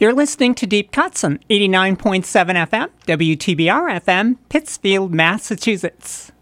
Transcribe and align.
You're 0.00 0.14
listening 0.14 0.54
to 0.54 0.66
Deep 0.66 0.92
Cuts 0.92 1.24
on 1.24 1.40
89.7 1.50 2.24
FM, 2.24 2.88
WTBR 3.06 4.00
FM, 4.00 4.38
Pittsfield, 4.48 5.12
Massachusetts. 5.12 6.32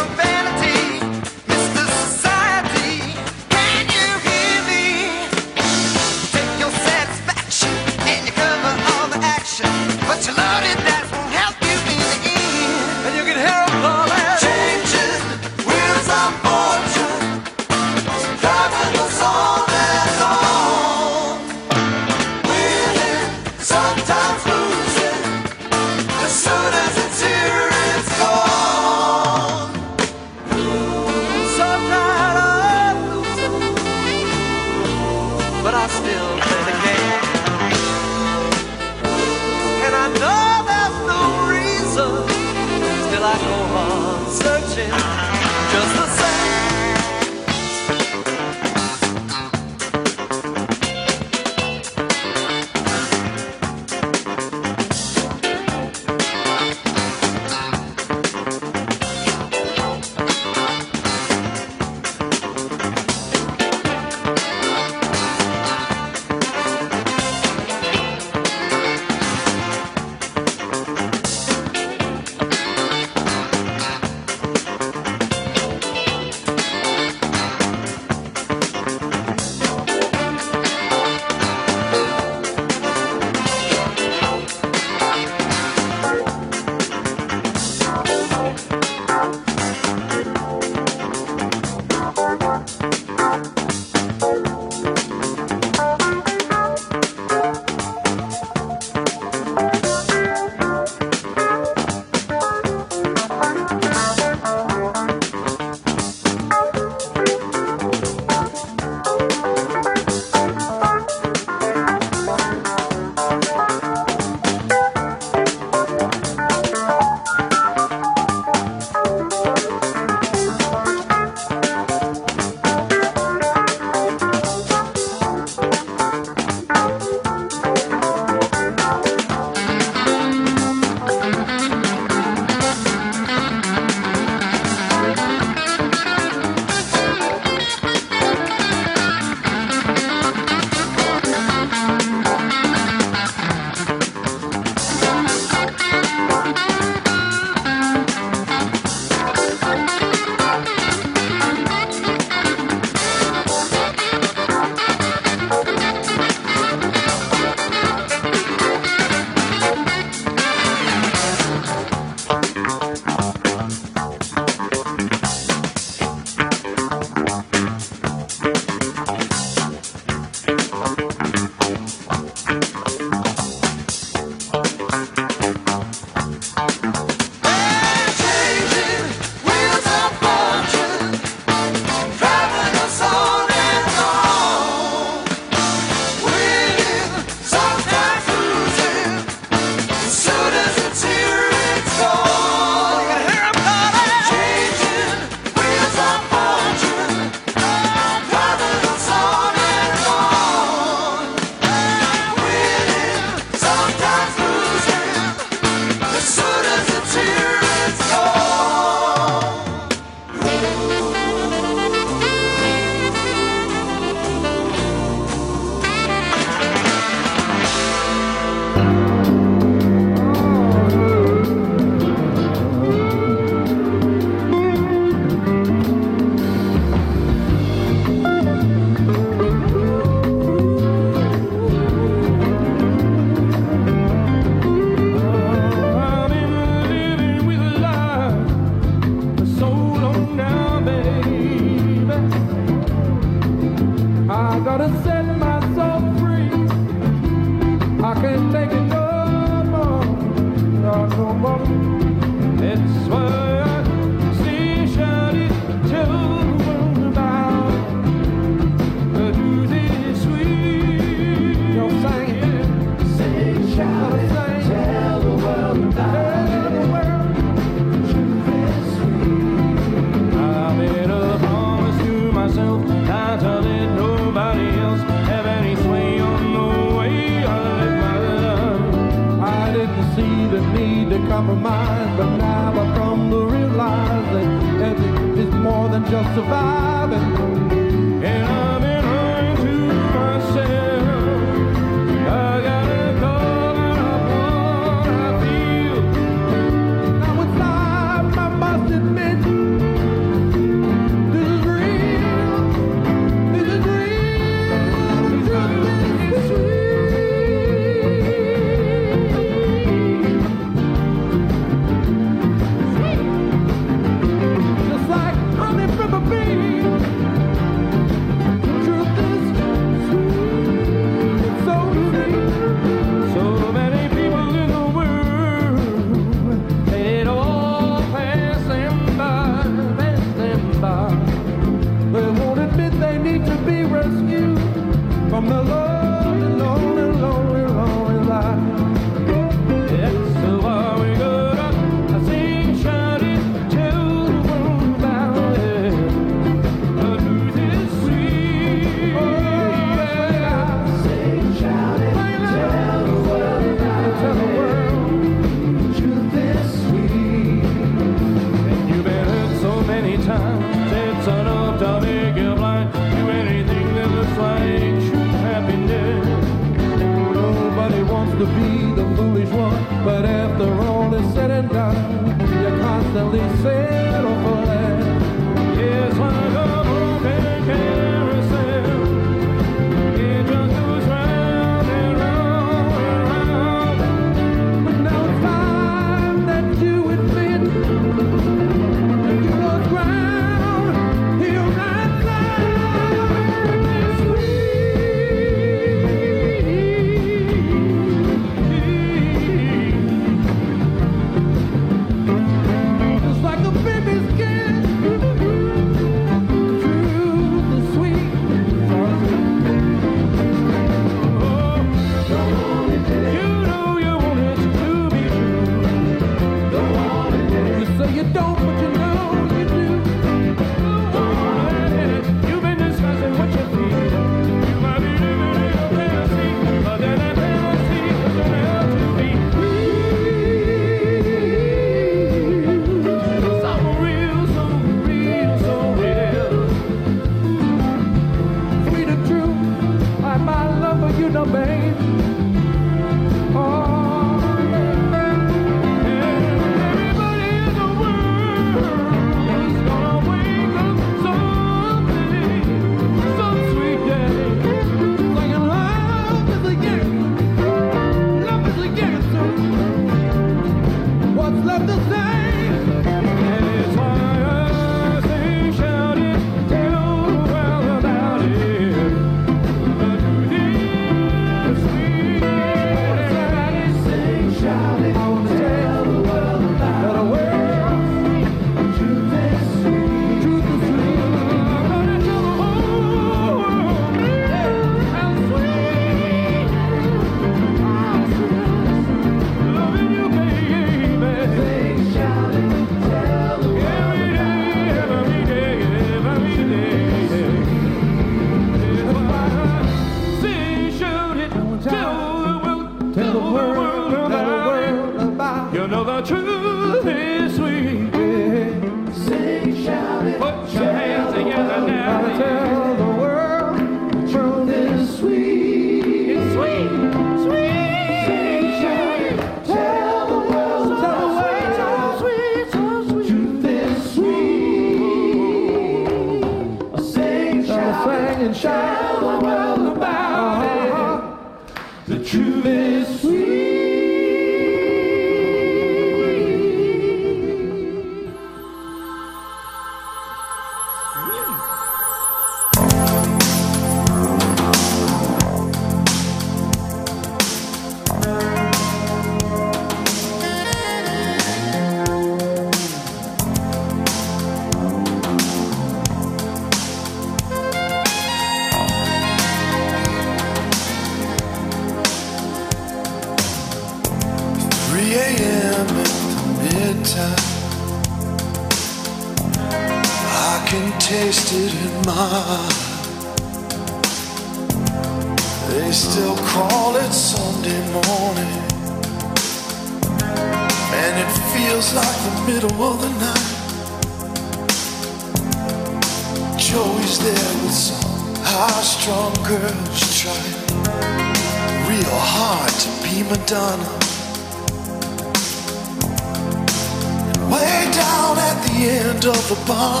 Bar, 599.66 600.00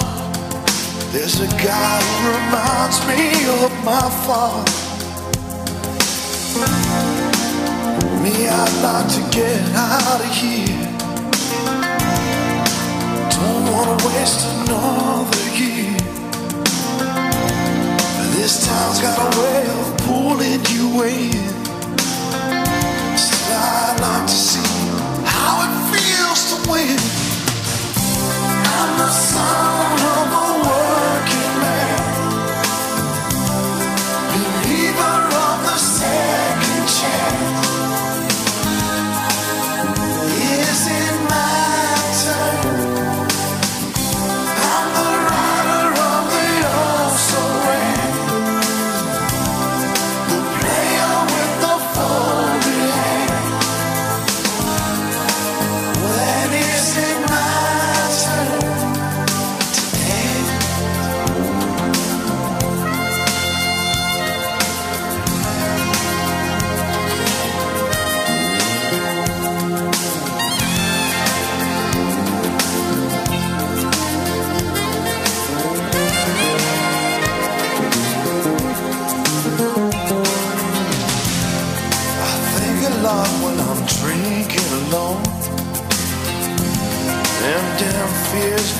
there's 1.12 1.40
a 1.40 1.46
guy 1.46 2.00
who 2.02 2.28
reminds 2.38 2.98
me 3.08 3.20
of 3.64 3.72
my 3.84 4.06
father. 4.24 4.70
Me, 8.22 8.48
I'd 8.48 8.76
like 8.82 9.08
to 9.16 9.22
get 9.36 9.60
out 9.74 10.20
of 10.20 10.32
here. 10.34 10.86
Don't 13.36 13.64
wanna 13.72 13.96
waste 14.06 14.46
another 14.54 15.44
year. 15.58 15.96
This 18.36 18.66
town's 18.66 19.00
got 19.00 19.18
a 19.18 19.40
way 19.40 19.62
of 19.78 19.96
pulling 20.06 20.64
you 20.74 21.02
in. 21.04 21.32
Still, 23.16 23.56
I'd 23.56 23.98
like 24.00 24.26
to 24.26 24.38
see 24.50 24.72
how 25.24 25.52
it 25.66 25.72
feels 25.92 26.42
to 26.50 26.70
win. 26.70 27.29
Believer 34.32 35.18
of 35.44 35.62
the 35.66 35.76
second 35.76 36.86
chance. 36.88 37.39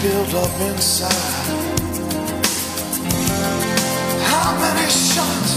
Build 0.03 0.35
up 0.35 0.61
inside. 0.61 1.13
How 4.33 4.51
many 4.59 4.89
shots 4.89 5.53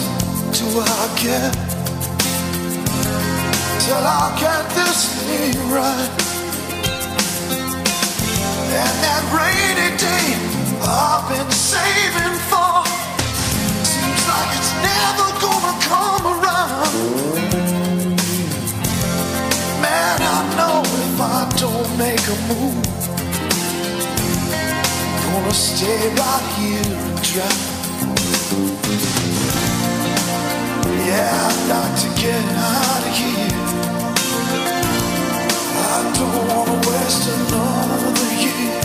do 0.60 0.66
I 0.82 1.04
get 1.24 1.54
till 3.86 4.04
I 4.04 4.36
get 4.44 4.64
this 4.76 5.00
thing 5.24 5.56
right? 5.72 6.12
And 8.82 8.96
that 9.06 9.24
rainy 9.32 9.96
day 9.96 10.28
I've 10.84 11.24
been 11.30 11.52
saving 11.52 12.36
for 12.52 12.84
seems 13.88 14.24
like 14.28 14.50
it's 14.60 14.74
never 14.90 15.28
gonna 15.46 15.76
come 15.88 16.26
around. 16.36 16.92
Man, 19.80 20.18
I 20.22 20.40
know 20.58 20.82
if 20.84 21.22
I 21.22 21.50
don't 21.64 21.98
make 21.98 22.26
a 22.28 22.38
move, 22.52 22.93
stay 25.54 26.10
here 26.58 26.82
and 26.82 27.22
drown. 27.22 27.74
Yeah, 31.06 31.48
I'd 31.48 31.60
like 31.70 31.96
to 32.02 32.10
get 32.20 32.44
out 32.58 33.04
of 33.08 33.14
here. 33.14 33.54
I 35.86 36.12
don't 36.16 36.34
wanna 36.50 36.78
waste 36.88 37.26
another 37.36 38.30
year. 38.42 38.82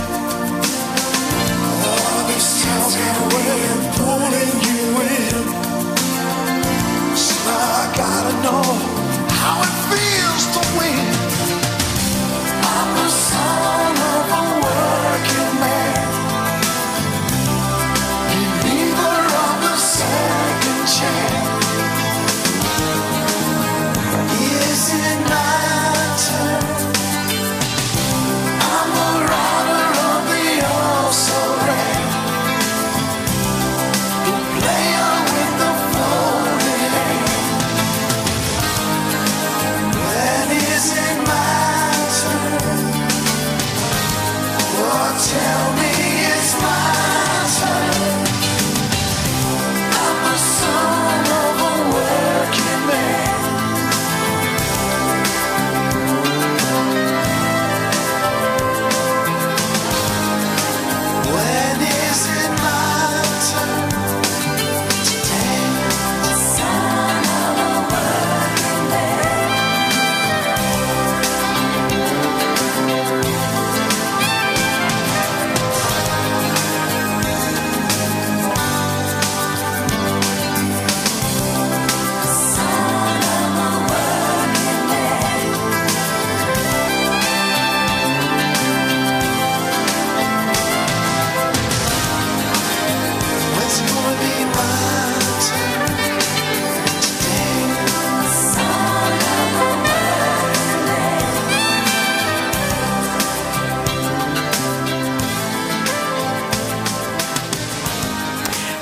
Oh, 1.89 2.19
this 2.29 2.49
town's 2.63 2.95
got 3.01 3.17
a 3.17 3.27
way 3.35 3.51
of 3.73 3.81
pulling 3.97 4.55
you 4.69 4.83
in. 5.17 5.45
So 7.17 7.51
I 7.51 7.93
gotta 7.97 8.35
know 8.45 8.98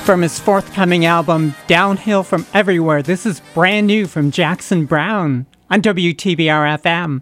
From 0.07 0.21
his 0.21 0.39
forthcoming 0.39 1.03
album, 1.03 1.53
Downhill 1.67 2.23
from 2.23 2.45
Everywhere, 2.53 3.01
this 3.01 3.25
is 3.25 3.41
brand 3.53 3.87
new 3.87 4.07
from 4.07 4.31
Jackson 4.31 4.85
Browne 4.85 5.45
on 5.69 5.81
WTBR 5.81 6.79
FM. 6.79 7.21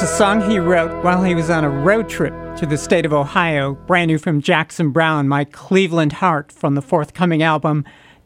That's 0.00 0.12
a 0.12 0.16
song 0.16 0.40
he 0.50 0.58
wrote 0.58 1.04
while 1.04 1.22
he 1.22 1.34
was 1.34 1.50
on 1.50 1.62
a 1.62 1.68
road 1.68 2.08
trip 2.08 2.32
to 2.56 2.64
the 2.64 2.78
state 2.78 3.04
of 3.04 3.12
Ohio, 3.12 3.74
brand 3.74 4.08
new 4.08 4.16
from 4.16 4.40
Jackson 4.40 4.92
Browne, 4.92 5.28
My 5.28 5.44
Cleveland 5.44 6.14
Heart, 6.14 6.52
from 6.52 6.74
the 6.74 6.80
forthcoming 6.80 7.42
album 7.42 7.84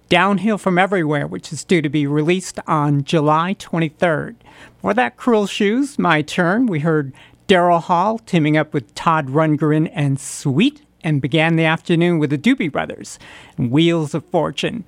Downhill 0.09 0.57
from 0.57 0.79
Everywhere, 0.79 1.27
which 1.27 1.53
is 1.53 1.65
due 1.65 1.83
to 1.83 1.89
be 1.89 2.07
released 2.07 2.61
on 2.69 3.03
July 3.03 3.57
23rd. 3.59 4.37
For 4.81 4.95
that 4.95 5.17
Cruel 5.17 5.49
Shoes, 5.49 5.99
my 5.99 6.23
turn, 6.23 6.67
we 6.67 6.79
heard 6.79 7.13
Daryl 7.49 7.83
Hall 7.83 8.21
teaming 8.21 8.57
up 8.57 8.73
with 8.73 8.95
Todd 8.95 9.27
Rundgren 9.27 9.91
and 9.93 10.21
Sweet, 10.21 10.81
and 11.03 11.21
began 11.21 11.57
the 11.57 11.65
afternoon 11.65 12.21
with 12.21 12.31
the 12.31 12.39
Doobie 12.39 12.71
Brothers 12.71 13.19
and 13.59 13.73
Wheels 13.73 14.15
of 14.15 14.25
Fortune. 14.27 14.85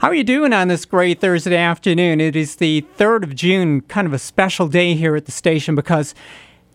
How 0.00 0.08
are 0.08 0.14
you 0.14 0.24
doing 0.24 0.54
on 0.54 0.68
this 0.68 0.86
great 0.86 1.20
Thursday 1.20 1.58
afternoon? 1.58 2.22
It 2.22 2.34
is 2.34 2.56
the 2.56 2.86
3rd 2.96 3.22
of 3.22 3.34
June, 3.34 3.82
kind 3.82 4.06
of 4.06 4.14
a 4.14 4.18
special 4.18 4.66
day 4.66 4.94
here 4.94 5.14
at 5.14 5.26
the 5.26 5.30
station 5.30 5.74
because 5.74 6.14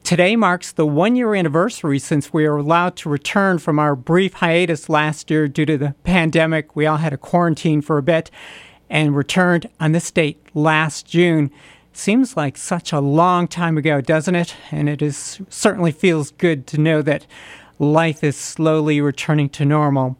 today 0.03 0.35
marks 0.35 0.71
the 0.71 0.85
one 0.85 1.15
year 1.15 1.33
anniversary 1.33 1.97
since 1.97 2.31
we 2.31 2.47
were 2.47 2.57
allowed 2.57 2.95
to 2.97 3.09
return 3.09 3.57
from 3.57 3.79
our 3.79 3.95
brief 3.95 4.33
hiatus 4.33 4.89
last 4.89 5.31
year 5.31 5.47
due 5.47 5.65
to 5.65 5.75
the 5.75 5.95
pandemic. 6.03 6.75
We 6.75 6.85
all 6.85 6.97
had 6.97 7.13
a 7.13 7.17
quarantine 7.17 7.81
for 7.81 7.97
a 7.97 8.03
bit 8.03 8.29
and 8.91 9.15
returned 9.15 9.69
on 9.79 9.93
this 9.93 10.11
date 10.11 10.39
last 10.53 11.07
June. 11.07 11.49
Seems 11.93 12.37
like 12.37 12.57
such 12.57 12.93
a 12.93 12.99
long 12.99 13.47
time 13.47 13.75
ago, 13.75 14.01
doesn't 14.01 14.35
it? 14.35 14.55
And 14.69 14.87
it 14.87 15.01
is 15.01 15.41
certainly 15.49 15.91
feels 15.91 16.29
good 16.29 16.67
to 16.67 16.77
know 16.77 17.01
that 17.01 17.25
life 17.79 18.23
is 18.23 18.37
slowly 18.37 19.01
returning 19.01 19.49
to 19.49 19.65
normal. 19.65 20.15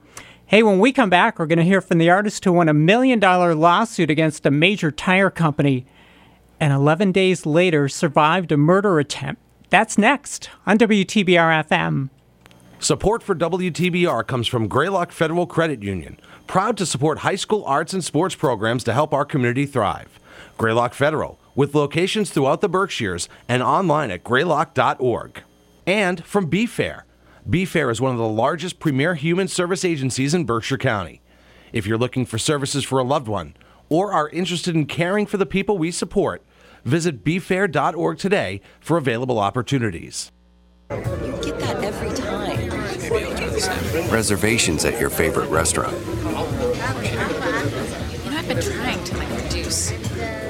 Hey, 0.48 0.62
when 0.62 0.78
we 0.78 0.92
come 0.92 1.10
back, 1.10 1.40
we're 1.40 1.48
going 1.48 1.58
to 1.58 1.66
hear 1.66 1.82
from 1.82 1.98
the 1.98 2.12
artist 2.12 2.46
who 2.46 2.54
won 2.54 2.70
a 2.70 2.74
million 2.74 3.18
dollar 3.20 3.56
lawsuit 3.56 4.12
against 4.12 4.46
a 4.46 4.52
major 4.52 4.92
tire 4.92 5.32
company 5.32 5.88
and 6.60 6.72
11 6.72 7.12
days 7.12 7.48
later 7.48 7.90
survived 7.90 8.52
a 8.52 8.58
murder 8.58 9.00
attempt. 9.00 9.42
That's 9.72 9.98
next 9.98 10.52
on 10.68 10.78
WTBR 10.78 11.66
FM. 11.68 12.12
Support 12.78 13.24
for 13.24 13.34
WTBR 13.34 14.28
comes 14.28 14.46
from 14.46 14.68
Greylock 14.68 15.12
Federal 15.12 15.48
Credit 15.48 15.82
Union, 15.82 16.20
proud 16.46 16.78
to 16.78 16.86
support 16.86 17.20
high 17.20 17.36
school 17.38 17.64
arts 17.66 17.94
and 17.94 18.04
sports 18.04 18.36
programs 18.36 18.84
to 18.84 18.94
help 18.94 19.16
our 19.16 19.26
community 19.26 19.66
thrive. 19.66 20.20
Greylock 20.60 20.94
Federal, 20.94 21.40
with 21.56 21.74
locations 21.74 22.30
throughout 22.30 22.62
the 22.62 22.70
Berkshires 22.70 23.28
and 23.50 23.64
online 23.64 24.12
at 24.12 24.24
greylock.org. 24.24 25.42
And 25.88 26.24
from 26.24 26.52
BFAIR 26.52 27.02
BFAIR 27.48 27.92
is 27.92 28.02
one 28.02 28.12
of 28.12 28.18
the 28.18 28.28
largest 28.28 28.80
premier 28.80 29.14
human 29.14 29.48
service 29.48 29.86
agencies 29.86 30.34
in 30.34 30.46
Berkshire 30.46 30.80
County. 30.80 31.22
If 31.72 31.86
you're 31.86 31.98
looking 31.98 32.26
for 32.26 32.40
services 32.40 32.84
for 32.84 32.98
a 32.98 33.04
loved 33.04 33.28
one 33.28 33.56
or 33.88 34.12
are 34.12 34.30
interested 34.30 34.74
in 34.74 34.88
caring 34.88 35.28
for 35.28 35.38
the 35.38 35.46
people 35.46 35.78
we 35.78 35.92
support, 35.92 36.44
visit 36.86 37.24
bfair.org 37.24 38.18
today 38.18 38.62
for 38.80 38.98
available 38.98 39.38
opportunities. 39.38 40.32
You 40.90 40.98
get 41.44 41.60
that 41.60 41.84
every 41.84 42.10
time. 42.16 42.46
Reservations 44.10 44.84
at 44.84 45.00
your 45.00 45.12
favorite 45.12 45.50
restaurant. 45.50 45.96
You 45.96 46.24
know, 46.24 46.48
I've 46.82 46.98
been 46.98 47.04
trying 47.04 47.30
to 47.30 48.30
like 48.32 48.50
reduce 48.50 48.85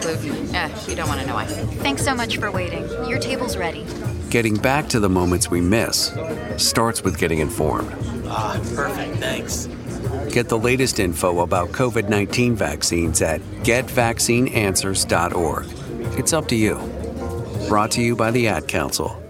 gluten. 0.05 0.55
Eh, 0.55 0.69
you 0.87 0.95
don't 0.95 1.07
want 1.07 1.21
to 1.21 1.27
know 1.27 1.35
why. 1.35 1.45
Thanks 1.45 2.03
so 2.03 2.15
much 2.15 2.37
for 2.37 2.51
waiting. 2.51 2.83
Your 3.09 3.19
table's 3.19 3.57
ready. 3.57 3.85
Getting 4.29 4.55
back 4.55 4.87
to 4.89 4.99
the 4.99 5.09
moments 5.09 5.49
we 5.49 5.61
miss 5.61 6.13
starts 6.57 7.03
with 7.03 7.17
getting 7.17 7.39
informed. 7.39 7.91
Ah, 8.27 8.59
perfect, 8.75 9.17
thanks. 9.17 9.67
Get 10.31 10.49
the 10.49 10.57
latest 10.57 10.99
info 10.99 11.39
about 11.39 11.69
COVID 11.69 12.09
19 12.09 12.55
vaccines 12.55 13.21
at 13.21 13.39
getvaccineanswers.org. 13.63 15.65
It's 16.19 16.33
up 16.33 16.47
to 16.49 16.55
you. 16.55 16.75
Brought 17.69 17.91
to 17.91 18.01
you 18.01 18.15
by 18.15 18.31
the 18.31 18.47
Ad 18.47 18.67
Council. 18.67 19.21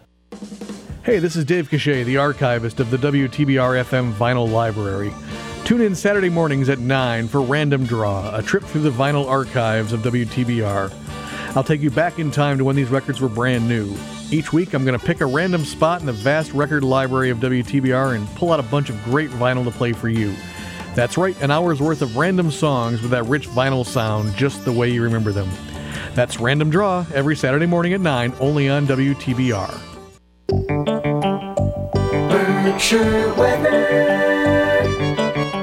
Hey, 1.08 1.20
this 1.20 1.36
is 1.36 1.46
Dave 1.46 1.70
Cachet, 1.70 2.04
the 2.04 2.18
archivist 2.18 2.80
of 2.80 2.90
the 2.90 2.98
WTBR 2.98 3.82
FM 3.82 4.12
Vinyl 4.12 4.46
Library. 4.46 5.10
Tune 5.64 5.80
in 5.80 5.94
Saturday 5.94 6.28
mornings 6.28 6.68
at 6.68 6.80
9 6.80 7.28
for 7.28 7.40
Random 7.40 7.86
Draw, 7.86 8.36
a 8.36 8.42
trip 8.42 8.62
through 8.62 8.82
the 8.82 8.90
vinyl 8.90 9.26
archives 9.26 9.94
of 9.94 10.00
WTBR. 10.00 10.92
I'll 11.56 11.64
take 11.64 11.80
you 11.80 11.90
back 11.90 12.18
in 12.18 12.30
time 12.30 12.58
to 12.58 12.64
when 12.64 12.76
these 12.76 12.90
records 12.90 13.22
were 13.22 13.30
brand 13.30 13.66
new. 13.66 13.96
Each 14.30 14.52
week, 14.52 14.74
I'm 14.74 14.84
going 14.84 14.98
to 14.98 15.06
pick 15.06 15.22
a 15.22 15.26
random 15.26 15.64
spot 15.64 16.00
in 16.00 16.06
the 16.06 16.12
vast 16.12 16.52
record 16.52 16.84
library 16.84 17.30
of 17.30 17.38
WTBR 17.38 18.14
and 18.14 18.28
pull 18.36 18.52
out 18.52 18.60
a 18.60 18.64
bunch 18.64 18.90
of 18.90 19.02
great 19.04 19.30
vinyl 19.30 19.64
to 19.64 19.70
play 19.70 19.94
for 19.94 20.10
you. 20.10 20.36
That's 20.94 21.16
right, 21.16 21.40
an 21.40 21.50
hour's 21.50 21.80
worth 21.80 22.02
of 22.02 22.18
random 22.18 22.50
songs 22.50 23.00
with 23.00 23.12
that 23.12 23.24
rich 23.24 23.48
vinyl 23.48 23.86
sound 23.86 24.34
just 24.36 24.62
the 24.66 24.72
way 24.72 24.90
you 24.90 25.02
remember 25.02 25.32
them. 25.32 25.48
That's 26.12 26.38
Random 26.38 26.68
Draw 26.68 27.06
every 27.14 27.34
Saturday 27.34 27.64
morning 27.64 27.94
at 27.94 28.02
9, 28.02 28.34
only 28.40 28.68
on 28.68 28.86
WTBR. 28.86 29.87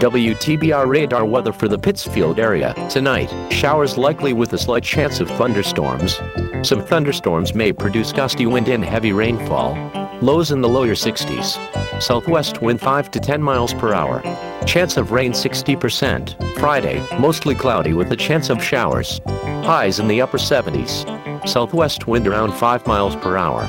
WTBR 0.06 0.88
radar 0.88 1.26
weather 1.26 1.52
for 1.52 1.68
the 1.68 1.80
Pittsfield 1.80 2.40
area. 2.40 2.74
Tonight, 2.90 3.34
showers 3.52 3.98
likely 3.98 4.34
with 4.34 4.54
a 4.54 4.58
slight 4.58 4.84
chance 4.84 5.20
of 5.20 5.30
thunderstorms. 5.32 6.20
Some 6.62 6.84
thunderstorms 6.84 7.56
may 7.56 7.72
produce 7.74 8.12
gusty 8.12 8.46
wind 8.46 8.68
and 8.68 8.86
heavy 8.86 9.12
rainfall. 9.12 9.74
Lows 10.22 10.52
in 10.52 10.62
the 10.62 10.70
lower 10.70 10.94
60s. 10.94 11.58
Southwest 12.02 12.62
wind 12.62 12.80
5 12.82 13.12
to 13.12 13.20
10 13.20 13.42
miles 13.42 13.74
per 13.74 13.94
hour. 13.94 14.22
Chance 14.66 14.98
of 14.98 15.12
rain 15.12 15.32
60%. 15.32 16.58
Friday, 16.60 17.04
mostly 17.18 17.56
cloudy 17.56 17.94
with 17.94 18.12
a 18.12 18.16
chance 18.16 18.50
of 18.50 18.64
showers. 18.64 19.20
Highs 19.64 20.00
in 20.00 20.08
the 20.08 20.22
upper 20.22 20.38
70s. 20.38 21.48
Southwest 21.48 22.08
wind 22.08 22.28
around 22.28 22.54
5 22.54 22.86
miles 22.86 23.16
per 23.16 23.38
hour. 23.38 23.64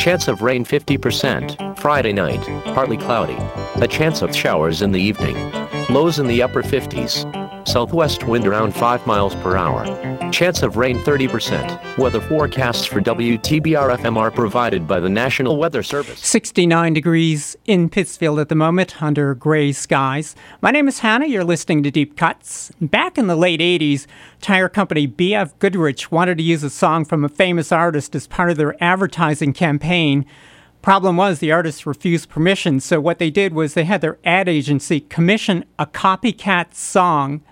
Chance 0.00 0.28
of 0.28 0.40
rain 0.40 0.64
50%. 0.64 1.76
Friday 1.76 2.14
night, 2.14 2.40
partly 2.74 2.96
cloudy. 2.96 3.36
A 3.82 3.86
chance 3.86 4.22
of 4.22 4.34
showers 4.34 4.80
in 4.80 4.92
the 4.92 4.98
evening. 4.98 5.36
Lows 5.90 6.18
in 6.18 6.26
the 6.26 6.42
upper 6.42 6.62
50s. 6.62 7.39
Southwest 7.70 8.24
wind 8.24 8.48
around 8.48 8.74
5 8.74 9.06
miles 9.06 9.36
per 9.36 9.56
hour. 9.56 9.84
Chance 10.32 10.64
of 10.64 10.76
rain 10.76 10.98
30%. 10.98 11.98
Weather 11.98 12.20
forecasts 12.20 12.84
for 12.84 13.00
WTBR 13.00 13.96
FM 13.96 14.16
are 14.16 14.32
provided 14.32 14.88
by 14.88 14.98
the 14.98 15.08
National 15.08 15.56
Weather 15.56 15.84
Service. 15.84 16.18
69 16.18 16.92
degrees 16.94 17.56
in 17.66 17.88
Pittsfield 17.88 18.40
at 18.40 18.48
the 18.48 18.56
moment 18.56 19.00
under 19.00 19.36
gray 19.36 19.70
skies. 19.70 20.34
My 20.60 20.72
name 20.72 20.88
is 20.88 20.98
Hannah. 20.98 21.26
You're 21.26 21.44
listening 21.44 21.84
to 21.84 21.92
Deep 21.92 22.16
Cuts. 22.16 22.72
Back 22.80 23.16
in 23.16 23.28
the 23.28 23.36
late 23.36 23.60
80s, 23.60 24.06
tire 24.40 24.68
company 24.68 25.06
BF 25.06 25.56
Goodrich 25.60 26.10
wanted 26.10 26.38
to 26.38 26.44
use 26.44 26.64
a 26.64 26.70
song 26.70 27.04
from 27.04 27.24
a 27.24 27.28
famous 27.28 27.70
artist 27.70 28.16
as 28.16 28.26
part 28.26 28.50
of 28.50 28.56
their 28.56 28.82
advertising 28.82 29.52
campaign. 29.52 30.26
Problem 30.82 31.16
was, 31.16 31.38
the 31.38 31.52
artist 31.52 31.86
refused 31.86 32.30
permission, 32.30 32.80
so 32.80 33.00
what 33.00 33.20
they 33.20 33.30
did 33.30 33.52
was 33.52 33.74
they 33.74 33.84
had 33.84 34.00
their 34.00 34.18
ad 34.24 34.48
agency 34.48 35.00
commission 35.00 35.64
a 35.78 35.86
copycat 35.86 36.74
song. 36.74 37.42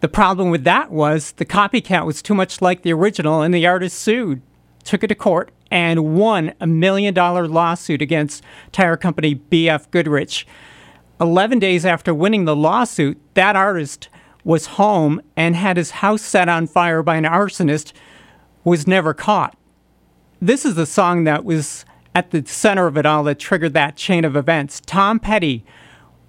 The 0.00 0.08
problem 0.08 0.50
with 0.50 0.64
that 0.64 0.90
was 0.90 1.32
the 1.32 1.44
copycat 1.44 2.06
was 2.06 2.22
too 2.22 2.34
much 2.34 2.62
like 2.62 2.82
the 2.82 2.92
original, 2.92 3.42
and 3.42 3.52
the 3.52 3.66
artist 3.66 3.98
sued, 3.98 4.40
took 4.82 5.04
it 5.04 5.08
to 5.08 5.14
court, 5.14 5.52
and 5.70 6.16
won 6.16 6.54
a 6.58 6.66
million 6.66 7.12
dollar 7.12 7.46
lawsuit 7.46 8.00
against 8.00 8.42
tire 8.72 8.96
company 8.96 9.34
BF 9.34 9.90
Goodrich. 9.90 10.46
11 11.20 11.58
days 11.58 11.84
after 11.84 12.14
winning 12.14 12.46
the 12.46 12.56
lawsuit, 12.56 13.20
that 13.34 13.56
artist 13.56 14.08
was 14.42 14.66
home 14.66 15.20
and 15.36 15.54
had 15.54 15.76
his 15.76 15.90
house 15.90 16.22
set 16.22 16.48
on 16.48 16.66
fire 16.66 17.02
by 17.02 17.16
an 17.16 17.24
arsonist, 17.24 17.92
was 18.64 18.86
never 18.86 19.12
caught. 19.12 19.56
This 20.40 20.64
is 20.64 20.76
the 20.76 20.86
song 20.86 21.24
that 21.24 21.44
was 21.44 21.84
at 22.14 22.30
the 22.30 22.44
center 22.46 22.86
of 22.86 22.96
it 22.96 23.04
all 23.04 23.22
that 23.24 23.38
triggered 23.38 23.74
that 23.74 23.96
chain 23.96 24.24
of 24.24 24.34
events. 24.34 24.80
Tom 24.80 25.20
Petty 25.20 25.62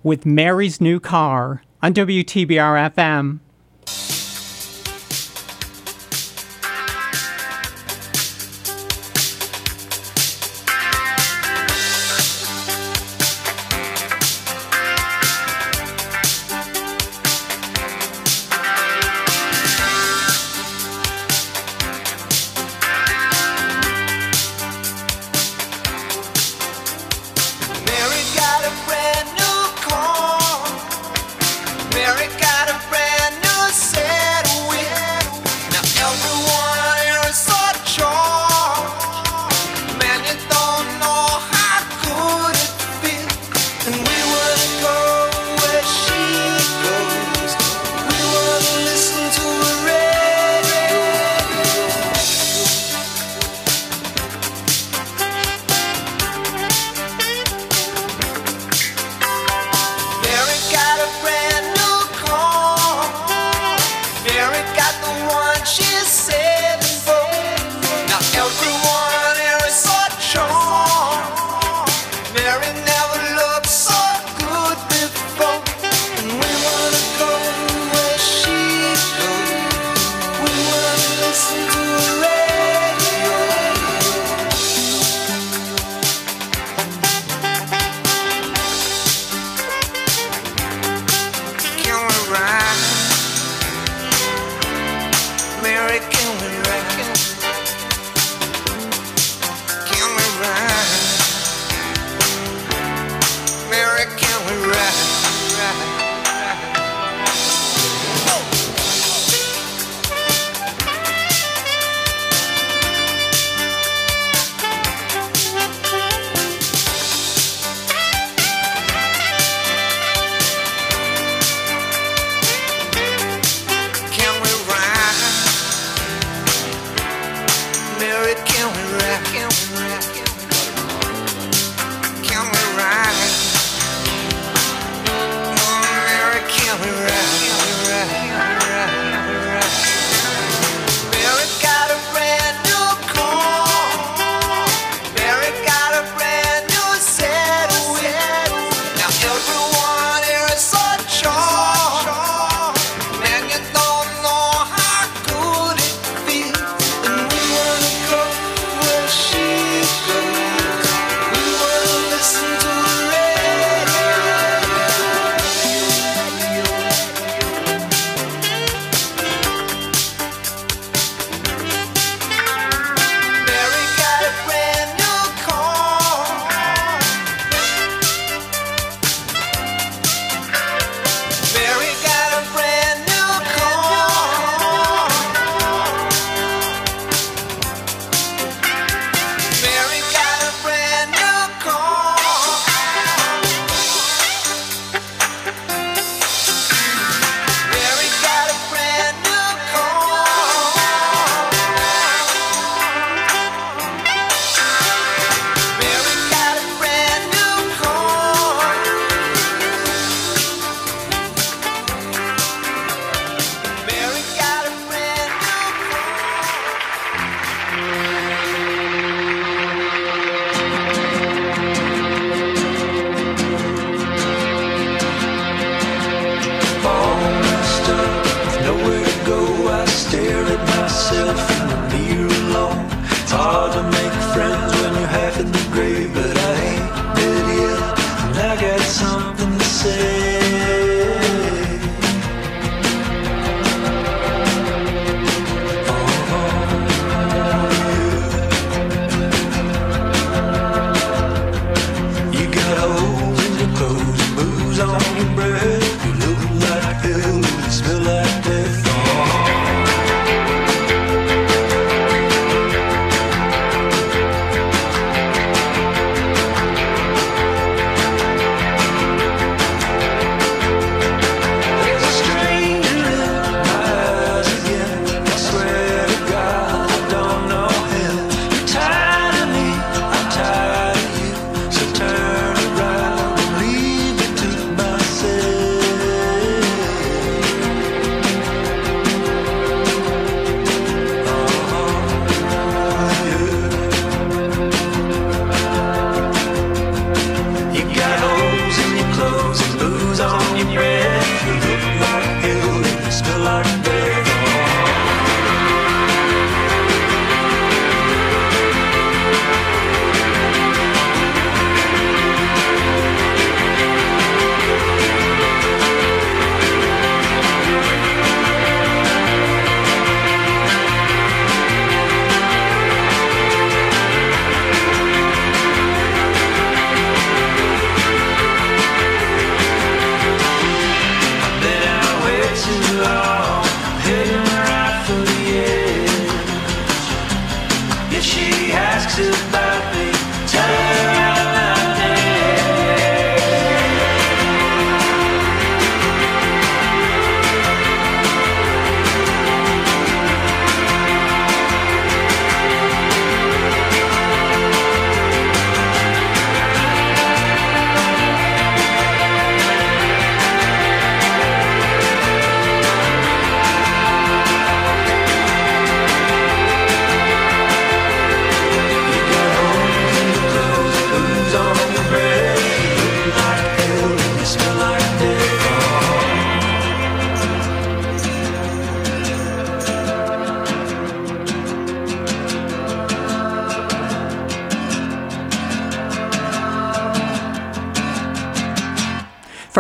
with 0.04 0.26
Mary's 0.26 0.82
New 0.82 1.00
Car 1.00 1.64
on 1.82 1.94
WTBR 1.94 2.94
FM. 2.94 3.40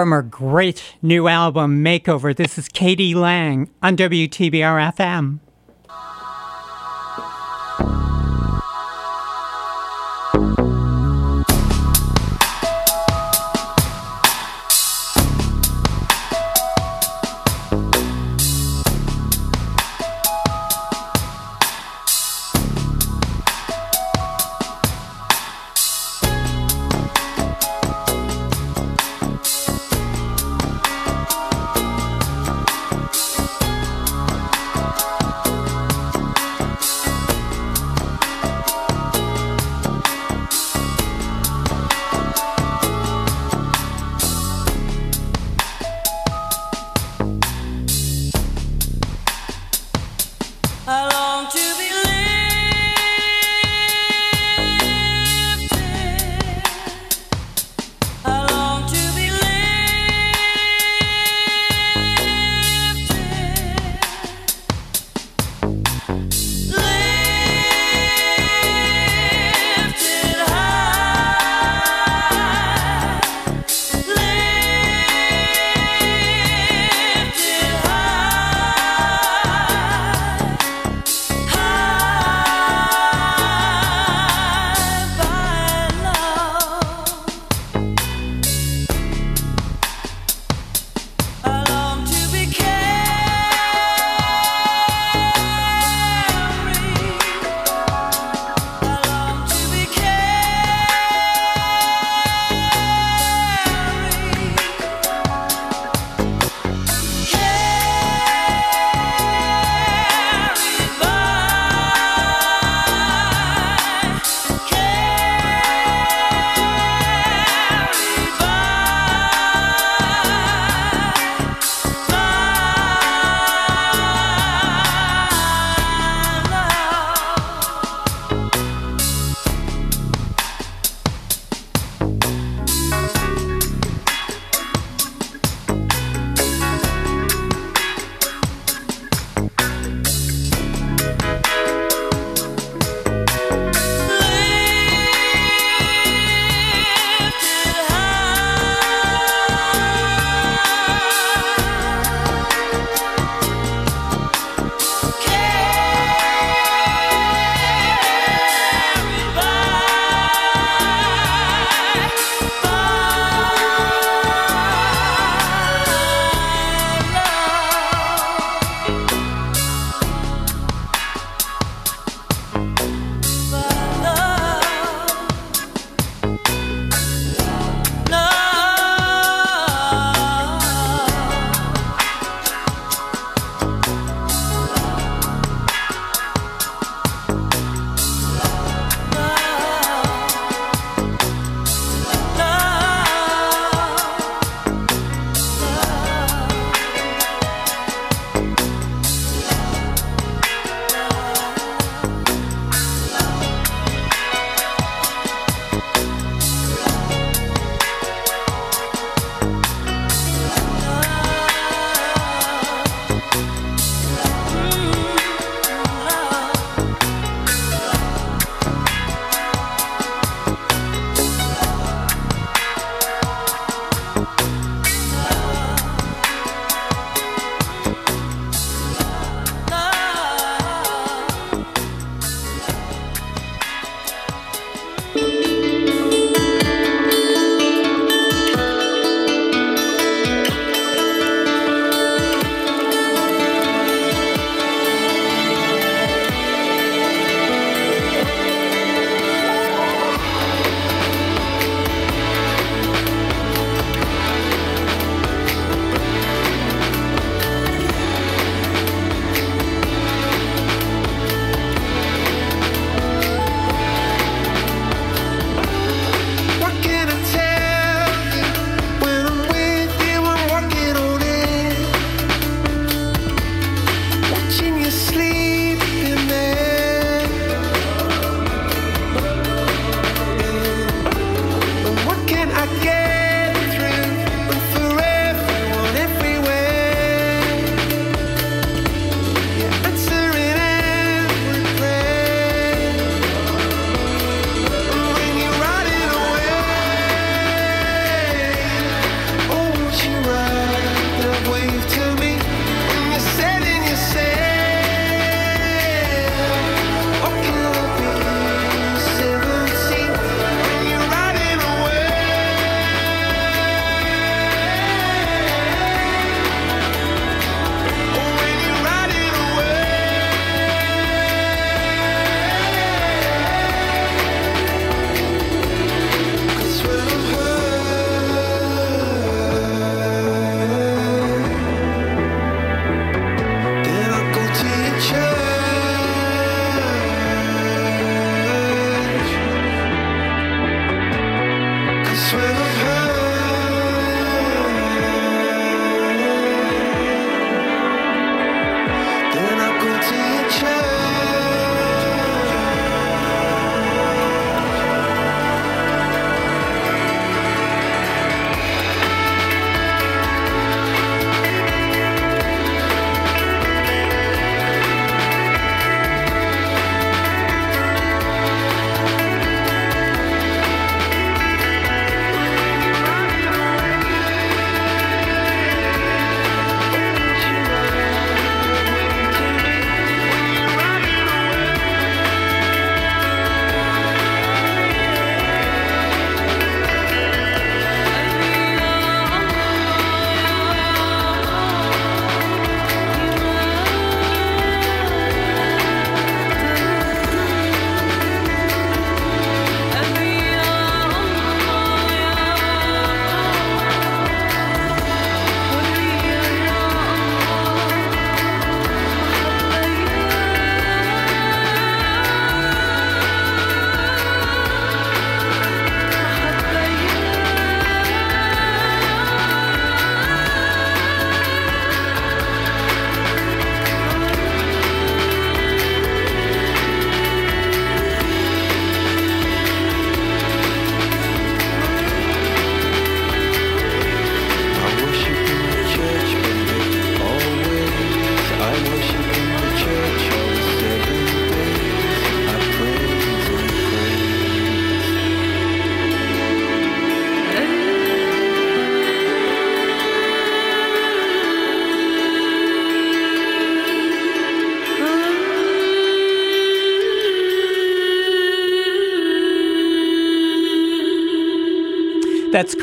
From 0.01 0.09
her 0.09 0.23
great 0.23 0.95
new 1.03 1.27
album, 1.27 1.83
Makeover, 1.83 2.35
this 2.35 2.57
is 2.57 2.67
k.d. 2.67 3.13
lang 3.13 3.69
on 3.83 3.95
WTBR 3.95 4.95
FM. 4.95 5.37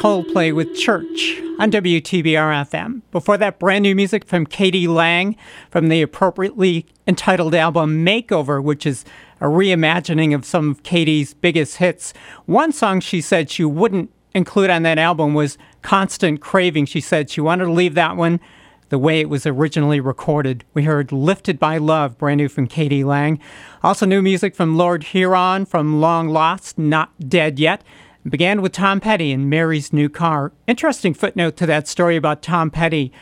Coldplay 0.09 0.55
with 0.55 0.75
Church 0.75 1.39
on 1.59 1.71
WTBR 1.71 2.67
FM. 2.67 3.03
Before 3.13 3.37
that, 3.37 3.59
brand 3.59 3.83
new 3.83 3.95
music 3.95 4.25
from 4.25 4.47
k.d. 4.47 4.89
lang 4.89 5.37
from 5.69 5.91
the 5.91 6.01
appropriately 6.01 6.87
entitled 7.07 7.55
album 7.55 8.07
Makeover, 8.07 8.65
which 8.65 8.87
is 8.87 9.05
a 9.43 9.45
reimagining 9.45 10.35
of 10.35 10.47
some 10.47 10.71
of 10.71 10.83
k.d.'s 10.83 11.35
biggest 11.35 11.77
hits. 11.77 12.15
One 12.47 12.73
song 12.73 13.01
she 13.01 13.21
said 13.21 13.51
she 13.51 13.67
wouldn't 13.67 14.11
include 14.33 14.71
on 14.71 14.83
that 14.85 14.97
album 14.97 15.35
was 15.35 15.59
Constant 15.83 16.41
Craving. 16.41 16.87
She 16.87 17.03
said 17.03 17.29
she 17.29 17.43
wanted 17.43 17.67
to 17.67 17.73
leave 17.73 17.93
that 17.93 18.17
one 18.17 18.41
the 18.89 18.99
way 18.99 19.21
it 19.21 19.29
was 19.29 19.45
originally 19.45 20.01
recorded. 20.01 20.65
We 20.73 20.85
heard 20.85 21.13
Lifted 21.13 21.59
by 21.59 21.77
Love, 21.77 22.17
brand 22.17 22.39
new 22.39 22.49
from 22.49 22.67
k.d. 22.67 23.05
lang. 23.05 23.41
Also, 23.83 24.07
new 24.07 24.23
music 24.23 24.57
from 24.57 24.79
Lord 24.79 25.05
Huron 25.05 25.67
from 25.67 26.01
Long 26.01 26.29
Lost, 26.29 26.79
Not 26.79 27.29
Dead 27.29 27.59
Yet. 27.59 27.83
It 28.25 28.31
began 28.31 28.63
with 28.63 28.73
Tom 28.73 29.01
Petty 29.01 29.33
and 29.33 29.49
Mary's 29.49 29.93
New 29.93 30.09
Car. 30.09 30.53
Interesting 30.67 31.15
footnote 31.15 31.57
to 31.57 31.67
that 31.67 31.87
story 31.87 32.17
about 32.17 32.43
Tom 32.43 32.71
Petty. 32.71 33.13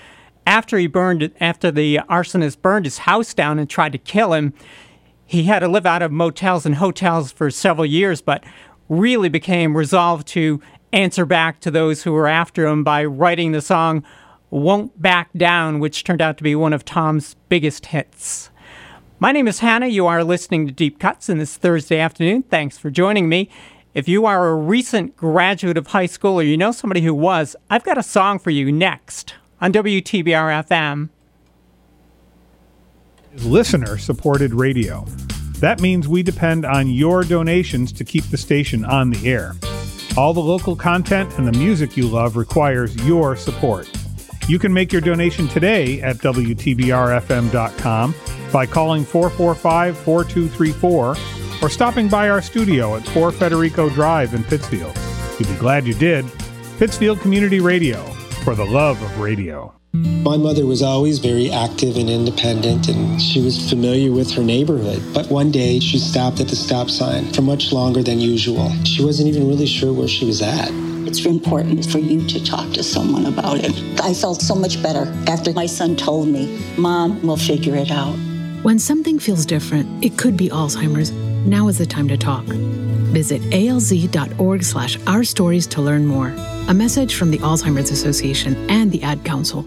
After 0.46 0.78
he 0.78 0.86
burned 0.86 1.30
after 1.40 1.70
the 1.70 2.00
arsonist 2.08 2.62
burned 2.62 2.86
his 2.86 2.98
house 2.98 3.34
down 3.34 3.58
and 3.58 3.68
tried 3.68 3.92
to 3.92 3.98
kill 3.98 4.32
him, 4.32 4.54
he 5.24 5.44
had 5.44 5.58
to 5.58 5.68
live 5.68 5.86
out 5.86 6.02
of 6.02 6.12
motels 6.12 6.64
and 6.64 6.76
hotels 6.76 7.30
for 7.30 7.50
several 7.50 7.84
years, 7.84 8.22
but 8.22 8.42
really 8.88 9.28
became 9.28 9.76
resolved 9.76 10.26
to 10.28 10.60
answer 10.92 11.26
back 11.26 11.60
to 11.60 11.70
those 11.70 12.04
who 12.04 12.12
were 12.12 12.28
after 12.28 12.66
him 12.66 12.82
by 12.82 13.04
writing 13.04 13.52
the 13.52 13.60
song 13.60 14.04
Won't 14.50 15.00
Back 15.02 15.30
Down, 15.36 15.78
which 15.78 16.04
turned 16.04 16.22
out 16.22 16.38
to 16.38 16.44
be 16.44 16.54
one 16.54 16.72
of 16.72 16.84
Tom's 16.84 17.34
biggest 17.48 17.86
hits. 17.86 18.50
My 19.18 19.32
name 19.32 19.48
is 19.48 19.58
Hannah. 19.58 19.88
You 19.88 20.06
are 20.06 20.22
listening 20.22 20.66
to 20.66 20.72
Deep 20.72 20.98
Cuts 20.98 21.28
in 21.28 21.38
this 21.38 21.56
Thursday 21.56 21.98
afternoon. 21.98 22.44
Thanks 22.44 22.78
for 22.78 22.90
joining 22.90 23.28
me. 23.28 23.50
If 23.96 24.06
you 24.08 24.26
are 24.26 24.48
a 24.48 24.54
recent 24.54 25.16
graduate 25.16 25.78
of 25.78 25.86
high 25.86 26.04
school 26.04 26.38
or 26.38 26.42
you 26.42 26.58
know 26.58 26.70
somebody 26.70 27.00
who 27.00 27.14
was, 27.14 27.56
I've 27.70 27.82
got 27.82 27.96
a 27.96 28.02
song 28.02 28.38
for 28.38 28.50
you 28.50 28.70
next 28.70 29.32
on 29.58 29.72
WTBR 29.72 30.66
FM. 30.66 31.08
Listener 33.46 33.96
supported 33.96 34.52
radio. 34.52 35.06
That 35.60 35.80
means 35.80 36.06
we 36.08 36.22
depend 36.22 36.66
on 36.66 36.90
your 36.90 37.24
donations 37.24 37.90
to 37.92 38.04
keep 38.04 38.24
the 38.24 38.36
station 38.36 38.84
on 38.84 39.08
the 39.08 39.26
air. 39.26 39.54
All 40.14 40.34
the 40.34 40.40
local 40.40 40.76
content 40.76 41.32
and 41.38 41.48
the 41.48 41.58
music 41.58 41.96
you 41.96 42.06
love 42.06 42.36
requires 42.36 42.94
your 43.06 43.34
support. 43.34 43.90
You 44.46 44.58
can 44.58 44.74
make 44.74 44.92
your 44.92 45.00
donation 45.00 45.48
today 45.48 46.02
at 46.02 46.16
WTBRFM.com 46.16 48.14
by 48.52 48.66
calling 48.66 49.06
445 49.06 49.96
4234 49.96 51.45
or 51.62 51.70
stopping 51.70 52.08
by 52.08 52.28
our 52.28 52.42
studio 52.42 52.96
at 52.96 53.06
4 53.08 53.32
Federico 53.32 53.88
Drive 53.90 54.34
in 54.34 54.44
Pittsfield. 54.44 54.96
You'll 55.38 55.48
be 55.48 55.56
glad 55.56 55.86
you 55.86 55.94
did. 55.94 56.24
Pittsfield 56.78 57.20
Community 57.20 57.60
Radio, 57.60 58.02
for 58.44 58.54
the 58.54 58.64
love 58.64 59.00
of 59.02 59.18
radio. 59.18 59.72
My 59.94 60.36
mother 60.36 60.66
was 60.66 60.82
always 60.82 61.20
very 61.20 61.50
active 61.50 61.96
and 61.96 62.10
independent, 62.10 62.88
and 62.88 63.20
she 63.22 63.40
was 63.40 63.70
familiar 63.70 64.12
with 64.12 64.30
her 64.32 64.42
neighborhood. 64.42 65.02
But 65.14 65.30
one 65.30 65.50
day, 65.50 65.80
she 65.80 65.98
stopped 65.98 66.40
at 66.40 66.48
the 66.48 66.56
stop 66.56 66.90
sign 66.90 67.32
for 67.32 67.42
much 67.42 67.72
longer 67.72 68.02
than 68.02 68.18
usual. 68.18 68.70
She 68.84 69.02
wasn't 69.02 69.28
even 69.28 69.48
really 69.48 69.66
sure 69.66 69.92
where 69.92 70.08
she 70.08 70.26
was 70.26 70.42
at. 70.42 70.68
It's 71.08 71.24
important 71.24 71.86
for 71.86 71.98
you 71.98 72.26
to 72.28 72.44
talk 72.44 72.72
to 72.74 72.82
someone 72.82 73.26
about 73.26 73.58
it. 73.60 73.72
I 74.00 74.12
felt 74.12 74.42
so 74.42 74.54
much 74.54 74.82
better 74.82 75.10
after 75.28 75.52
my 75.52 75.66
son 75.66 75.96
told 75.96 76.28
me, 76.28 76.62
Mom, 76.76 77.22
we'll 77.22 77.36
figure 77.36 77.76
it 77.76 77.90
out. 77.90 78.16
When 78.62 78.78
something 78.78 79.18
feels 79.18 79.46
different, 79.46 80.04
it 80.04 80.18
could 80.18 80.36
be 80.36 80.48
Alzheimer's. 80.48 81.12
Now 81.46 81.68
is 81.68 81.78
the 81.78 81.86
time 81.86 82.08
to 82.08 82.16
talk. 82.16 82.44
Visit 82.44 83.40
alz.org 83.52 84.64
slash 84.64 84.98
our 85.06 85.22
stories 85.22 85.68
to 85.68 85.80
learn 85.80 86.04
more. 86.04 86.34
A 86.68 86.74
message 86.74 87.14
from 87.14 87.30
the 87.30 87.38
Alzheimer's 87.38 87.92
Association 87.92 88.68
and 88.68 88.90
the 88.90 89.00
Ad 89.04 89.24
Council. 89.24 89.64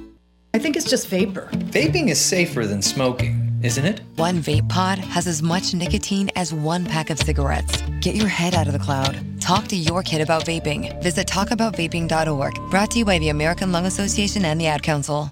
I 0.53 0.59
think 0.59 0.75
it's 0.75 0.89
just 0.89 1.07
vapor. 1.07 1.47
Vaping 1.53 2.09
is 2.09 2.19
safer 2.19 2.67
than 2.67 2.81
smoking, 2.81 3.57
isn't 3.63 3.85
it? 3.85 4.01
One 4.17 4.39
vape 4.41 4.67
pod 4.67 4.97
has 4.97 5.25
as 5.25 5.41
much 5.41 5.73
nicotine 5.73 6.29
as 6.35 6.53
one 6.53 6.85
pack 6.85 7.09
of 7.11 7.17
cigarettes. 7.17 7.81
Get 8.01 8.15
your 8.15 8.27
head 8.27 8.55
out 8.55 8.67
of 8.67 8.73
the 8.73 8.79
cloud. 8.79 9.17
Talk 9.39 9.69
to 9.69 9.77
your 9.77 10.03
kid 10.03 10.19
about 10.19 10.43
vaping. 10.43 11.01
Visit 11.01 11.27
talkaboutvaping.org. 11.27 12.55
Brought 12.69 12.91
to 12.91 12.99
you 12.99 13.05
by 13.05 13.19
the 13.19 13.29
American 13.29 13.71
Lung 13.71 13.85
Association 13.85 14.43
and 14.43 14.59
the 14.59 14.67
Ad 14.67 14.83
Council. 14.83 15.31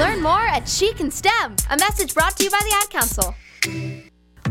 Learn 0.00 0.22
more 0.22 0.40
at 0.46 0.66
She 0.66 0.94
Can 0.94 1.10
STEM. 1.10 1.56
A 1.68 1.76
message 1.76 2.14
brought 2.14 2.34
to 2.38 2.44
you 2.44 2.48
by 2.48 2.60
the 2.62 2.74
Ad 2.74 2.88
Council. 2.88 3.34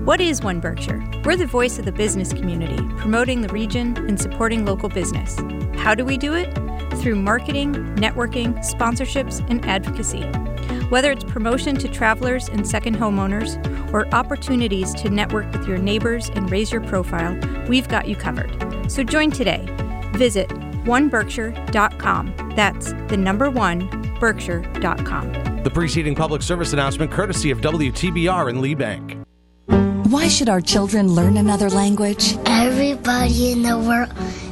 What 0.06 0.22
is 0.22 0.44
One 0.44 0.60
Berkshire? 0.60 1.04
We're 1.26 1.38
the 1.38 1.48
voice 1.48 1.80
of 1.80 1.86
the 1.86 1.92
business 1.92 2.32
community, 2.32 2.78
promoting 2.98 3.42
the 3.42 3.48
region 3.48 3.98
and 3.98 4.22
supporting 4.22 4.64
local 4.64 4.90
business. 4.90 5.40
How 5.74 5.96
do 5.96 6.06
we 6.06 6.18
do 6.18 6.36
it? 6.36 6.54
Through 6.98 7.16
marketing, 7.16 7.74
networking, 7.96 8.60
sponsorships, 8.60 9.44
and 9.50 9.66
advocacy. 9.66 10.22
Whether 10.90 11.14
it's 11.14 11.24
promotion 11.24 11.76
to 11.78 11.88
travelers 11.88 12.48
and 12.50 12.68
second 12.68 12.96
homeowners, 12.98 13.58
or 13.92 14.08
opportunities 14.14 14.94
to 15.02 15.10
network 15.10 15.52
with 15.52 15.68
your 15.68 15.80
neighbors 15.80 16.30
and 16.30 16.52
raise 16.52 16.72
your 16.72 16.82
profile, 16.82 17.36
we've 17.68 17.88
got 17.88 18.08
you 18.08 18.16
covered. 18.16 18.56
So 18.92 19.04
join 19.04 19.32
today. 19.32 19.66
Visit 20.14 20.48
oneberkshire.com. 20.86 22.54
That's 22.56 22.94
the 23.08 23.18
number 23.18 23.50
one, 23.50 23.88
berkshire.com. 24.20 25.64
The 25.64 25.72
preceding 25.72 26.16
public 26.16 26.42
service 26.42 26.74
announcement 26.74 27.12
courtesy 27.12 27.52
of 27.52 27.60
WTBR 27.60 28.50
and 28.50 28.62
Lee 28.62 28.76
Bank. 28.76 29.18
Why 30.10 30.28
should 30.28 30.50
our 30.50 30.62
children 30.62 31.08
learn 31.10 31.38
another 31.38 31.70
language? 31.70 32.36
Everybody 32.48 33.52
in 33.52 33.62
the 33.62 33.78
world 33.78 34.10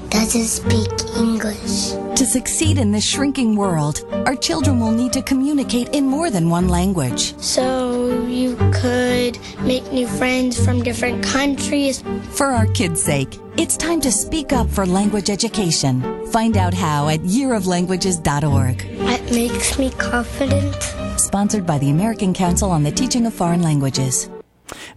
doesn't 0.10 0.46
speak 0.46 0.90
English. 1.16 1.92
To 2.18 2.26
succeed 2.26 2.78
in 2.78 2.92
this 2.92 3.06
shrinking 3.06 3.56
world, 3.56 4.04
our 4.26 4.36
children 4.36 4.80
will 4.80 4.92
need 4.92 5.14
to 5.14 5.22
communicate 5.22 5.90
in 5.90 6.06
more 6.06 6.30
than 6.30 6.50
one 6.50 6.68
language. 6.68 7.38
So 7.40 8.26
you 8.28 8.56
could 8.74 9.38
make 9.62 9.92
new 9.92 10.08
friends 10.08 10.64
from 10.64 10.84
different 10.84 11.24
countries. 11.24 12.04
For 12.32 12.48
our 12.48 12.68
kids' 12.68 13.04
sake, 13.04 13.38
it's 13.58 13.78
time 13.78 14.02
to 14.02 14.12
speak 14.12 14.54
up 14.54 14.70
for 14.70 14.86
language 14.86 15.30
education. 15.30 16.28
Find 16.28 16.58
out 16.58 16.74
how 16.74 17.10
at 17.10 17.22
yearoflanguages.org. 17.22 18.78
That 19.00 19.24
makes 19.32 19.78
me 19.78 19.92
confident. 19.92 20.76
Sponsored 21.20 21.66
by 21.66 21.78
the 21.78 21.90
American 21.90 22.34
Council 22.34 22.72
on 22.72 22.84
the 22.84 22.92
Teaching 22.92 23.26
of 23.26 23.34
Foreign 23.34 23.62
Languages. 23.62 24.30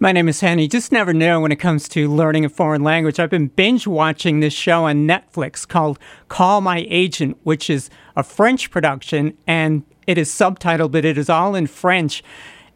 My 0.03 0.13
name 0.13 0.31
is 0.31 0.41
Henny. 0.41 0.63
You 0.63 0.69
just 0.69 0.93
never 0.93 1.13
know 1.13 1.43
when 1.43 1.53
it 1.53 1.57
comes 1.57 1.87
to 1.91 2.11
learning 2.11 2.47
a 2.47 2.49
foreign 2.49 2.83
language. 2.83 3.21
I've 3.21 3.29
been 3.29 3.49
binge 3.49 3.87
watching 3.87 4.41
this 4.41 4.55
show 4.55 4.85
on 4.85 5.07
Netflix 5.07 5.69
called 5.69 5.99
Call 6.29 6.63
My 6.63 6.87
Agent, 6.89 7.37
which 7.43 7.69
is 7.69 7.91
a 8.17 8.23
French 8.23 8.71
production 8.71 9.37
and 9.47 9.85
it 10.07 10.17
is 10.17 10.31
subtitled, 10.31 10.93
but 10.93 11.05
it 11.05 11.19
is 11.19 11.29
all 11.29 11.55
in 11.55 11.67
French. 11.67 12.25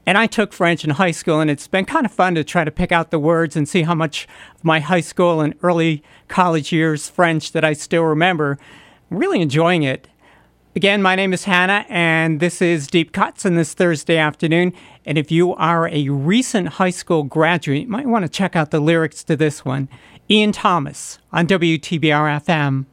And 0.05 0.19
I 0.19 0.27
took 0.27 0.53
French 0.53 0.85
in 0.85 0.91
high 0.91 1.13
school, 1.13 1.41
and 1.41 1.51
it's 1.51 1.67
been 1.67 1.87
kind 1.87 2.05
of 2.05 2.13
fun 2.13 2.35
to 2.35 2.45
try 2.45 2.63
to 2.63 2.71
pick 2.71 2.93
out 2.93 3.11
the 3.11 3.19
words 3.19 3.57
and 3.57 3.67
see 3.67 3.85
how 3.85 3.95
much 3.95 4.29
of 4.55 4.63
my 4.63 4.81
high 4.81 5.01
school 5.01 5.41
and 5.41 5.55
early 5.63 6.03
college 6.29 6.73
years 6.73 7.09
French 7.09 7.53
that 7.53 7.65
I 7.65 7.73
still 7.73 8.03
remember. 8.03 8.59
I'm 9.11 9.17
really 9.17 9.41
enjoying 9.41 9.83
it. 9.83 10.09
Again, 10.77 11.03
my 11.03 11.15
name 11.15 11.33
is 11.33 11.45
Hannah, 11.45 11.87
and 11.89 12.41
this 12.41 12.61
is 12.61 12.89
Deep 12.89 13.13
Cuts 13.13 13.45
in 13.45 13.55
this 13.55 13.75
Thursday 13.75 14.17
afternoon. 14.17 14.73
And 15.07 15.17
if 15.17 15.31
you 15.31 15.55
are 15.55 15.89
a 15.89 16.09
recent 16.09 16.67
high 16.67 16.91
school 16.91 17.23
graduate, 17.23 17.83
you 17.83 17.89
might 17.89 18.09
want 18.09 18.25
to 18.25 18.29
check 18.29 18.57
out 18.57 18.73
the 18.73 18.81
lyrics 18.81 19.23
to 19.25 19.37
this 19.37 19.65
one. 19.65 19.89
Ian 20.29 20.51
Thomas 20.51 21.21
on 21.33 21.47
WTBR 21.47 22.43
FM. 22.45 22.87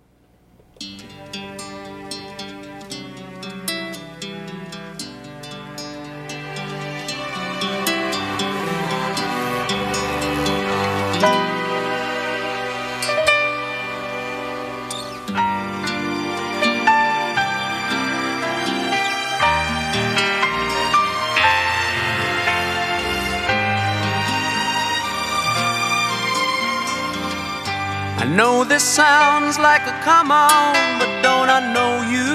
Know 28.42 28.64
this 28.64 28.84
sounds 28.84 29.60
like 29.60 29.84
a 29.94 29.96
come 30.10 30.32
on, 30.32 30.74
but 31.00 31.12
don't 31.28 31.50
I 31.58 31.62
know 31.76 31.94
you 32.16 32.32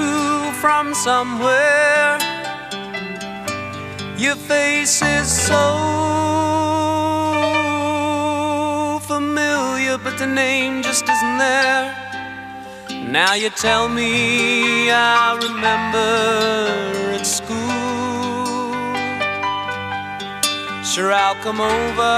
from 0.61 0.85
somewhere? 0.93 2.11
Your 4.25 4.37
face 4.51 5.01
is 5.17 5.27
so 5.49 5.65
familiar, 9.13 9.95
but 10.05 10.15
the 10.17 10.29
name 10.43 10.81
just 10.81 11.03
isn't 11.13 11.37
there. 11.45 11.85
Now 13.19 13.33
you 13.33 13.49
tell 13.49 13.85
me 13.99 14.11
I 14.89 15.25
remember 15.47 16.11
at 17.17 17.25
school. 17.37 17.57
Sure, 20.91 21.11
I'll 21.23 21.39
come 21.47 21.59
over, 21.59 22.13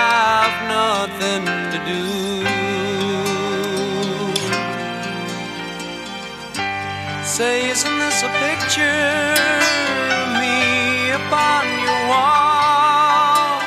I've 0.00 0.58
nothing 0.76 1.44
to 1.74 1.78
do. 1.92 2.21
Say, 7.32 7.70
isn't 7.70 7.98
this 7.98 8.22
a 8.22 8.28
picture 8.44 9.32
of 10.18 10.26
me 10.36 11.12
upon 11.12 11.64
your 11.80 12.00
wall? 12.12 13.60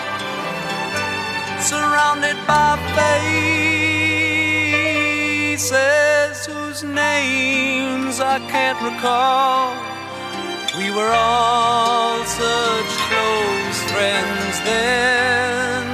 Surrounded 1.60 2.38
by 2.46 2.78
faces 5.58 6.46
whose 6.46 6.84
names 6.84 8.20
I 8.20 8.38
can't 8.54 8.80
recall. 8.84 9.74
We 10.78 10.92
were 10.92 11.12
all 11.12 12.24
such 12.24 12.92
close 13.10 13.80
friends 13.92 14.60
then. 14.62 15.85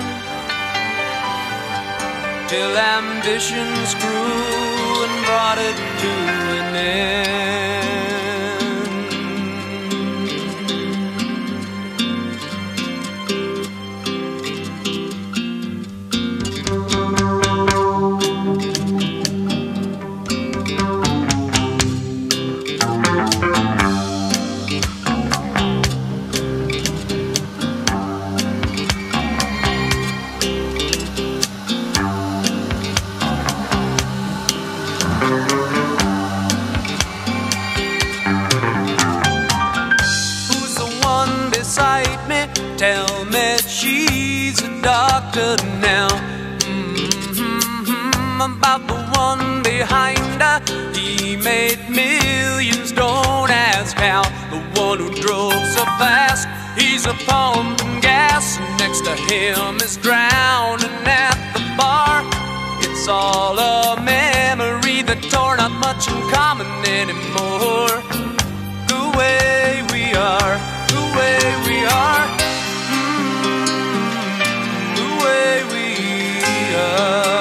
Till 2.51 2.75
ambitions 2.75 3.95
grew 3.95 5.05
and 5.05 5.25
brought 5.25 5.57
it 5.57 5.77
to 6.01 6.11
an 6.59 6.75
end. 6.75 7.80
Doctor 44.81 45.55
now. 45.79 46.09
Mm-hmm, 47.29 48.41
about 48.41 48.87
the 48.87 48.95
one 49.17 49.63
behind 49.63 50.41
her. 50.41 50.61
He 50.93 51.35
made 51.37 51.79
millions, 51.89 52.91
don't 52.91 53.49
ask 53.49 53.95
how. 53.95 54.23
The 54.49 54.59
one 54.79 54.99
who 54.99 55.09
drove 55.21 55.53
so 55.67 55.83
fast, 56.01 56.47
he's 56.79 57.05
a 57.05 57.13
pumping 57.25 57.99
gas. 57.99 58.59
Next 58.79 59.01
to 59.05 59.15
him 59.15 59.77
is 59.77 59.97
drowning 59.97 61.05
at 61.05 61.37
the 61.53 61.61
bar. 61.77 62.23
It's 62.81 63.07
all 63.07 63.57
a 63.57 64.01
memory 64.01 65.01
that 65.03 65.21
tore 65.31 65.57
not 65.57 65.71
much 65.71 66.07
in 66.07 66.21
common 66.29 66.67
anymore 66.85 68.01
the 68.87 69.17
way 69.17 69.83
we 69.93 70.13
are, 70.13 70.55
the 70.87 71.03
way 71.17 71.39
we 71.67 71.77
are, 71.85 72.40
way 75.41 75.63
we 75.73 76.75
are, 76.75 77.40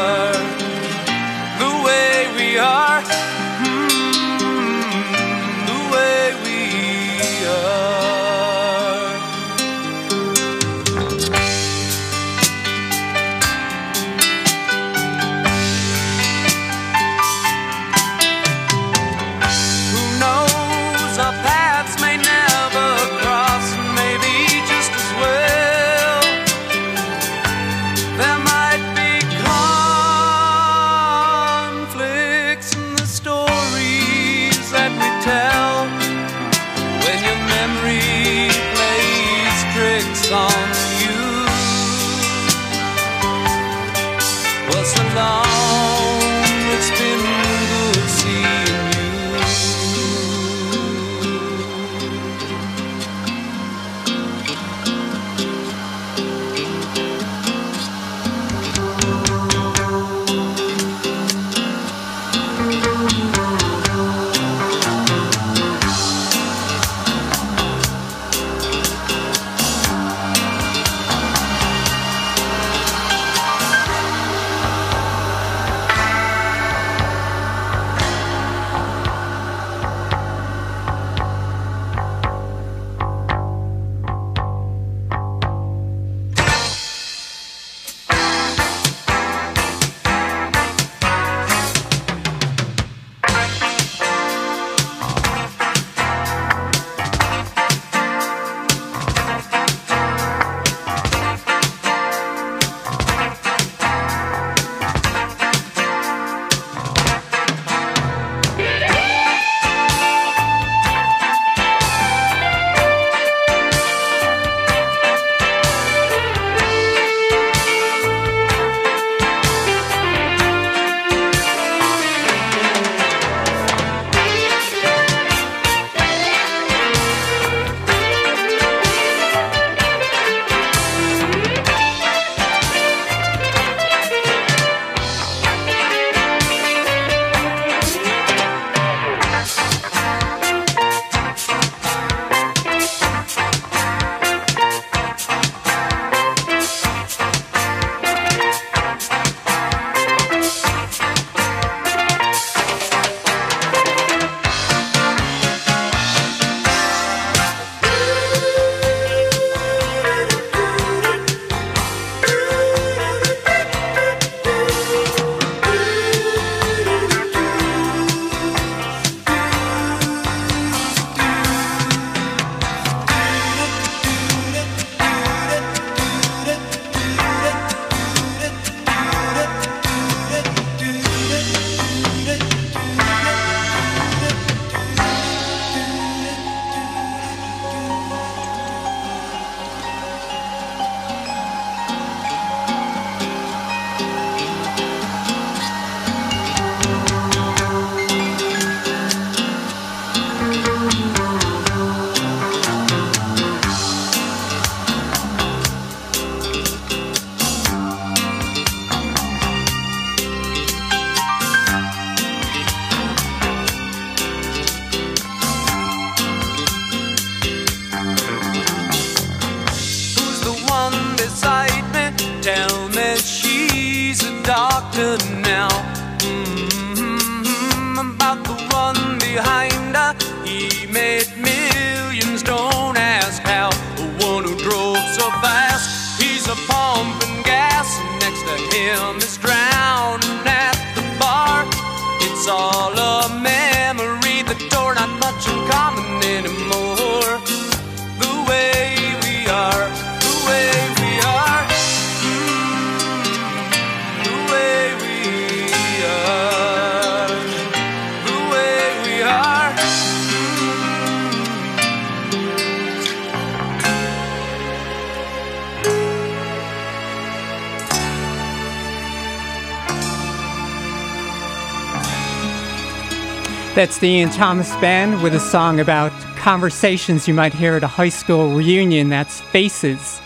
That's 273.81 273.97
the 273.97 274.09
Ian 274.09 274.29
Thomas 274.29 274.77
Band 274.77 275.23
with 275.23 275.35
a 275.35 275.41
song 275.41 275.81
about 275.81 276.13
conversations 276.37 277.27
you 277.27 277.33
might 277.33 277.55
hear 277.55 277.77
at 277.77 277.83
a 277.83 277.87
high 277.87 278.11
school 278.11 278.55
reunion. 278.55 279.09
That's 279.09 279.41
Faces 279.41 280.21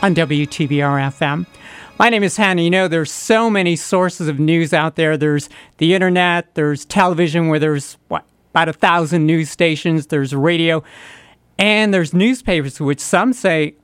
on 0.00 0.14
WTBR 0.14 1.12
FM. 1.12 1.44
My 1.98 2.08
name 2.08 2.22
is 2.22 2.38
Hannah. 2.38 2.62
You 2.62 2.70
know, 2.70 2.88
there's 2.88 3.12
so 3.12 3.50
many 3.50 3.76
sources 3.76 4.26
of 4.26 4.38
news 4.38 4.72
out 4.72 4.96
there. 4.96 5.18
There's 5.18 5.50
the 5.76 5.92
internet, 5.92 6.54
there's 6.54 6.86
television 6.86 7.48
where 7.48 7.58
there's, 7.58 7.98
what, 8.08 8.24
about 8.52 8.70
a 8.70 8.72
thousand 8.72 9.26
news 9.26 9.50
stations, 9.50 10.06
there's 10.06 10.34
radio, 10.34 10.82
and 11.58 11.92
there's 11.92 12.14
newspapers, 12.14 12.80
which 12.80 13.00
some 13.00 13.34
say 13.34 13.74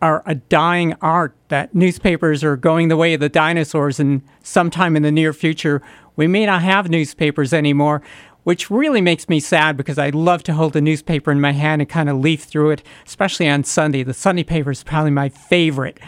are 0.00 0.22
a 0.24 0.36
dying 0.36 0.94
art, 1.02 1.34
that 1.48 1.74
newspapers 1.74 2.44
are 2.44 2.56
going 2.56 2.86
the 2.86 2.96
way 2.96 3.12
of 3.14 3.18
the 3.18 3.28
dinosaurs, 3.28 3.98
and 3.98 4.22
sometime 4.44 4.94
in 4.94 5.02
the 5.02 5.10
near 5.10 5.32
future, 5.32 5.82
we 6.14 6.28
may 6.28 6.46
not 6.46 6.62
have 6.62 6.88
newspapers 6.88 7.52
anymore, 7.52 8.02
which 8.44 8.70
really 8.70 9.00
makes 9.00 9.28
me 9.28 9.40
sad 9.40 9.76
because 9.76 9.98
I 9.98 10.10
love 10.10 10.42
to 10.44 10.54
hold 10.54 10.74
a 10.76 10.80
newspaper 10.80 11.30
in 11.30 11.40
my 11.40 11.52
hand 11.52 11.82
and 11.82 11.88
kind 11.88 12.08
of 12.08 12.18
leaf 12.18 12.44
through 12.44 12.70
it, 12.70 12.82
especially 13.06 13.48
on 13.48 13.64
Sunday. 13.64 14.02
The 14.02 14.14
Sunday 14.14 14.44
paper 14.44 14.70
is 14.70 14.82
probably 14.82 15.10
my 15.10 15.28
favorite. 15.28 15.98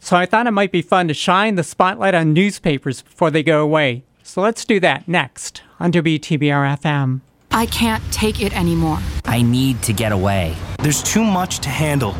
So 0.00 0.16
I 0.16 0.26
thought 0.26 0.46
it 0.46 0.52
might 0.52 0.72
be 0.72 0.82
fun 0.82 1.08
to 1.08 1.14
shine 1.14 1.56
the 1.56 1.64
spotlight 1.64 2.14
on 2.14 2.32
newspapers 2.32 3.02
before 3.02 3.30
they 3.30 3.42
go 3.42 3.62
away. 3.62 4.04
So 4.22 4.40
let's 4.42 4.64
do 4.64 4.78
that 4.80 5.08
next 5.08 5.62
on 5.80 5.90
WTBR 5.92 6.78
FM. 6.78 7.20
I 7.50 7.66
can't 7.66 8.02
take 8.12 8.42
it 8.42 8.56
anymore. 8.56 8.98
I 9.24 9.42
need 9.42 9.82
to 9.82 9.92
get 9.92 10.12
away. 10.12 10.54
There's 10.80 11.02
too 11.02 11.24
much 11.24 11.60
to 11.60 11.68
handle. 11.70 12.14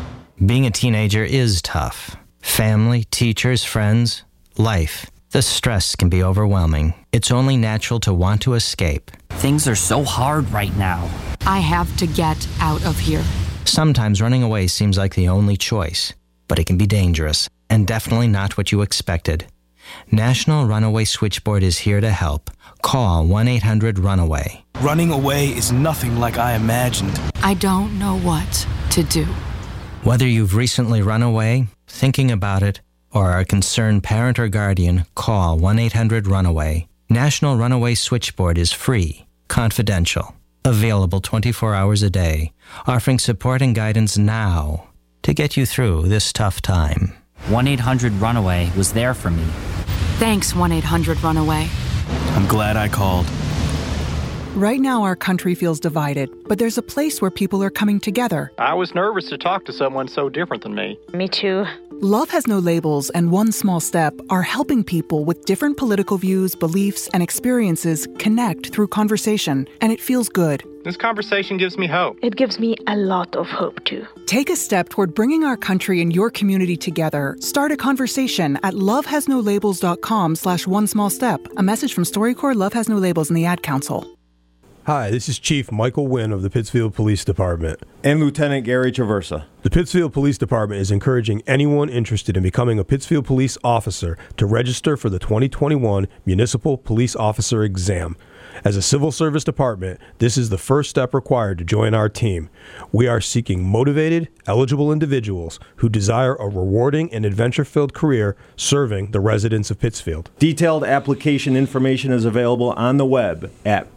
Being 0.45 0.65
a 0.65 0.71
teenager 0.71 1.23
is 1.23 1.61
tough. 1.61 2.17
Family, 2.41 3.03
teachers, 3.05 3.63
friends, 3.63 4.23
life. 4.57 5.09
The 5.31 5.41
stress 5.41 5.95
can 5.95 6.09
be 6.09 6.23
overwhelming. 6.23 6.93
It's 7.11 7.31
only 7.31 7.57
natural 7.57 7.99
to 8.01 8.13
want 8.13 8.41
to 8.41 8.55
escape. 8.55 9.11
Things 9.31 9.67
are 9.67 9.75
so 9.75 10.03
hard 10.03 10.49
right 10.51 10.75
now. 10.77 11.09
I 11.45 11.59
have 11.59 11.95
to 11.97 12.07
get 12.07 12.47
out 12.59 12.85
of 12.85 12.99
here. 12.99 13.23
Sometimes 13.65 14.21
running 14.21 14.43
away 14.43 14.67
seems 14.67 14.97
like 14.97 15.15
the 15.15 15.29
only 15.29 15.55
choice, 15.55 16.13
but 16.47 16.59
it 16.59 16.65
can 16.65 16.77
be 16.77 16.87
dangerous 16.87 17.47
and 17.69 17.87
definitely 17.87 18.27
not 18.27 18.57
what 18.57 18.71
you 18.71 18.81
expected. 18.81 19.45
National 20.11 20.65
Runaway 20.65 21.05
Switchboard 21.05 21.63
is 21.63 21.79
here 21.79 22.01
to 22.01 22.11
help. 22.11 22.51
Call 22.81 23.25
1 23.25 23.47
800 23.47 23.99
Runaway. 23.99 24.63
Running 24.81 25.11
away 25.11 25.47
is 25.47 25.71
nothing 25.71 26.19
like 26.19 26.37
I 26.37 26.53
imagined. 26.53 27.19
I 27.41 27.53
don't 27.53 27.97
know 27.97 28.17
what 28.19 28.67
to 28.91 29.03
do. 29.03 29.25
Whether 30.03 30.27
you've 30.27 30.55
recently 30.55 31.01
run 31.01 31.23
away, 31.23 31.67
thinking 31.87 32.31
about 32.31 32.63
it, 32.63 32.81
or 33.11 33.31
are 33.31 33.39
a 33.39 33.45
concerned 33.45 34.03
parent 34.03 34.39
or 34.39 34.47
guardian, 34.47 35.05
call 35.15 35.57
1 35.57 35.79
800 35.79 36.27
Runaway. 36.27 36.88
National 37.11 37.57
Runaway 37.57 37.95
Switchboard 37.95 38.59
is 38.59 38.71
free, 38.71 39.25
confidential, 39.47 40.35
available 40.63 41.19
24 41.19 41.73
hours 41.73 42.03
a 42.03 42.09
day, 42.11 42.53
offering 42.85 43.17
support 43.17 43.63
and 43.63 43.73
guidance 43.73 44.15
now 44.15 44.89
to 45.23 45.33
get 45.33 45.57
you 45.57 45.65
through 45.65 46.03
this 46.07 46.31
tough 46.31 46.61
time. 46.61 47.17
1 47.47 47.67
800 47.67 48.13
Runaway 48.13 48.71
was 48.77 48.93
there 48.93 49.15
for 49.15 49.31
me. 49.31 49.43
Thanks, 50.19 50.53
1 50.53 50.71
800 50.71 51.23
Runaway. 51.23 51.67
I'm 52.35 52.45
glad 52.45 52.77
I 52.77 52.87
called. 52.87 53.25
Right 54.55 54.79
now, 54.79 55.03
our 55.03 55.15
country 55.15 55.53
feels 55.53 55.79
divided, 55.79 56.29
but 56.47 56.57
there's 56.57 56.77
a 56.77 56.81
place 56.81 57.21
where 57.21 57.31
people 57.31 57.63
are 57.63 57.69
coming 57.69 57.99
together. 57.99 58.51
I 58.57 58.73
was 58.73 58.95
nervous 58.95 59.29
to 59.29 59.37
talk 59.37 59.63
to 59.65 59.73
someone 59.73 60.07
so 60.07 60.27
different 60.27 60.63
than 60.63 60.73
me. 60.73 60.99
Me 61.13 61.27
too. 61.27 61.65
Love 62.01 62.29
Has 62.31 62.47
No 62.47 62.59
Labels 62.59 63.09
and 63.11 63.31
One 63.31 63.51
Small 63.51 63.79
Step 63.79 64.13
are 64.29 64.41
helping 64.41 64.83
people 64.83 65.23
with 65.23 65.45
different 65.45 65.77
political 65.77 66.17
views, 66.17 66.55
beliefs, 66.55 67.07
and 67.13 67.21
experiences 67.21 68.07
connect 68.17 68.71
through 68.73 68.87
conversation, 68.87 69.67
and 69.81 69.91
it 69.91 70.01
feels 70.01 70.29
good. 70.29 70.63
This 70.83 70.97
conversation 70.97 71.57
gives 71.57 71.77
me 71.77 71.87
hope. 71.87 72.17
It 72.23 72.35
gives 72.35 72.57
me 72.57 72.75
a 72.87 72.95
lot 72.95 73.35
of 73.35 73.47
hope 73.47 73.83
too. 73.85 74.05
Take 74.25 74.49
a 74.49 74.55
step 74.55 74.89
toward 74.89 75.13
bringing 75.13 75.43
our 75.43 75.57
country 75.57 76.01
and 76.01 76.13
your 76.13 76.31
community 76.31 76.75
together. 76.75 77.37
Start 77.39 77.71
a 77.71 77.77
conversation 77.77 78.57
at 78.63 78.73
lovehasnolabels.com 78.73 80.35
slash 80.35 80.65
one 80.65 80.87
small 80.87 81.09
step. 81.09 81.45
A 81.57 81.63
message 81.63 81.93
from 81.93 82.03
StoryCorps, 82.03 82.55
Love 82.55 82.73
Has 82.73 82.89
No 82.89 82.97
Labels, 82.97 83.29
and 83.29 83.37
the 83.37 83.45
Ad 83.45 83.61
Council. 83.61 84.18
Hi, 84.89 85.11
this 85.11 85.29
is 85.29 85.37
Chief 85.37 85.71
Michael 85.71 86.07
Wynn 86.07 86.31
of 86.31 86.41
the 86.41 86.49
Pittsfield 86.49 86.95
Police 86.95 87.23
Department. 87.23 87.79
And 88.03 88.19
Lieutenant 88.19 88.65
Gary 88.65 88.91
Traversa. 88.91 89.45
The 89.61 89.69
Pittsfield 89.69 90.13
Police 90.13 90.39
Department 90.39 90.81
is 90.81 90.89
encouraging 90.89 91.43
anyone 91.45 91.89
interested 91.89 92.35
in 92.35 92.41
becoming 92.41 92.79
a 92.79 92.83
Pittsfield 92.83 93.25
police 93.25 93.55
officer 93.63 94.17
to 94.37 94.47
register 94.47 94.97
for 94.97 95.11
the 95.11 95.19
2021 95.19 96.07
Municipal 96.25 96.75
Police 96.75 97.15
Officer 97.15 97.63
Exam. 97.63 98.17
As 98.65 98.75
a 98.75 98.81
civil 98.81 99.11
service 99.11 99.43
department, 99.43 99.99
this 100.17 100.39
is 100.39 100.49
the 100.49 100.57
first 100.57 100.89
step 100.89 101.13
required 101.13 101.59
to 101.59 101.63
join 101.63 101.93
our 101.93 102.09
team. 102.09 102.49
We 102.91 103.07
are 103.07 103.21
seeking 103.21 103.63
motivated, 103.63 104.27
eligible 104.47 104.91
individuals 104.91 105.59
who 105.75 105.89
desire 105.89 106.33
a 106.33 106.47
rewarding 106.47 107.13
and 107.13 107.25
adventure 107.25 107.63
filled 107.63 107.93
career 107.93 108.35
serving 108.55 109.11
the 109.11 109.19
residents 109.19 109.69
of 109.69 109.79
Pittsfield. 109.79 110.31
Detailed 110.39 110.83
application 110.83 111.55
information 111.55 112.11
is 112.11 112.25
available 112.25 112.71
on 112.71 112.97
the 112.97 113.05
web 113.05 113.51
at 113.63 113.87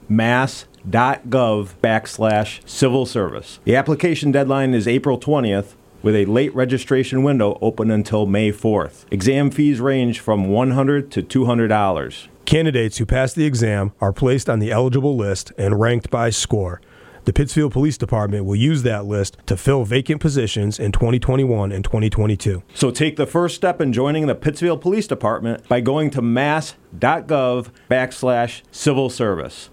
mass.gov 0.84 1.74
backslash 1.82 2.68
civil 2.68 3.06
service. 3.06 3.60
The 3.64 3.76
application 3.76 4.32
deadline 4.32 4.74
is 4.74 4.88
April 4.88 5.18
20th 5.18 5.74
with 6.02 6.16
a 6.16 6.24
late 6.26 6.54
registration 6.54 7.22
window 7.22 7.58
open 7.60 7.90
until 7.90 8.26
May 8.26 8.50
4th. 8.50 9.04
Exam 9.10 9.50
fees 9.50 9.80
range 9.80 10.20
from 10.20 10.48
100 10.48 11.10
to 11.12 11.22
$200. 11.22 12.28
Candidates 12.44 12.98
who 12.98 13.06
pass 13.06 13.32
the 13.32 13.46
exam 13.46 13.92
are 14.00 14.12
placed 14.12 14.50
on 14.50 14.58
the 14.58 14.72
eligible 14.72 15.16
list 15.16 15.52
and 15.56 15.78
ranked 15.78 16.10
by 16.10 16.30
score. 16.30 16.80
The 17.24 17.32
Pittsfield 17.32 17.72
Police 17.72 17.96
Department 17.96 18.46
will 18.46 18.56
use 18.56 18.82
that 18.82 19.04
list 19.04 19.36
to 19.46 19.56
fill 19.56 19.84
vacant 19.84 20.20
positions 20.20 20.80
in 20.80 20.90
2021 20.90 21.70
and 21.70 21.84
2022. 21.84 22.64
So 22.74 22.90
take 22.90 23.14
the 23.14 23.28
first 23.28 23.54
step 23.54 23.80
in 23.80 23.92
joining 23.92 24.26
the 24.26 24.34
Pittsfield 24.34 24.80
Police 24.80 25.06
Department 25.06 25.68
by 25.68 25.80
going 25.80 26.10
to 26.10 26.20
mass.gov 26.20 27.68
backslash 27.88 28.62
civil 28.72 29.08
service. 29.08 29.70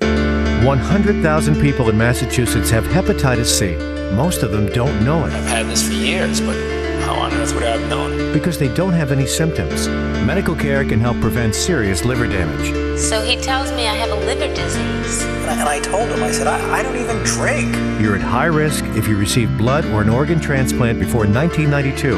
100,000 0.00 1.60
people 1.60 1.88
in 1.88 1.96
Massachusetts 1.96 2.70
have 2.70 2.84
hepatitis 2.84 3.46
C. 3.46 3.76
Most 4.16 4.42
of 4.42 4.50
them 4.52 4.66
don't 4.72 5.04
know 5.04 5.24
it. 5.24 5.32
I've 5.32 5.46
had 5.46 5.66
this 5.66 5.86
for 5.86 5.94
years, 5.94 6.40
but 6.40 6.56
how 7.02 7.14
on 7.14 7.32
earth 7.34 7.54
would 7.54 7.62
I 7.62 7.76
have 7.76 7.88
known 7.88 8.12
it? 8.12 8.32
Because 8.32 8.58
they 8.58 8.72
don't 8.74 8.92
have 8.92 9.12
any 9.12 9.26
symptoms. 9.26 9.88
Medical 10.26 10.56
care 10.56 10.84
can 10.84 10.98
help 10.98 11.20
prevent 11.20 11.54
serious 11.54 12.04
liver 12.04 12.26
damage. 12.26 12.98
So 12.98 13.22
he 13.22 13.36
tells 13.36 13.70
me 13.72 13.86
I 13.86 13.94
have 13.94 14.10
a 14.10 14.26
liver 14.26 14.52
disease. 14.54 15.22
And 15.22 15.50
I, 15.50 15.60
and 15.60 15.68
I 15.68 15.80
told 15.80 16.08
him, 16.08 16.22
I 16.22 16.32
said, 16.32 16.46
I, 16.46 16.78
I 16.78 16.82
don't 16.82 16.96
even 16.96 17.22
drink. 17.22 17.72
You're 18.00 18.16
at 18.16 18.22
high 18.22 18.46
risk 18.46 18.84
if 18.96 19.06
you 19.06 19.16
receive 19.16 19.56
blood 19.56 19.84
or 19.86 20.02
an 20.02 20.08
organ 20.08 20.40
transplant 20.40 20.98
before 20.98 21.26
1992, 21.26 22.16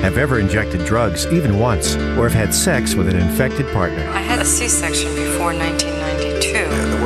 have 0.00 0.16
ever 0.16 0.40
injected 0.40 0.86
drugs 0.86 1.26
even 1.26 1.58
once, 1.58 1.96
or 2.16 2.28
have 2.28 2.32
had 2.32 2.54
sex 2.54 2.94
with 2.94 3.08
an 3.08 3.16
infected 3.16 3.70
partner. 3.72 4.08
I 4.10 4.20
had 4.20 4.38
a 4.38 4.44
C 4.44 4.68
section 4.68 5.14
before 5.14 5.52
1992. 5.52 5.89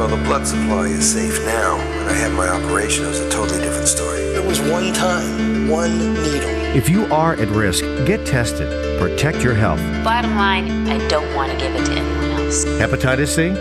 The 0.05 0.11
know, 0.11 0.16
the 0.18 0.24
blood 0.24 0.46
supply 0.46 0.88
is 0.88 1.14
safe 1.14 1.42
now. 1.46 1.78
When 1.78 2.09
I 2.09 2.12
had 2.12 2.30
my 2.32 2.46
operation, 2.46 3.07
it 3.07 3.09
was 3.09 3.20
a 3.20 3.30
totally 3.30 3.59
different 3.62 3.88
story. 3.88 4.20
It 4.20 4.44
was 4.44 4.61
one 4.61 4.92
time, 4.92 5.66
one 5.66 6.12
needle. 6.12 6.50
If 6.76 6.90
you 6.90 7.07
are 7.07 7.32
at 7.32 7.48
risk, 7.48 7.84
get 8.05 8.26
tested. 8.26 8.68
Protect 9.00 9.42
your 9.42 9.55
health. 9.55 9.80
Bottom 10.05 10.36
line, 10.36 10.86
I 10.88 10.98
don't 11.09 11.34
want 11.34 11.52
to 11.52 11.59
give 11.59 11.74
it 11.74 11.86
to 11.86 11.92
anyone 11.92 12.32
else. 12.32 12.66
Hepatitis 12.66 13.28
C? 13.28 13.52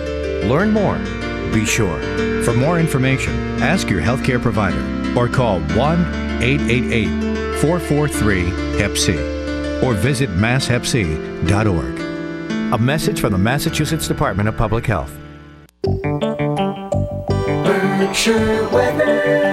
Learn 0.45 0.71
more. 0.71 0.97
Be 1.53 1.63
sure. 1.63 1.97
For 2.43 2.51
more 2.51 2.77
information, 2.77 3.33
ask 3.61 3.89
your 3.89 4.01
healthcare 4.01 4.41
provider 4.41 4.83
or 5.17 5.29
call 5.29 5.61
1 5.61 6.43
888 6.43 7.61
443 7.61 8.79
Hep 8.79 8.97
C 8.97 9.13
or 9.81 9.93
visit 9.93 10.29
masshepc.org. 10.31 11.99
A 12.73 12.77
message 12.77 13.21
from 13.21 13.31
the 13.31 13.37
Massachusetts 13.37 14.09
Department 14.09 14.49
of 14.49 14.57
Public 14.57 14.85
Health. 14.85 15.22
Weather. 18.13 19.43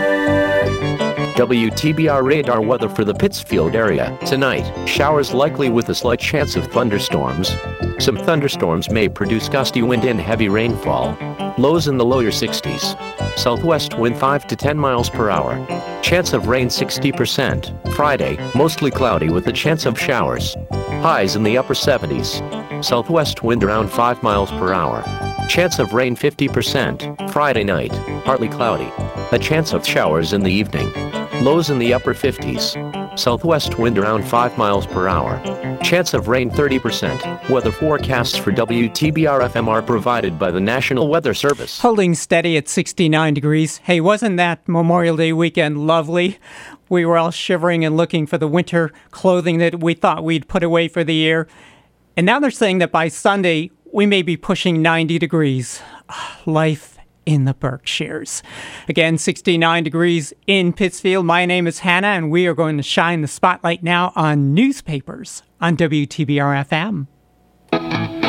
WTBR 1.35 2.23
radar 2.23 2.61
weather 2.61 2.91
for 2.91 3.05
the 3.07 3.15
Pittsfield 3.15 3.75
area. 3.75 4.17
Tonight, 4.27 4.87
showers 4.87 5.33
likely 5.33 5.71
with 5.71 5.89
a 5.89 5.95
slight 5.95 6.21
chance 6.21 6.57
of 6.57 6.67
thunderstorms. 6.67 7.57
Some 7.99 8.19
thunderstorms 8.19 8.91
may 8.91 9.09
produce 9.09 9.49
gusty 9.49 9.81
wind 9.81 10.05
and 10.05 10.21
heavy 10.21 10.51
rainfall. 10.51 11.17
Lows 11.57 11.89
in 11.89 11.97
the 11.97 12.05
lower 12.05 12.25
60s. 12.25 13.39
Southwest 13.39 13.99
wind 13.99 14.19
5 14.19 14.47
to 14.49 14.57
10 14.57 14.79
miles 14.79 15.09
per 15.09 15.31
hour. 15.31 15.57
Chance 16.03 16.35
of 16.35 16.47
rain 16.47 16.69
60%. 16.69 17.95
Friday, 17.95 18.37
mostly 18.55 18.91
cloudy 18.91 19.31
with 19.31 19.47
a 19.47 19.53
chance 19.53 19.87
of 19.87 19.99
showers. 19.99 20.55
Highs 21.01 21.35
in 21.35 21.43
the 21.45 21.57
upper 21.57 21.75
70s. 21.75 22.85
Southwest 22.85 23.43
wind 23.43 23.65
around 23.65 23.89
5 23.89 24.23
miles 24.23 24.51
per 24.51 24.75
hour. 24.75 25.03
Chance 25.51 25.81
of 25.81 25.93
rain 25.93 26.15
50%. 26.15 27.33
Friday 27.33 27.65
night, 27.65 27.91
partly 28.25 28.49
cloudy. 28.49 28.89
A 29.33 29.39
chance 29.39 29.73
of 29.73 29.85
showers 29.85 30.33
in 30.33 30.45
the 30.45 30.53
evening. 30.53 30.89
Lows 31.43 31.71
in 31.71 31.81
the 31.81 31.93
upper 31.93 32.15
50s. 32.15 33.19
Southwest 33.19 33.77
wind 33.77 33.99
around 33.99 34.23
5 34.23 34.57
miles 34.57 34.87
per 34.87 35.09
hour. 35.09 35.43
Chance 35.83 36.15
of 36.15 36.29
rain 36.29 36.53
30%. 36.53 37.51
Weather 37.51 37.73
forecasts 37.73 38.37
for 38.37 38.53
WTBR 38.53 39.49
FM 39.49 39.67
are 39.67 39.83
provided 39.83 40.39
by 40.39 40.53
the 40.53 40.61
National 40.61 41.09
Weather 41.09 41.35
Service. 41.35 41.81
Holding 41.81 42.15
steady 42.15 42.57
at 42.57 42.69
69 42.69 43.35
degrees. 43.35 43.79
Hey, 43.79 44.01
wasn't 44.01 44.37
that 44.37 44.69
Memorial 44.69 45.17
Day 45.17 45.33
weekend 45.33 45.85
lovely? 45.85 46.39
We 46.89 47.05
were 47.05 47.19
all 47.19 47.33
shivering 47.33 47.85
and 47.85 47.97
looking 47.97 48.25
for 48.29 48.39
the 48.39 48.47
winter 48.47 48.93
clothing 49.11 49.59
that 49.59 49.83
we 49.83 49.95
thought 49.95 50.23
we'd 50.23 50.47
put 50.47 50.63
away 50.63 50.87
for 50.87 51.03
the 51.03 51.15
year. 51.15 51.49
And 52.17 52.25
now 52.25 52.39
they're 52.39 52.53
saying 52.53 52.79
that 52.79 52.93
by 52.93 53.09
Sunday, 53.09 53.73
we 53.93 54.07
may 54.07 54.23
be 54.23 54.37
pushing 54.37 54.83
90 54.83 55.19
degrees. 55.19 55.81
Ah, 56.09 56.41
life 56.47 56.99
in 57.27 57.45
the 57.45 57.55
Berkshires. 57.55 58.43
Again, 58.89 59.19
69 59.19 59.85
degrees 59.85 60.33
in 60.47 60.73
Pittsfield. 60.73 61.27
My 61.27 61.47
name 61.47 61.67
is 61.67 61.81
Hannah, 61.81 62.09
and 62.09 62.31
we 62.31 62.47
are 62.47 62.55
going 62.55 62.77
to 62.77 62.83
shine 62.83 63.21
the 63.21 63.29
spotlight 63.29 63.83
now 63.83 64.13
on 64.17 64.55
newspapers 64.55 65.43
on 65.61 65.77
WTBR 65.77 67.07
FM. 67.73 68.20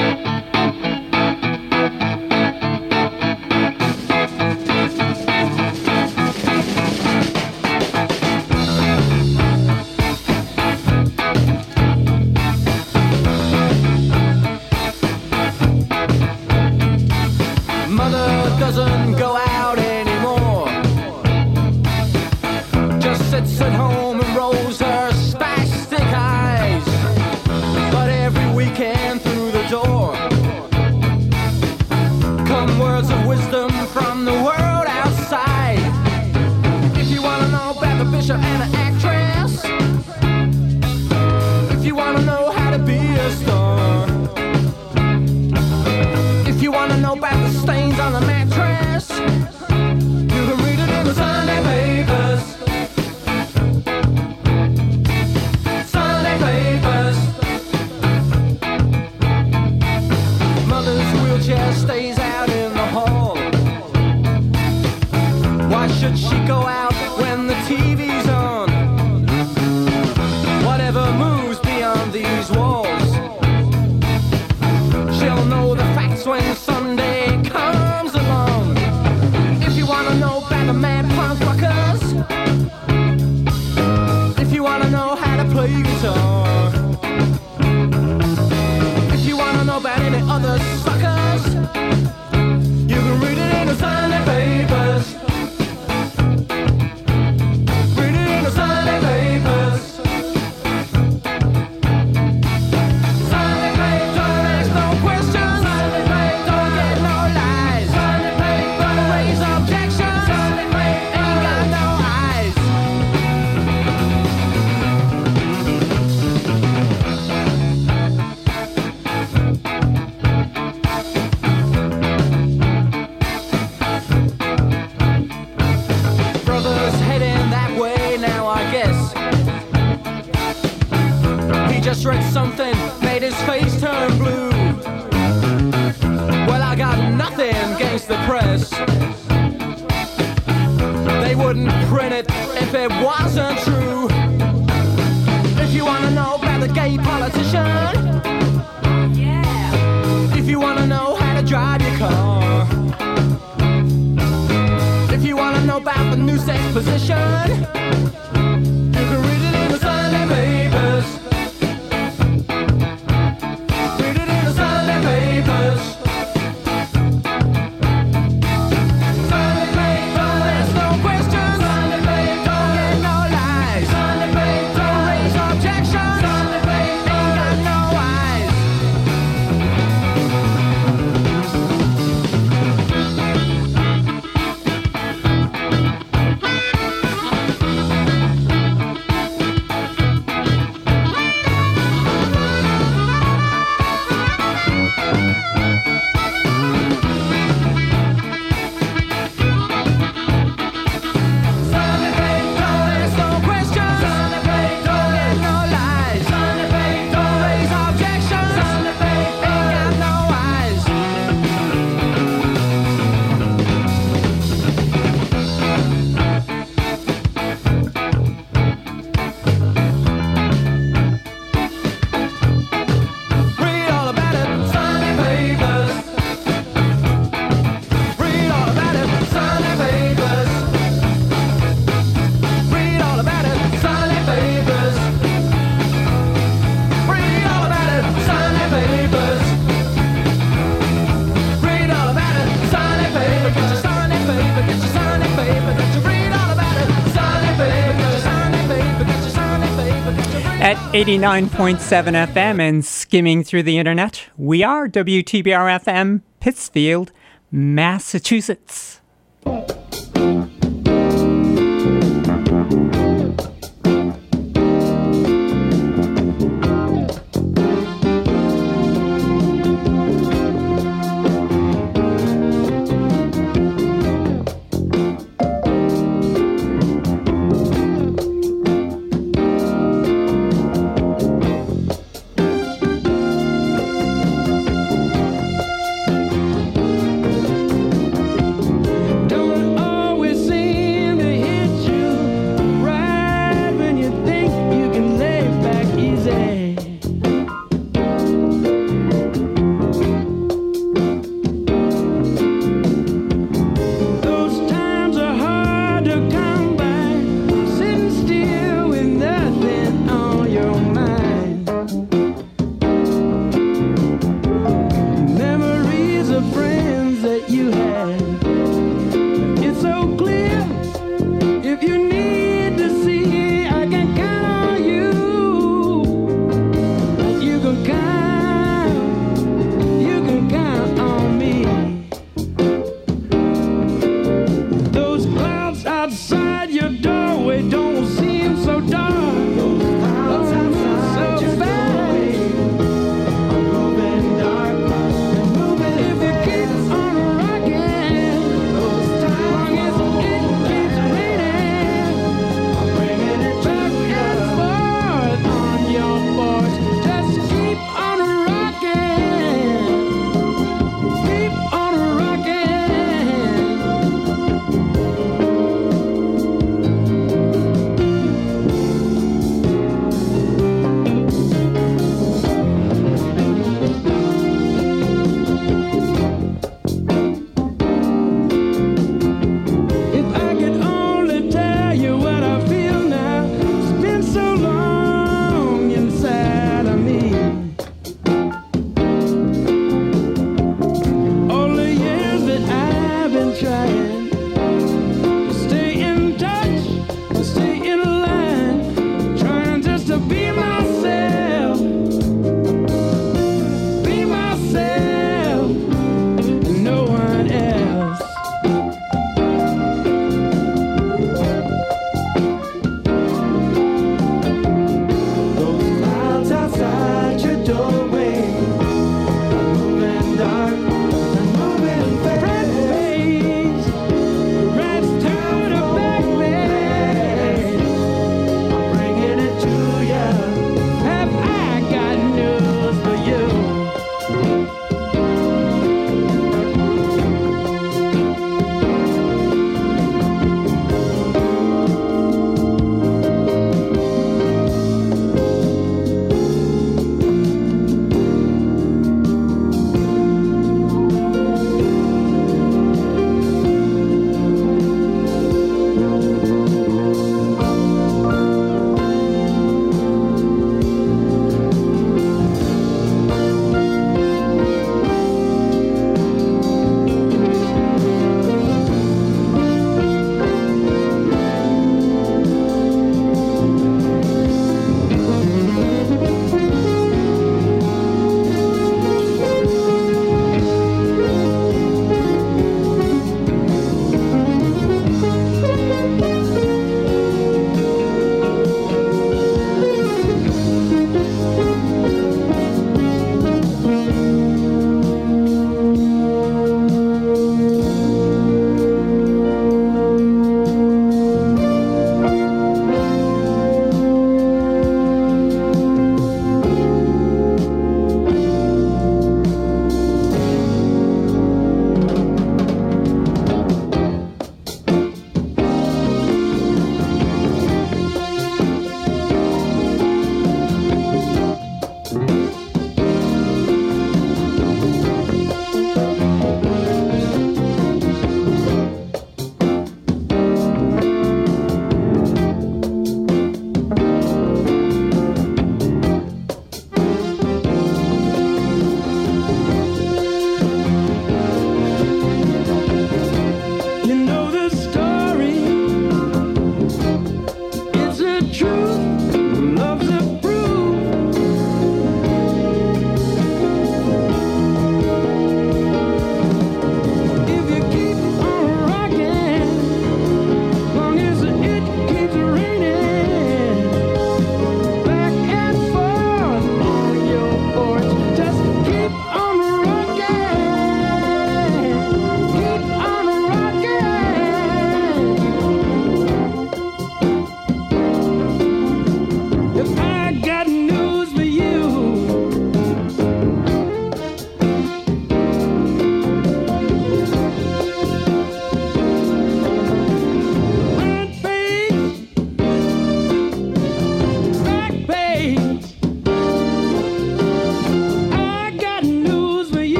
89.7 251.02 251.80
FM 252.28 252.60
and 252.62 252.86
skimming 252.86 253.44
through 253.44 253.64
the 253.64 253.80
internet. 253.80 254.30
We 254.38 254.62
are 254.62 254.88
WTBR 254.88 255.82
FM, 255.82 256.22
Pittsfield, 256.40 257.12
Massachusetts. 257.50 258.91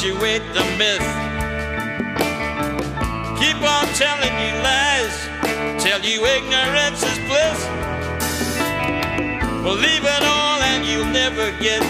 Perpetuate 0.00 0.42
the 0.54 0.64
myth. 0.78 1.06
Keep 3.38 3.56
on 3.56 3.86
telling 3.94 4.32
you 4.40 4.52
lies, 4.62 5.28
tell 5.82 6.00
you 6.00 6.24
ignorance 6.24 7.02
is 7.02 7.18
bliss. 7.28 7.66
Believe 9.62 10.04
it 10.04 10.22
all 10.22 10.62
and 10.62 10.86
you'll 10.86 11.04
never 11.04 11.52
get, 11.60 11.82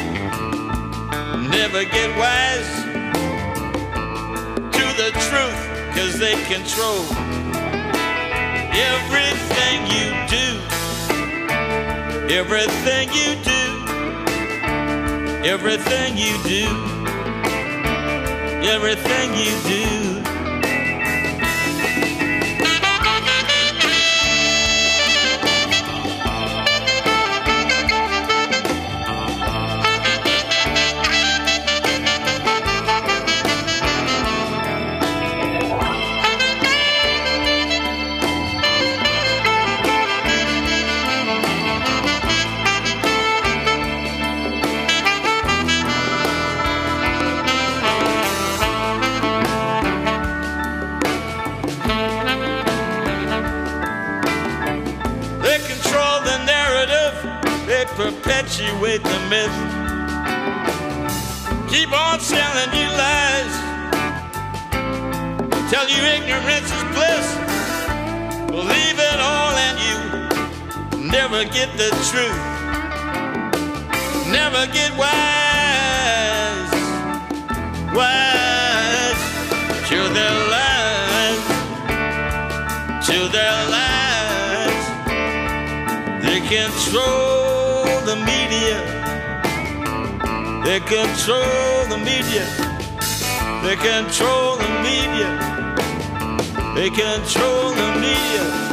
never 1.51 1.85
get 1.85 2.11
wise 2.19 2.71
to 4.75 4.85
the 4.99 5.11
truth, 5.29 5.61
cause 5.95 6.19
they 6.19 6.35
control 6.53 7.05
everything 8.75 9.87
you 9.87 10.11
do. 10.27 10.59
Everything 12.33 13.09
you 13.13 13.37
do, 13.45 13.63
everything 15.45 16.17
you 16.17 16.37
do, 16.45 17.00
everything 18.65 19.35
you 19.35 19.53
do. 19.69 20.00
Myth. 59.31 59.59
Keep 61.71 61.93
on 61.93 62.19
selling 62.19 62.73
you 62.75 62.89
lies, 62.99 63.55
tell 65.71 65.89
you 65.89 66.03
ignorance 66.17 66.67
is 66.67 66.85
bliss. 66.95 67.27
Believe 68.49 68.99
it 68.99 69.21
all 69.21 69.55
and 69.67 69.79
you 69.87 69.99
never 71.09 71.45
get 71.45 71.71
the 71.79 71.91
truth, 72.11 72.41
never 74.33 74.67
get 74.73 74.91
wise, 74.99 76.73
wise 77.95 79.23
to 79.91 79.99
their 80.19 80.37
lies, 80.57 81.45
to 83.07 83.19
their 83.37 83.59
lies. 83.77 84.85
They 86.25 86.41
control 86.41 88.01
the 88.11 88.17
media. 88.27 88.90
They 90.65 90.79
control 90.81 91.87
the 91.89 91.97
media. 92.05 92.45
They 93.63 93.77
control 93.77 94.57
the 94.57 94.69
media. 94.83 95.29
They 96.75 96.91
control 96.91 97.71
the 97.71 97.93
media. 97.99 98.70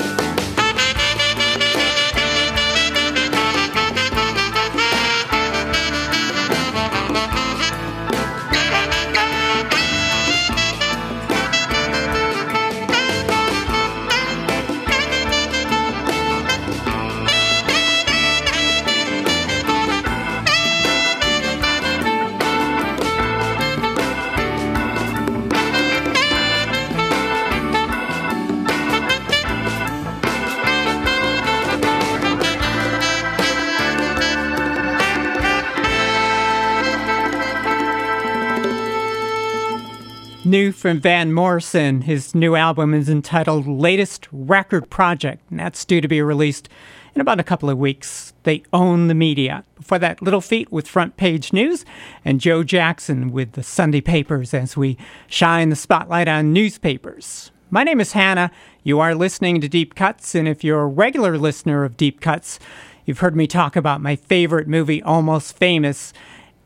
From 40.72 41.00
Van 41.00 41.34
Morrison. 41.34 42.02
His 42.02 42.36
new 42.36 42.56
album 42.56 42.94
is 42.94 43.10
entitled 43.10 43.68
Latest 43.68 44.28
Record 44.32 44.90
Project, 44.90 45.44
and 45.50 45.60
that's 45.60 45.86
due 45.86 46.02
to 46.02 46.08
be 46.08 46.22
released 46.22 46.68
in 47.16 47.22
about 47.22 47.40
a 47.40 47.44
couple 47.44 47.70
of 47.70 47.78
weeks. 47.78 48.34
They 48.44 48.64
own 48.74 49.08
the 49.08 49.14
media. 49.14 49.64
Before 49.76 50.00
that, 50.00 50.22
Little 50.22 50.42
Feat 50.42 50.72
with 50.72 50.88
Front 50.88 51.16
Page 51.16 51.54
News, 51.54 51.86
and 52.26 52.42
Joe 52.42 52.64
Jackson 52.64 53.32
with 53.32 53.54
the 53.54 53.64
Sunday 53.64 54.02
Papers 54.02 54.54
as 54.54 54.76
we 54.76 54.98
shine 55.28 55.70
the 55.70 55.76
spotlight 55.76 56.28
on 56.28 56.54
newspapers. 56.54 57.52
My 57.70 57.84
name 57.84 58.02
is 58.02 58.14
Hannah. 58.14 58.52
You 58.84 59.00
are 59.00 59.16
listening 59.16 59.62
to 59.62 59.68
Deep 59.68 59.96
Cuts, 59.96 60.36
and 60.36 60.48
if 60.48 60.64
you're 60.64 60.82
a 60.82 60.88
regular 60.88 61.38
listener 61.38 61.84
of 61.84 61.98
Deep 61.98 62.22
Cuts, 62.22 62.60
you've 63.06 63.20
heard 63.20 63.36
me 63.36 63.48
talk 63.48 63.76
about 63.76 64.02
my 64.02 64.16
favorite 64.16 64.68
movie, 64.68 65.02
Almost 65.04 65.58
Famous. 65.58 66.14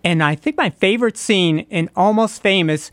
And 0.03 0.23
I 0.23 0.35
think 0.35 0.57
my 0.57 0.71
favorite 0.71 1.17
scene 1.17 1.59
in 1.69 1.89
Almost 1.95 2.41
Famous 2.41 2.89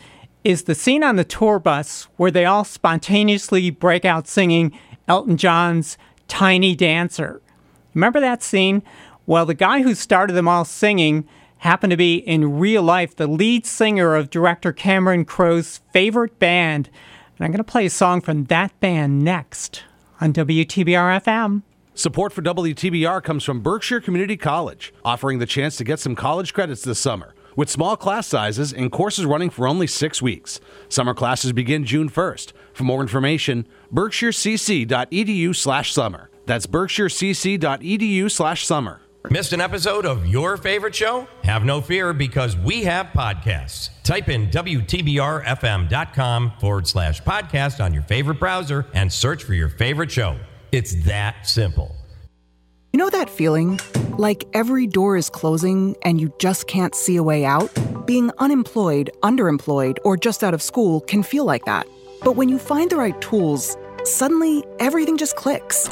is 0.49 0.63
the 0.63 0.75
scene 0.75 1.05
on 1.05 1.17
the 1.17 1.25
tour 1.25 1.59
bus 1.59 2.09
where 2.17 2.31
they 2.31 2.47
all 2.47 2.65
spontaneously 2.65 3.69
break 3.69 4.07
out 4.07 4.27
singing 4.27 4.73
Elton 5.07 5.37
John's 5.37 5.99
Tiny 6.27 6.75
Dancer. 6.75 7.43
Remember 7.93 8.19
that 8.19 8.43
scene? 8.43 8.83
Well, 9.27 9.45
the 9.45 9.53
guy 9.53 9.83
who 9.83 9.95
started 9.95 10.33
them 10.33 10.49
all 10.49 10.65
singing 10.65 11.29
happened 11.59 11.91
to 11.91 11.99
be 11.99 12.15
in 12.15 12.59
real 12.59 12.83
life 12.83 13.15
the 13.15 13.27
lead 13.27 13.67
singer 13.67 14.15
of 14.15 14.31
director 14.31 14.73
Cameron 14.73 15.27
Crowe's 15.27 15.83
favorite 15.93 16.39
band. 16.39 16.89
And 17.37 17.45
I'm 17.45 17.51
going 17.51 17.59
to 17.59 17.65
play 17.65 17.85
a 17.85 17.91
song 17.91 18.23
from 18.23 18.45
that 18.45 18.81
band 18.81 19.23
next 19.23 19.85
on 20.19 20.33
WTBR 20.33 21.21
FM. 21.25 21.61
Support 21.93 22.33
for 22.33 22.41
WTBR 22.41 23.23
comes 23.23 23.45
from 23.45 23.61
Berkshire 23.61 24.01
Community 24.01 24.39
College, 24.39 24.95
offering 25.05 25.41
the 25.41 25.47
chance 25.47 25.77
to 25.77 25.85
get 25.85 26.01
some 26.01 26.15
college 26.15 26.55
credits 26.55 26.81
this 26.85 26.99
summer. 26.99 27.35
With 27.59 27.69
small 27.69 27.97
class 27.97 28.29
sizes 28.29 28.73
and 28.73 28.93
courses 28.93 29.27
running 29.27 29.51
for 29.51 29.67
only 29.67 29.89
six 29.89 30.23
weeks. 30.23 30.61
Summer 30.89 31.13
classes 31.13 31.53
begin 31.53 31.85
June 31.85 32.09
1st. 32.09 32.53
For 32.73 32.85
more 32.85 33.01
information, 33.01 33.67
berkshire.cc.edu 33.91 35.57
slash 35.57 35.93
summer. 35.93 36.31
That's 36.47 36.67
berkshire.cc.edu 36.67 38.31
slash 38.31 38.65
summer. 38.65 39.01
Missed 39.29 39.53
an 39.53 39.61
episode 39.61 40.07
of 40.07 40.29
your 40.29 40.57
favorite 40.57 40.95
show? 40.95 41.27
Have 41.43 41.65
no 41.65 41.81
fear 41.81 42.13
because 42.13 42.57
we 42.57 42.85
have 42.85 43.07
podcasts. 43.07 43.91
Type 44.05 44.29
in 44.29 44.51
WTBRFM.com 44.51 46.53
forward 46.61 46.87
slash 46.87 47.21
podcast 47.25 47.85
on 47.85 47.93
your 47.93 48.05
favorite 48.05 48.39
browser 48.39 48.87
and 48.95 49.13
search 49.13 49.43
for 49.43 49.55
your 49.55 49.69
favorite 49.69 50.13
show. 50.13 50.39
It's 50.71 50.95
that 51.07 51.49
simple. 51.49 51.98
You 52.91 52.97
know 52.99 53.11
that 53.11 53.29
feeling? 53.29 53.79
Like 54.17 54.45
every 54.55 54.87
door 54.87 55.19
is 55.19 55.29
closing 55.29 55.95
and 56.03 56.19
you 56.19 56.33
just 56.39 56.67
can't 56.69 56.95
see 56.95 57.17
a 57.17 57.23
way 57.23 57.45
out? 57.45 57.71
Being 58.07 58.31
unemployed, 58.39 59.11
underemployed, 59.23 59.99
or 60.05 60.17
just 60.17 60.43
out 60.43 60.55
of 60.55 60.63
school 60.63 61.03
can 61.03 61.23
feel 61.23 61.45
like 61.45 61.67
that. 61.67 61.87
But 62.23 62.37
when 62.37 62.49
you 62.49 62.59
find 62.59 62.89
the 62.89 62.97
right 62.97 63.21
tools, 63.21 63.77
suddenly 64.05 64.65
everything 64.79 65.19
just 65.19 65.37
clicks. 65.37 65.87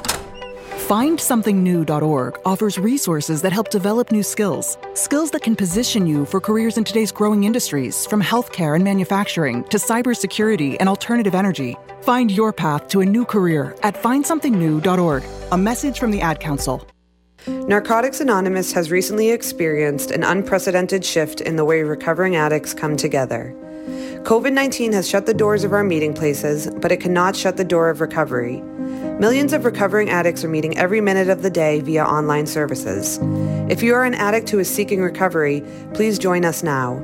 FindSomethingNew.org 0.87 2.39
offers 2.45 2.79
resources 2.79 3.43
that 3.43 3.53
help 3.53 3.71
develop 3.71 4.13
new 4.13 4.23
skills. 4.23 4.79
Skills 4.95 5.33
that 5.33 5.43
can 5.43 5.57
position 5.57 6.07
you 6.07 6.25
for 6.25 6.41
careers 6.41 6.79
in 6.79 6.85
today's 6.85 7.11
growing 7.11 7.43
industries, 7.43 8.07
from 8.07 8.23
healthcare 8.23 8.77
and 8.77 8.85
manufacturing 8.85 9.65
to 9.65 9.79
cybersecurity 9.79 10.77
and 10.79 10.89
alternative 10.89 11.35
energy. 11.35 11.77
Find 12.03 12.31
your 12.31 12.53
path 12.53 12.87
to 12.91 13.01
a 13.01 13.05
new 13.05 13.25
career 13.25 13.75
at 13.83 14.01
FindSomethingNew.org. 14.01 15.25
A 15.51 15.59
message 15.59 15.99
from 15.99 16.13
the 16.13 16.21
Ad 16.21 16.39
Council. 16.39 16.87
Narcotics 17.49 18.21
Anonymous 18.21 18.73
has 18.73 18.93
recently 18.93 19.31
experienced 19.31 20.13
an 20.13 20.23
unprecedented 20.23 21.05
shift 21.05 21.41
in 21.41 21.57
the 21.57 21.65
way 21.65 21.83
recovering 21.83 22.37
addicts 22.37 22.73
come 22.73 22.97
together. 22.97 23.57
COVID 24.27 24.53
19 24.53 24.93
has 24.93 25.09
shut 25.09 25.27
the 25.27 25.33
doors 25.33 25.63
of 25.63 25.73
our 25.73 25.85
meeting 25.85 26.13
places, 26.13 26.69
but 26.81 26.91
it 26.91 26.97
cannot 26.97 27.37
shut 27.37 27.57
the 27.57 27.65
door 27.65 27.91
of 27.91 28.01
recovery. 28.01 28.61
Millions 29.21 29.53
of 29.53 29.65
recovering 29.65 30.11
addicts 30.11 30.43
are 30.43 30.49
meeting 30.49 30.77
every 30.77 31.01
minute 31.01 31.29
of 31.29 31.43
the 31.43 31.51
day 31.51 31.79
via 31.81 32.05
online 32.05 32.47
services. 32.47 33.21
If 33.71 33.85
you 33.85 33.95
are 33.95 34.05
an 34.05 34.15
addict 34.15 34.51
who 34.51 34.59
is 34.59 34.69
seeking 34.69 35.01
recovery, 35.01 35.63
please 35.95 36.19
join 36.19 36.45
us 36.45 36.65
now. 36.65 36.99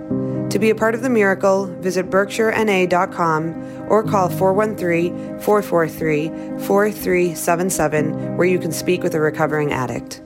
To 0.50 0.58
be 0.58 0.70
a 0.70 0.74
part 0.74 0.96
of 0.96 1.02
the 1.02 1.10
miracle, 1.10 1.66
visit 1.80 2.10
berkshirena.com 2.10 3.86
or 3.88 4.02
call 4.02 4.28
413 4.28 5.40
443 5.40 6.28
4377 6.66 8.36
where 8.36 8.48
you 8.48 8.58
can 8.58 8.72
speak 8.72 9.04
with 9.04 9.14
a 9.14 9.20
recovering 9.20 9.72
addict. 9.72 10.22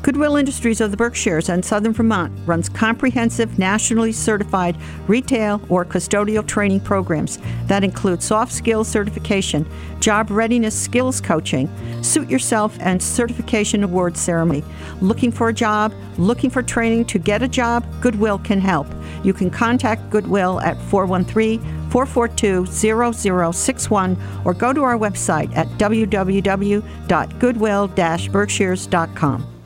Goodwill 0.00 0.36
Industries 0.36 0.80
of 0.80 0.92
the 0.92 0.96
Berkshires 0.96 1.48
and 1.48 1.64
Southern 1.64 1.92
Vermont 1.92 2.32
runs 2.46 2.68
comprehensive, 2.68 3.58
nationally 3.58 4.12
certified 4.12 4.76
retail 5.08 5.60
or 5.68 5.84
custodial 5.84 6.46
training 6.46 6.80
programs 6.80 7.38
that 7.66 7.82
include 7.82 8.22
soft 8.22 8.52
skills 8.52 8.86
certification, 8.86 9.66
job 9.98 10.30
readiness 10.30 10.80
skills 10.80 11.20
coaching, 11.20 11.68
suit 12.02 12.30
yourself, 12.30 12.76
and 12.80 13.02
certification 13.02 13.82
award 13.82 14.16
ceremony. 14.16 14.62
Looking 15.00 15.32
for 15.32 15.48
a 15.48 15.52
job? 15.52 15.92
Looking 16.16 16.48
for 16.48 16.62
training 16.62 17.06
to 17.06 17.18
get 17.18 17.42
a 17.42 17.48
job? 17.48 17.84
Goodwill 18.00 18.38
can 18.38 18.60
help. 18.60 18.86
You 19.24 19.32
can 19.32 19.50
contact 19.50 20.10
Goodwill 20.10 20.60
at 20.60 20.80
413 20.82 21.60
442 21.90 22.66
0061 23.52 24.16
or 24.44 24.54
go 24.54 24.72
to 24.72 24.84
our 24.84 24.96
website 24.96 25.54
at 25.56 25.66
www.goodwill 25.78 26.82
berkshires.com. 27.88 29.57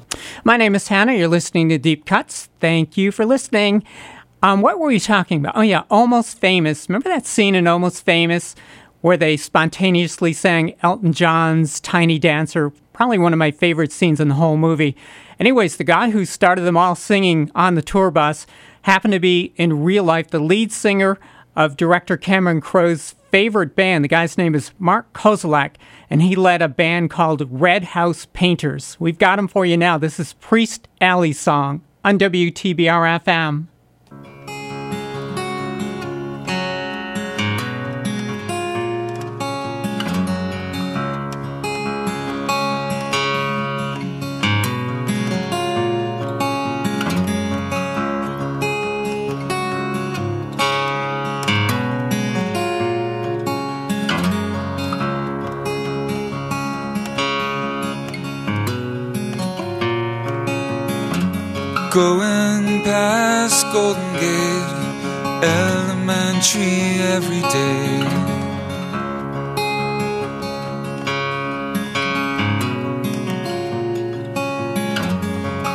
My 0.45 0.57
name 0.57 0.75
is 0.75 0.89
Hannah. 0.89 1.15
You're 1.15 1.29
listening 1.29 1.69
to 1.71 1.79
Deep 1.79 2.07
Cuts. 2.07 2.49
Thank 2.61 2.97
you 2.97 3.13
for 3.13 3.25
listening. 3.25 3.85
Um, 4.43 4.61
what 4.61 4.79
were 4.79 4.89
we 4.89 4.99
talking 4.99 5.39
about? 5.39 5.57
Oh, 5.57 5.61
yeah, 5.63 5.85
Almost 5.91 6.39
Famous. 6.39 6.89
Remember 6.89 7.09
that 7.09 7.27
scene 7.27 7.55
in 7.55 7.67
Almost 7.67 8.05
Famous 8.05 8.57
where 9.01 9.17
they 9.17 9.37
spontaneously 9.37 10.33
sang 10.33 10.75
Elton 10.83 11.13
John's 11.13 11.81
Tiny 11.81 12.19
Dancer? 12.19 12.71
Probably 12.93 13.19
one 13.19 13.33
of 13.33 13.39
my 13.39 13.51
favorite 13.51 13.93
scenes 13.93 14.21
in 14.21 14.29
the 14.29 14.35
whole 14.35 14.57
movie. 14.57 14.97
Anyways, 15.39 15.77
the 15.77 15.85
guy 15.85 16.11
who 16.11 16.25
started 16.25 16.63
them 16.63 16.77
all 16.77 16.95
singing 16.95 17.51
on 17.55 17.75
the 17.75 17.83
tour 17.83 18.11
bus 18.11 18.47
happened 18.83 19.13
to 19.13 19.21
be, 19.21 19.53
in 19.57 19.83
real 19.85 20.05
life, 20.05 20.29
the 20.31 20.39
lead 20.41 20.73
singer 20.73 21.19
of 21.55 21.77
director 21.77 22.17
Cameron 22.17 22.61
Crowe's 22.61 23.15
favorite 23.33 23.75
band. 23.75 24.05
The 24.05 24.09
guy's 24.09 24.37
name 24.39 24.55
is 24.55 24.73
Mark 24.79 25.13
Kozelek, 25.15 25.73
and 26.11 26.23
he 26.23 26.37
led 26.37 26.61
a 26.61 26.69
band 26.69 27.11
called 27.11 27.49
Red 27.51 27.83
House 27.83 28.29
Painters. 28.35 28.97
We've 29.01 29.19
got 29.19 29.39
him 29.39 29.49
for 29.49 29.65
you 29.65 29.77
now. 29.77 29.97
This 29.97 30.21
is 30.21 30.35
Priest 30.35 30.87
Alley 31.01 31.33
Song 31.33 31.81
on 32.05 32.19
WTBR 32.19 33.25
FM. 33.25 33.69
Going 61.93 62.83
past 62.85 63.67
Golden 63.71 64.15
Gate 64.15 64.73
Elementary 65.45 67.03
every 67.03 67.43
day. 67.53 68.01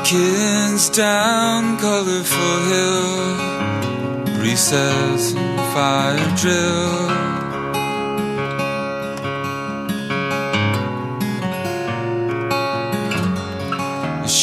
Kids 0.04 0.90
down 0.90 1.78
Colorful 1.78 2.60
Hill, 2.72 4.42
recess 4.42 5.36
and 5.36 5.60
fire 5.72 6.36
drill. 6.36 7.07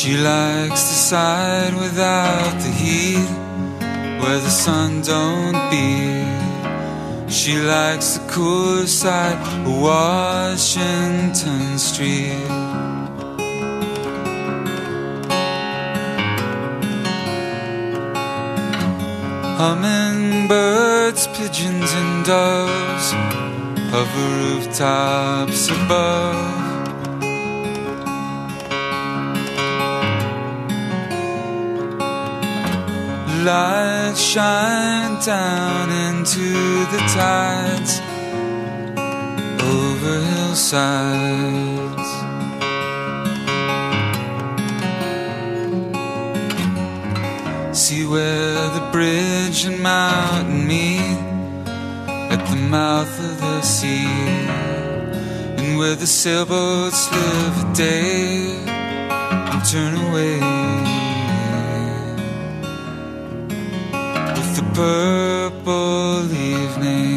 She 0.04 0.18
likes 0.18 0.82
the 0.82 0.98
side 1.10 1.72
without 1.72 2.60
the 2.60 2.68
heat, 2.68 3.26
where 4.20 4.38
the 4.38 4.50
sun 4.50 5.00
don't 5.00 5.56
beat. 5.70 7.32
She 7.32 7.56
likes 7.56 8.18
the 8.18 8.28
cooler 8.30 8.86
side 8.86 9.38
of 9.66 9.66
Washington 9.80 11.78
Street. 11.78 12.48
Hummingbirds, 19.56 21.28
pigeons, 21.28 21.90
and 21.94 22.26
doves 22.26 23.12
hover 23.90 24.28
rooftops 24.42 25.70
above. 25.70 26.63
Light 33.44 34.16
shine 34.16 35.20
down 35.20 35.90
into 35.90 36.48
the 36.92 36.98
tides 37.12 38.00
over 39.62 40.14
hillsides. 40.32 42.10
See 47.78 48.06
where 48.06 48.68
the 48.76 48.88
bridge 48.90 49.66
and 49.66 49.82
mountain 49.82 50.66
meet 50.66 51.18
at 52.32 52.42
the 52.48 52.56
mouth 52.56 53.18
of 53.20 53.40
the 53.40 53.60
sea, 53.60 54.06
and 55.58 55.78
where 55.78 55.96
the 55.96 56.06
sailboats 56.06 57.12
live 57.12 57.64
a 57.64 57.74
day 57.74 58.56
and 58.66 59.64
turn 59.64 59.94
away. 60.08 60.63
Purple 64.74 66.24
evening. 66.32 67.13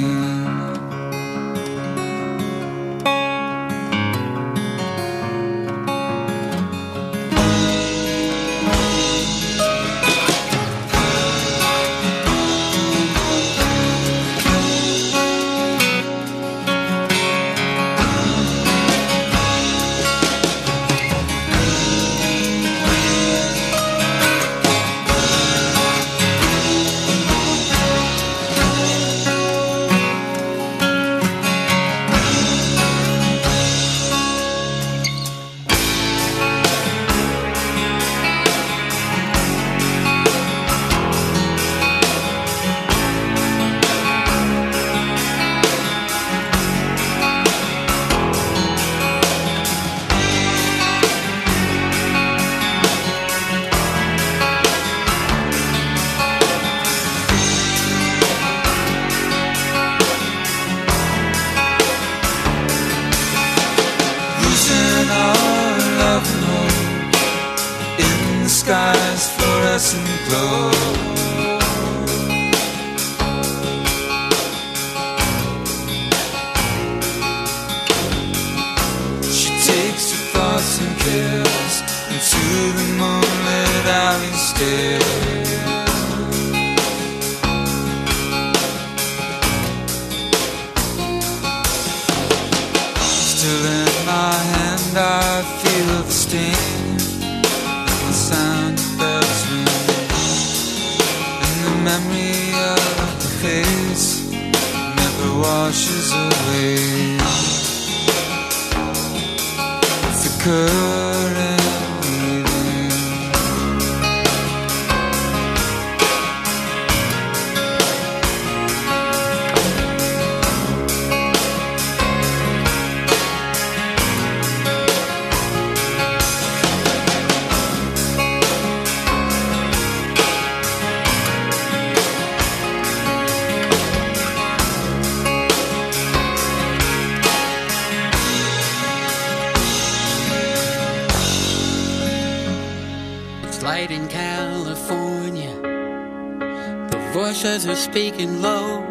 Speaking 147.91 148.41
low. 148.41 148.83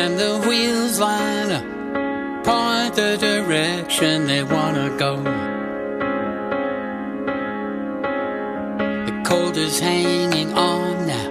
And 0.00 0.18
the 0.18 0.32
wheels 0.46 0.98
line 1.00 1.50
up, 1.58 1.64
point 2.44 2.94
the 2.94 3.16
direction 3.18 4.26
they 4.26 4.42
want 4.42 4.76
to 4.76 4.88
go. 5.04 5.12
The 9.08 9.14
cold 9.28 9.56
is 9.56 9.80
hanging 9.80 10.52
on 10.52 11.06
now. 11.06 11.28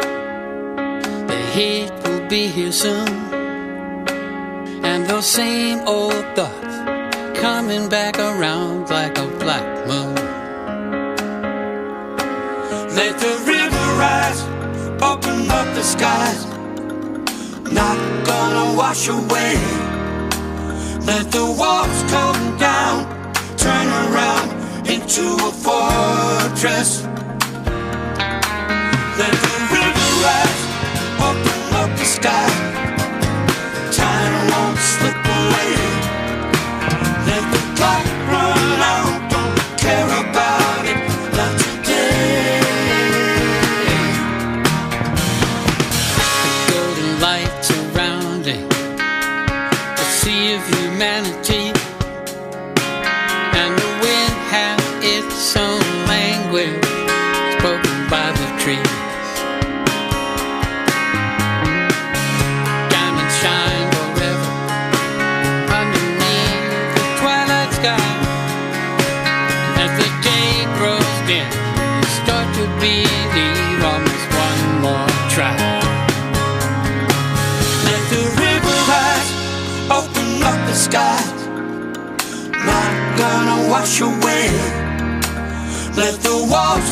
The 1.32 1.42
heat 1.56 1.92
will 2.04 2.28
be 2.28 2.48
here 2.48 2.72
soon. 2.72 3.10
And 4.90 5.06
those 5.06 5.28
same 5.28 5.80
old 5.88 6.26
thoughts 6.36 6.76
coming 7.40 7.90
back 7.90 8.18
around 8.18 8.90
like 8.90 9.18
a 9.18 9.28
black 9.44 9.68
moon. 9.88 10.16
Let 13.00 13.14
the 13.20 13.41
skies. 16.02 16.46
Not 17.72 17.98
gonna 18.26 18.76
wash 18.76 19.08
away. 19.08 19.54
Let 21.06 21.32
the 21.32 21.46
walls 21.60 22.00
come 22.16 22.58
down, 22.58 22.98
turn 23.56 23.88
around 24.06 24.50
into 24.90 25.26
a 25.50 25.52
fortress. 25.66 27.04
Let 29.22 29.34
the 29.46 29.56
river 29.76 30.08
rise, 30.26 30.62
open 31.28 31.76
up 31.82 31.92
the 32.00 32.06
sky. 32.18 32.81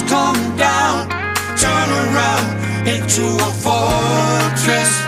Come 0.08 0.58
down, 0.58 1.10
turn 1.58 1.90
around 1.90 2.88
into 2.88 3.26
a 3.42 3.52
fortress. 3.64 4.99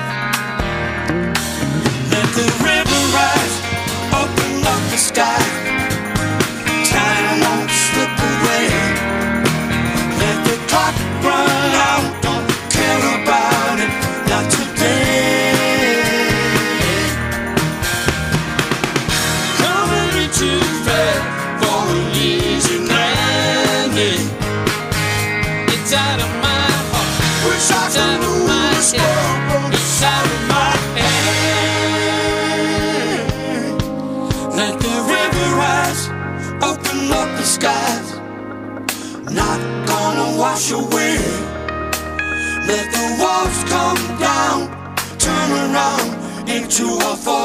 Into 46.82 46.96
a 46.96 47.16
fortress. 47.16 47.41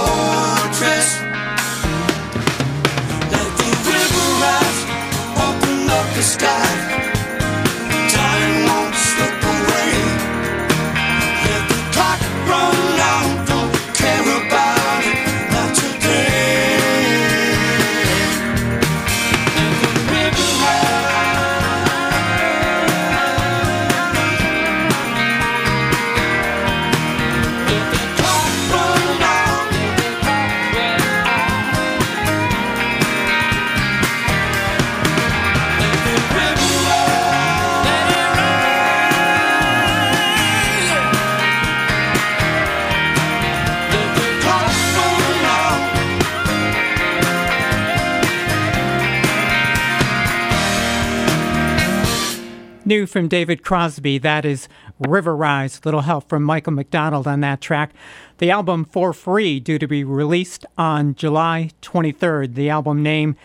New 52.96 53.04
from 53.04 53.28
David 53.28 53.62
Crosby, 53.62 54.16
that 54.16 54.46
is 54.46 54.70
River 54.98 55.36
Rise. 55.36 55.84
Little 55.84 56.00
help 56.00 56.30
from 56.30 56.42
Michael 56.42 56.72
McDonald 56.72 57.26
on 57.26 57.40
that 57.40 57.60
track. 57.60 57.92
The 58.38 58.50
album 58.50 58.86
For 58.86 59.12
Free, 59.12 59.60
due 59.60 59.78
to 59.78 59.86
be 59.86 60.02
released 60.02 60.64
on 60.78 61.14
July 61.14 61.72
23rd. 61.82 62.54
The 62.54 62.70
album 62.70 63.02
name 63.02 63.36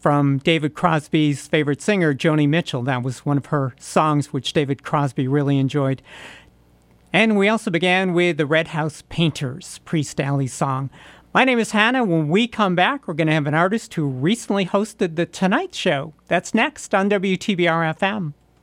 from 0.00 0.38
David 0.38 0.74
Crosby's 0.74 1.46
favorite 1.46 1.80
singer, 1.80 2.14
Joni 2.14 2.48
Mitchell. 2.48 2.82
That 2.82 3.04
was 3.04 3.24
one 3.24 3.36
of 3.36 3.46
her 3.46 3.76
songs 3.78 4.32
which 4.32 4.52
David 4.52 4.82
Crosby 4.82 5.28
really 5.28 5.58
enjoyed. 5.58 6.02
And 7.12 7.38
we 7.38 7.48
also 7.48 7.70
began 7.70 8.12
with 8.12 8.38
the 8.38 8.46
Red 8.46 8.68
House 8.68 9.04
Painters, 9.08 9.78
Priest 9.84 10.20
Alley 10.20 10.48
song. 10.48 10.90
My 11.32 11.44
name 11.44 11.60
is 11.60 11.70
Hannah. 11.70 12.02
When 12.02 12.28
we 12.28 12.48
come 12.48 12.74
back, 12.74 13.06
we're 13.06 13.14
going 13.14 13.28
to 13.28 13.34
have 13.34 13.46
an 13.46 13.54
artist 13.54 13.94
who 13.94 14.08
recently 14.08 14.66
hosted 14.66 15.14
The 15.14 15.26
Tonight 15.26 15.76
Show. 15.76 16.12
That's 16.26 16.54
next 16.54 16.92
on 16.92 17.08
WTBR 17.08 17.96
FM. 17.96 18.32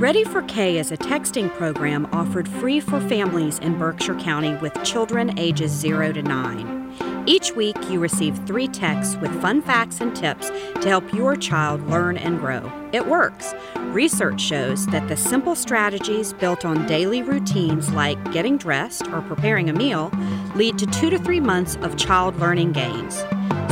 Ready 0.00 0.24
for 0.24 0.40
K 0.44 0.78
is 0.78 0.92
a 0.92 0.96
texting 0.96 1.54
program 1.58 2.08
offered 2.10 2.48
free 2.48 2.80
for 2.80 3.02
families 3.02 3.58
in 3.58 3.76
Berkshire 3.76 4.14
County 4.14 4.54
with 4.54 4.72
children 4.82 5.38
ages 5.38 5.70
0 5.72 6.12
to 6.12 6.22
9. 6.22 7.24
Each 7.26 7.54
week, 7.54 7.76
you 7.90 8.00
receive 8.00 8.38
three 8.46 8.66
texts 8.66 9.16
with 9.16 9.30
fun 9.42 9.60
facts 9.60 10.00
and 10.00 10.16
tips 10.16 10.48
to 10.48 10.88
help 10.88 11.12
your 11.12 11.36
child 11.36 11.86
learn 11.90 12.16
and 12.16 12.38
grow. 12.38 12.72
It 12.94 13.08
works. 13.08 13.52
Research 13.76 14.40
shows 14.40 14.86
that 14.86 15.06
the 15.06 15.18
simple 15.18 15.54
strategies 15.54 16.32
built 16.32 16.64
on 16.64 16.86
daily 16.86 17.20
routines 17.20 17.92
like 17.92 18.32
getting 18.32 18.56
dressed 18.56 19.06
or 19.08 19.20
preparing 19.20 19.68
a 19.68 19.74
meal 19.74 20.10
lead 20.54 20.78
to 20.78 20.86
two 20.86 21.10
to 21.10 21.18
three 21.18 21.40
months 21.40 21.76
of 21.82 21.98
child 21.98 22.36
learning 22.36 22.72
gains. 22.72 23.22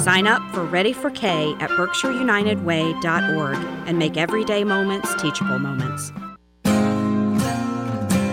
Sign 0.01 0.27
up 0.27 0.43
for 0.55 0.65
Ready 0.65 0.93
for 0.93 1.11
K 1.11 1.55
at 1.61 1.70
berkshireunitedway.org 1.70 3.57
and 3.87 3.99
make 3.99 4.16
everyday 4.16 4.62
moments 4.65 5.15
teachable 5.20 5.59
moments. 5.59 6.12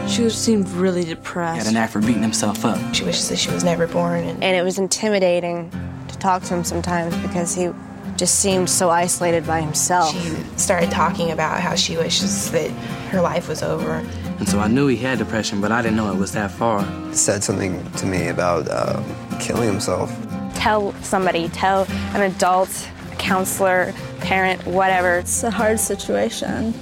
She 0.08 0.30
seemed 0.30 0.70
really 0.70 1.04
depressed. 1.04 1.56
He 1.56 1.66
had 1.66 1.68
an 1.68 1.74
knack 1.74 1.90
for 1.90 2.00
beating 2.00 2.22
himself 2.22 2.64
up. 2.64 2.80
She 2.94 3.04
wishes 3.04 3.30
that 3.30 3.38
she 3.38 3.52
was 3.52 3.64
never 3.64 3.88
born. 3.88 4.24
And, 4.24 4.44
and 4.44 4.56
it 4.56 4.64
was 4.64 4.78
intimidating 4.78 5.72
to 6.08 6.18
talk 6.20 6.44
to 6.44 6.54
him 6.54 6.64
sometimes 6.64 7.18
because 7.18 7.56
he 7.56 7.72
just 8.16 8.40
seemed 8.40 8.70
so 8.70 8.90
isolated 8.90 9.46
by 9.46 9.62
himself. 9.62 10.14
She 10.14 10.30
started 10.58 10.92
talking 10.92 11.32
about 11.32 11.60
how 11.60 11.76
she 11.76 11.98
wishes 11.98 12.52
that 12.52 12.70
her 13.10 13.20
life 13.20 13.50
was 13.50 13.62
over. 13.62 13.96
And 14.40 14.48
so 14.48 14.60
I 14.60 14.68
knew 14.68 14.88
he 14.88 14.98
had 14.98 15.18
depression, 15.18 15.60
but 15.60 15.72
I 15.72 15.82
didn't 15.82 15.98
know 15.98 16.12
it 16.12 16.18
was 16.18 16.32
that 16.34 16.52
far. 16.52 16.86
Said 17.14 17.44
something 17.44 17.84
to 17.94 18.06
me 18.06 18.28
about 18.28 18.68
uh, 18.70 19.02
killing 19.40 19.68
himself. 19.68 20.25
Tell 20.66 20.94
somebody, 21.04 21.48
tell 21.50 21.86
an 22.16 22.24
adult, 22.24 22.90
a 23.12 23.16
counselor, 23.18 23.94
parent, 24.22 24.66
whatever. 24.66 25.20
It's 25.20 25.44
a 25.44 25.52
hard 25.52 25.80
situation 25.80 26.74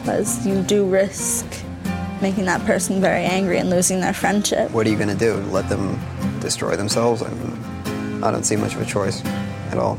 because 0.00 0.46
you 0.46 0.60
do 0.60 0.84
risk 0.84 1.46
making 2.20 2.44
that 2.44 2.60
person 2.66 3.00
very 3.00 3.24
angry 3.24 3.56
and 3.56 3.70
losing 3.70 4.02
their 4.02 4.12
friendship. 4.12 4.70
What 4.72 4.86
are 4.86 4.90
you 4.90 4.96
going 4.96 5.08
to 5.08 5.14
do? 5.14 5.36
Let 5.50 5.70
them 5.70 5.98
destroy 6.40 6.76
themselves? 6.76 7.22
I 7.22 7.30
mean, 7.30 8.22
I 8.22 8.30
don't 8.30 8.44
see 8.44 8.56
much 8.56 8.74
of 8.74 8.82
a 8.82 8.84
choice 8.84 9.24
at 9.70 9.78
all. 9.78 9.98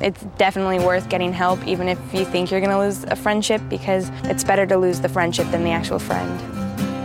It's 0.00 0.22
definitely 0.38 0.78
worth 0.78 1.10
getting 1.10 1.34
help, 1.34 1.62
even 1.66 1.86
if 1.86 1.98
you 2.14 2.24
think 2.24 2.50
you're 2.50 2.60
going 2.60 2.72
to 2.72 2.78
lose 2.78 3.04
a 3.04 3.16
friendship, 3.16 3.60
because 3.68 4.08
it's 4.24 4.42
better 4.42 4.64
to 4.64 4.78
lose 4.78 5.02
the 5.02 5.10
friendship 5.10 5.50
than 5.50 5.64
the 5.64 5.70
actual 5.70 5.98
friend. 5.98 6.40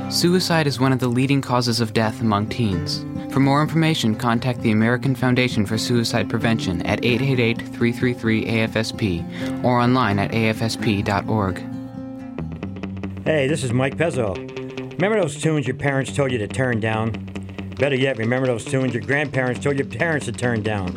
Suicide 0.09 0.67
is 0.67 0.79
one 0.79 0.93
of 0.93 0.99
the 0.99 1.09
leading 1.09 1.41
causes 1.41 1.81
of 1.81 1.91
death 1.91 2.21
among 2.21 2.47
teens. 2.47 3.03
For 3.33 3.39
more 3.39 3.63
information, 3.63 4.13
contact 4.13 4.61
the 4.61 4.69
American 4.69 5.15
Foundation 5.15 5.65
for 5.65 5.75
Suicide 5.75 6.29
Prevention 6.29 6.83
at 6.83 7.03
888 7.03 7.57
333 7.57 8.45
AFSP 8.45 9.63
or 9.63 9.79
online 9.79 10.19
at 10.19 10.29
afsp.org. 10.29 11.57
Hey, 13.25 13.47
this 13.47 13.63
is 13.63 13.73
Mike 13.73 13.97
Pezzo. 13.97 14.35
Remember 14.91 15.19
those 15.19 15.41
tunes 15.41 15.65
your 15.65 15.75
parents 15.75 16.15
told 16.15 16.31
you 16.31 16.37
to 16.37 16.47
turn 16.47 16.79
down? 16.79 17.09
Better 17.79 17.95
yet, 17.95 18.19
remember 18.19 18.45
those 18.45 18.65
tunes 18.65 18.93
your 18.93 19.01
grandparents 19.01 19.63
told 19.63 19.79
your 19.79 19.87
parents 19.87 20.27
to 20.27 20.31
turn 20.31 20.61
down. 20.61 20.95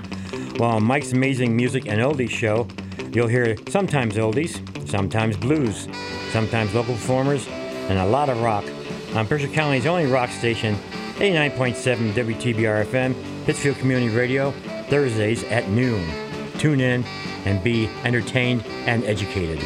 Well, 0.59 0.73
on 0.73 0.85
Mike's 0.85 1.13
Amazing 1.13 1.57
Music 1.57 1.87
and 1.87 2.03
Oldies 2.03 2.29
show, 2.29 2.69
you'll 3.15 3.29
hear 3.29 3.57
sometimes 3.71 4.17
oldies, 4.17 4.61
sometimes 4.87 5.39
blues, 5.39 5.89
sometimes 6.33 6.75
local 6.75 6.93
performers, 6.93 7.49
and 7.89 7.99
a 7.99 8.05
lot 8.05 8.29
of 8.29 8.43
rock. 8.43 8.67
On 9.15 9.27
Berkshire 9.27 9.49
County's 9.49 9.87
only 9.87 10.05
rock 10.05 10.29
station, 10.29 10.77
89.7 11.17 12.13
WTBR 12.13 12.85
FM, 12.85 13.15
Pittsfield 13.47 13.79
Community 13.79 14.15
Radio, 14.15 14.51
Thursdays 14.91 15.45
at 15.45 15.67
noon. 15.71 16.07
Tune 16.59 16.79
in 16.79 17.05
and 17.47 17.63
be 17.65 17.89
entertained 18.05 18.67
and 18.87 19.03
educated. 19.05 19.59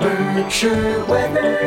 Berkshire 0.00 1.04
weather. 1.06 1.58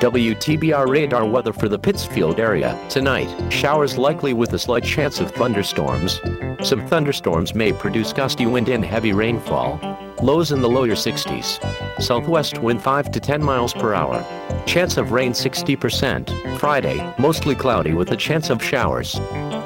WTBR 0.00 0.88
radar 0.88 1.24
weather 1.24 1.54
for 1.54 1.68
the 1.68 1.78
Pittsfield 1.78 2.38
area. 2.38 2.78
Tonight, 2.90 3.50
showers 3.50 3.96
likely 3.96 4.34
with 4.34 4.52
a 4.52 4.58
slight 4.58 4.84
chance 4.84 5.20
of 5.20 5.30
thunderstorms. 5.30 6.20
Some 6.62 6.86
thunderstorms 6.86 7.54
may 7.54 7.72
produce 7.72 8.12
gusty 8.12 8.44
wind 8.44 8.68
and 8.68 8.84
heavy 8.84 9.12
rainfall. 9.12 9.91
Lows 10.22 10.52
in 10.52 10.62
the 10.62 10.68
lower 10.68 10.86
60s. 10.86 11.58
Southwest 12.00 12.58
wind 12.58 12.80
5 12.80 13.10
to 13.10 13.18
10 13.18 13.42
miles 13.42 13.74
per 13.74 13.92
hour. 13.92 14.24
Chance 14.66 14.96
of 14.96 15.10
rain 15.10 15.32
60%. 15.32 16.58
Friday, 16.58 17.12
mostly 17.18 17.56
cloudy 17.56 17.92
with 17.92 18.12
a 18.12 18.16
chance 18.16 18.48
of 18.48 18.62
showers. 18.62 19.14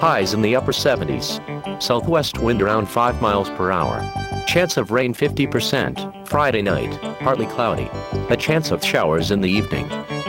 Highs 0.01 0.33
in 0.33 0.41
the 0.41 0.57
upper 0.57 0.73
70s. 0.73 1.83
Southwest 1.83 2.39
wind 2.39 2.63
around 2.63 2.87
5 2.87 3.21
miles 3.21 3.51
per 3.51 3.71
hour. 3.71 4.01
Chance 4.47 4.79
of 4.79 4.93
rain 4.93 5.13
50%. 5.13 6.27
Friday 6.27 6.63
night, 6.63 6.99
partly 7.21 7.47
cloudy. 7.49 7.91
A 8.31 8.37
chance 8.37 8.71
of 8.71 8.83
showers 8.83 9.31
in 9.31 9.43
the 9.43 9.51
evening. 9.51 9.87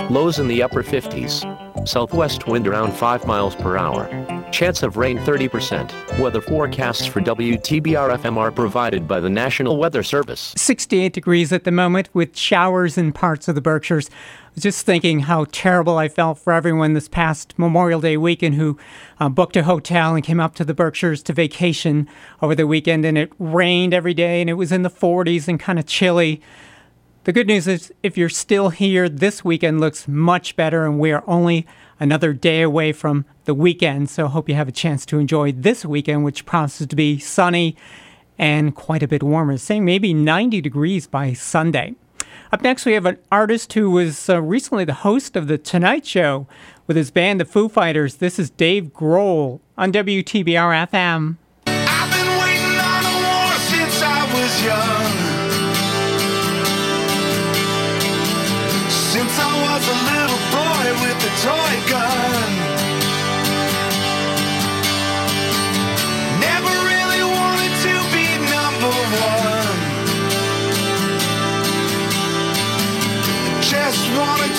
Lows 0.09 0.39
in 0.39 0.49
the 0.49 0.61
upper 0.61 0.83
50s. 0.83 1.87
Southwest 1.87 2.47
wind 2.47 2.67
around 2.67 2.91
5 2.91 3.25
miles 3.25 3.55
per 3.55 3.77
hour. 3.77 4.09
Chance 4.51 4.81
of 4.81 4.97
rain 4.97 5.17
30%. 5.19 6.19
Weather 6.19 6.41
forecasts 6.41 7.05
for 7.05 7.19
WTBR 7.19 8.17
FM 8.17 8.37
are 8.37 8.51
provided 8.51 9.07
by 9.07 9.19
the 9.19 9.29
National 9.29 9.77
Weather 9.77 10.03
Service. 10.03 10.53
68 10.55 11.11
degrees 11.11 11.51
at 11.51 11.65
the 11.65 11.71
moment 11.71 12.09
with 12.13 12.35
showers 12.35 12.97
in 12.97 13.11
parts 13.11 13.47
of 13.47 13.55
the 13.55 13.61
Berkshires. 13.61 14.09
Just 14.57 14.85
thinking 14.85 15.19
how 15.21 15.45
terrible 15.51 15.97
I 15.97 16.07
felt 16.07 16.39
for 16.39 16.53
everyone 16.53 16.93
this 16.93 17.09
past 17.09 17.59
Memorial 17.59 18.01
Day 18.01 18.17
weekend 18.17 18.55
who 18.55 18.77
uh, 19.19 19.29
booked 19.29 19.57
a 19.57 19.63
hotel 19.63 20.15
and 20.15 20.23
came 20.23 20.39
up 20.39 20.55
to 20.55 20.65
the 20.65 20.73
Berkshires 20.73 21.21
to 21.23 21.33
vacation 21.33 22.07
over 22.41 22.55
the 22.55 22.65
weekend 22.65 23.05
and 23.05 23.17
it 23.17 23.33
rained 23.37 23.93
every 23.93 24.13
day 24.13 24.41
and 24.41 24.49
it 24.49 24.53
was 24.53 24.71
in 24.71 24.81
the 24.81 24.89
40s 24.89 25.47
and 25.47 25.59
kind 25.59 25.77
of 25.77 25.85
chilly. 25.85 26.41
The 27.25 27.33
good 27.33 27.47
news 27.47 27.67
is 27.67 27.93
if 28.01 28.17
you're 28.17 28.29
still 28.29 28.69
here, 28.69 29.09
this 29.09 29.43
weekend 29.43 29.81
looks 29.81 30.07
much 30.07 30.55
better 30.55 30.85
and 30.85 30.97
we 30.97 31.11
are 31.11 31.25
only 31.27 31.67
another 31.99 32.33
day 32.33 32.61
away 32.61 32.91
from 32.91 33.25
the 33.45 33.53
weekend. 33.53 34.09
So 34.09 34.27
hope 34.27 34.49
you 34.49 34.55
have 34.55 34.67
a 34.67 34.73
chance 34.73 35.05
to 35.07 35.19
enjoy 35.19 35.51
this 35.51 35.85
weekend, 35.85 36.23
which 36.23 36.45
promises 36.45 36.87
to 36.87 36.95
be 36.95 37.19
sunny 37.19 37.75
and 38.37 38.75
quite 38.75 39.03
a 39.03 39.07
bit 39.07 39.23
warmer, 39.23 39.57
saying 39.57 39.85
maybe 39.85 40.13
90 40.13 40.61
degrees 40.61 41.07
by 41.07 41.33
Sunday. 41.33 41.95
Up 42.51 42.61
next, 42.61 42.85
we 42.85 42.93
have 42.93 43.05
an 43.05 43.17
artist 43.31 43.73
who 43.73 43.91
was 43.91 44.29
uh, 44.29 44.41
recently 44.41 44.85
the 44.85 44.93
host 44.93 45.35
of 45.35 45.47
The 45.47 45.57
Tonight 45.57 46.05
Show 46.05 46.47
with 46.85 46.95
his 46.95 47.11
band, 47.11 47.41
The 47.41 47.45
Foo 47.45 47.67
Fighters. 47.67 48.15
This 48.15 48.39
is 48.39 48.49
Dave 48.49 48.93
Grohl 48.93 49.59
on 49.77 49.91
WTBR 49.91 50.87
FM. 50.87 51.35
Since 59.17 59.33
I 59.39 59.49
was 59.65 59.83
a 59.87 59.97
little 60.07 60.43
boy 60.53 60.85
with 61.03 61.19
a 61.25 61.31
toy 61.43 61.86
Just 74.17 74.56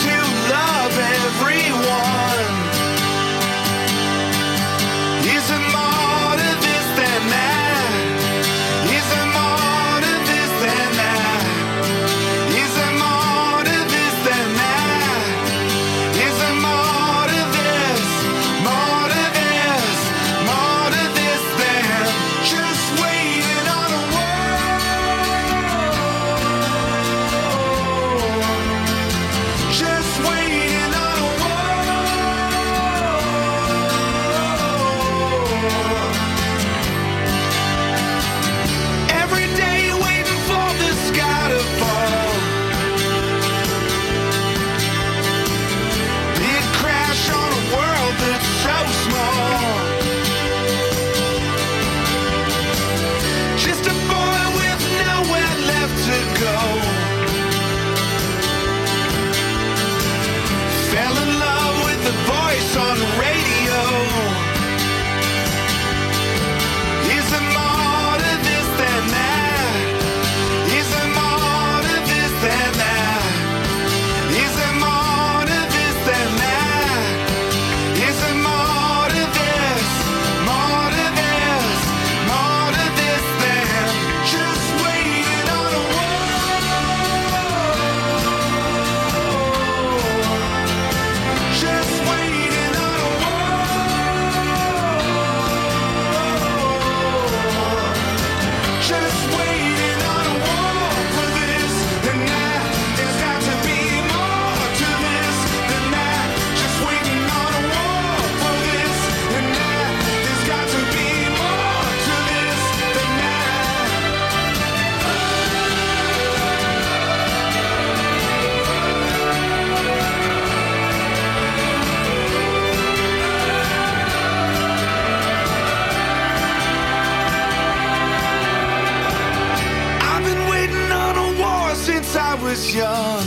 was 132.42 132.74
young. 132.74 133.26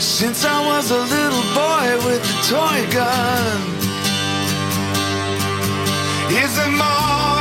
Since 0.00 0.44
I 0.44 0.66
was 0.66 0.90
a 0.90 0.98
little 0.98 1.46
boy 1.54 1.88
with 2.06 2.22
a 2.22 2.36
toy 2.48 2.80
gun. 2.92 3.78
is 6.44 6.58
it 6.58 6.72
more? 6.76 7.37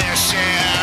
their 0.00 0.16
share. 0.16 0.79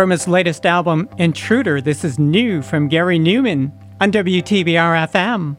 From 0.00 0.08
his 0.08 0.26
latest 0.26 0.64
album, 0.64 1.10
Intruder, 1.18 1.82
this 1.82 2.04
is 2.04 2.18
new 2.18 2.62
from 2.62 2.88
Gary 2.88 3.18
Numan 3.18 3.70
on 4.00 4.10
WTBR 4.10 5.06
FM. 5.10 5.58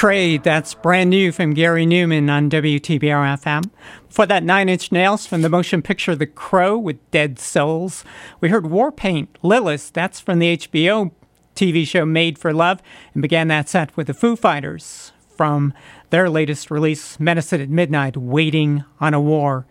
Betrayed, 0.00 0.44
that's 0.44 0.72
brand 0.72 1.10
new 1.10 1.30
from 1.30 1.52
Gary 1.52 1.84
Numan 1.84 2.30
on 2.30 2.48
WTBR 2.48 3.38
FM. 3.38 3.68
For 4.08 4.24
that 4.24 4.42
Nine 4.42 4.70
Inch 4.70 4.90
Nails 4.90 5.26
from 5.26 5.42
the 5.42 5.50
motion 5.50 5.82
picture 5.82 6.16
The 6.16 6.26
Crow 6.26 6.78
with 6.78 7.10
Dead 7.10 7.38
Souls. 7.38 8.02
We 8.40 8.48
heard 8.48 8.64
Warpaint, 8.64 9.28
Lilith, 9.42 9.92
that's 9.92 10.18
from 10.18 10.38
the 10.38 10.56
HBO 10.56 11.10
TV 11.54 11.86
show 11.86 12.06
Made 12.06 12.38
for 12.38 12.54
Love, 12.54 12.80
and 13.12 13.20
began 13.20 13.48
that 13.48 13.68
set 13.68 13.94
with 13.94 14.06
the 14.06 14.14
Foo 14.14 14.36
Fighters 14.36 15.12
from 15.36 15.74
their 16.08 16.30
latest 16.30 16.70
release, 16.70 17.20
Medicine 17.20 17.60
at 17.60 17.68
Midnight, 17.68 18.16
Waiting 18.16 18.84
on 19.00 19.12
a 19.12 19.20
War. 19.20 19.66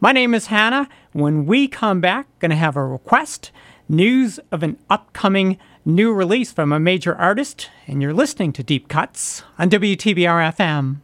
My 0.00 0.10
name 0.10 0.34
is 0.34 0.46
Hannah. 0.46 0.88
When 1.12 1.46
we 1.46 1.68
come 1.68 2.00
back, 2.00 2.26
going 2.40 2.50
to 2.50 2.56
have 2.56 2.74
a 2.74 2.84
request, 2.84 3.52
news 3.88 4.40
of 4.50 4.64
an 4.64 4.76
upcoming 4.90 5.56
new 5.84 6.12
release 6.12 6.52
from 6.52 6.72
a 6.72 6.80
major 6.80 7.14
artist, 7.14 7.70
and 7.86 8.02
you're 8.02 8.14
listening 8.14 8.52
to 8.54 8.62
Deep 8.62 8.88
Cuts 8.88 9.42
on 9.58 9.70
WTBR 9.70 10.54
FM. 10.54 11.00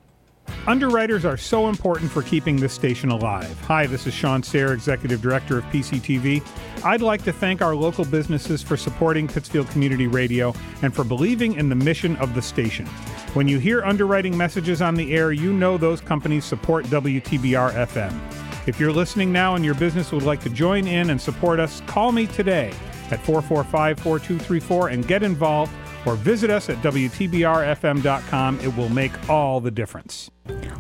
Underwriters 0.67 1.25
are 1.25 1.37
so 1.37 1.69
important 1.69 2.11
for 2.11 2.23
keeping 2.23 2.57
this 2.57 2.73
station 2.73 3.11
alive. 3.11 3.59
Hi, 3.63 3.87
this 3.87 4.07
is 4.07 4.15
Sean 4.15 4.43
Sayre, 4.43 4.73
Executive 4.73 5.23
Director 5.23 5.59
of 5.59 5.65
PCTV. 5.65 6.47
I'd 6.85 7.01
like 7.01 7.23
to 7.25 7.33
thank 7.33 7.63
our 7.63 7.75
local 7.75 8.05
businesses 8.05 8.63
for 8.63 8.77
supporting 8.77 9.27
Pittsfield 9.27 9.69
Community 9.69 10.07
Radio 10.07 10.55
and 10.83 10.95
for 10.95 11.05
believing 11.05 11.55
in 11.55 11.69
the 11.69 11.75
mission 11.75 12.17
of 12.17 12.35
the 12.35 12.43
station. 12.43 12.87
When 13.35 13.49
you 13.49 13.59
hear 13.59 13.83
underwriting 13.85 14.37
messages 14.37 14.83
on 14.83 14.95
the 14.95 15.15
air, 15.15 15.33
you 15.33 15.53
know 15.53 15.79
those 15.79 16.01
companies 16.01 16.45
support 16.45 16.85
WTBR 16.87 17.73
FM. 17.87 18.69
If 18.69 18.79
you're 18.81 18.93
listening 18.93 19.33
now 19.33 19.57
and 19.57 19.65
your 19.65 19.75
business 19.75 20.13
would 20.13 20.23
like 20.23 20.41
to 20.43 20.51
join 20.51 20.87
in 20.87 21.11
and 21.11 21.21
support 21.21 21.61
us, 21.61 21.83
call 21.87 22.13
me 22.13 22.27
today 22.27 22.73
at 23.13 23.21
445 23.25 23.99
4234 23.99 24.89
and 24.89 25.07
get 25.07 25.23
involved 25.23 25.73
or 26.07 26.15
visit 26.17 26.51
us 26.51 26.69
at 26.69 26.77
WTBRFM.com. 26.79 28.61
It 28.61 28.77
will 28.77 28.89
make 28.89 29.29
all 29.29 29.61
the 29.61 29.71
difference. 29.71 30.31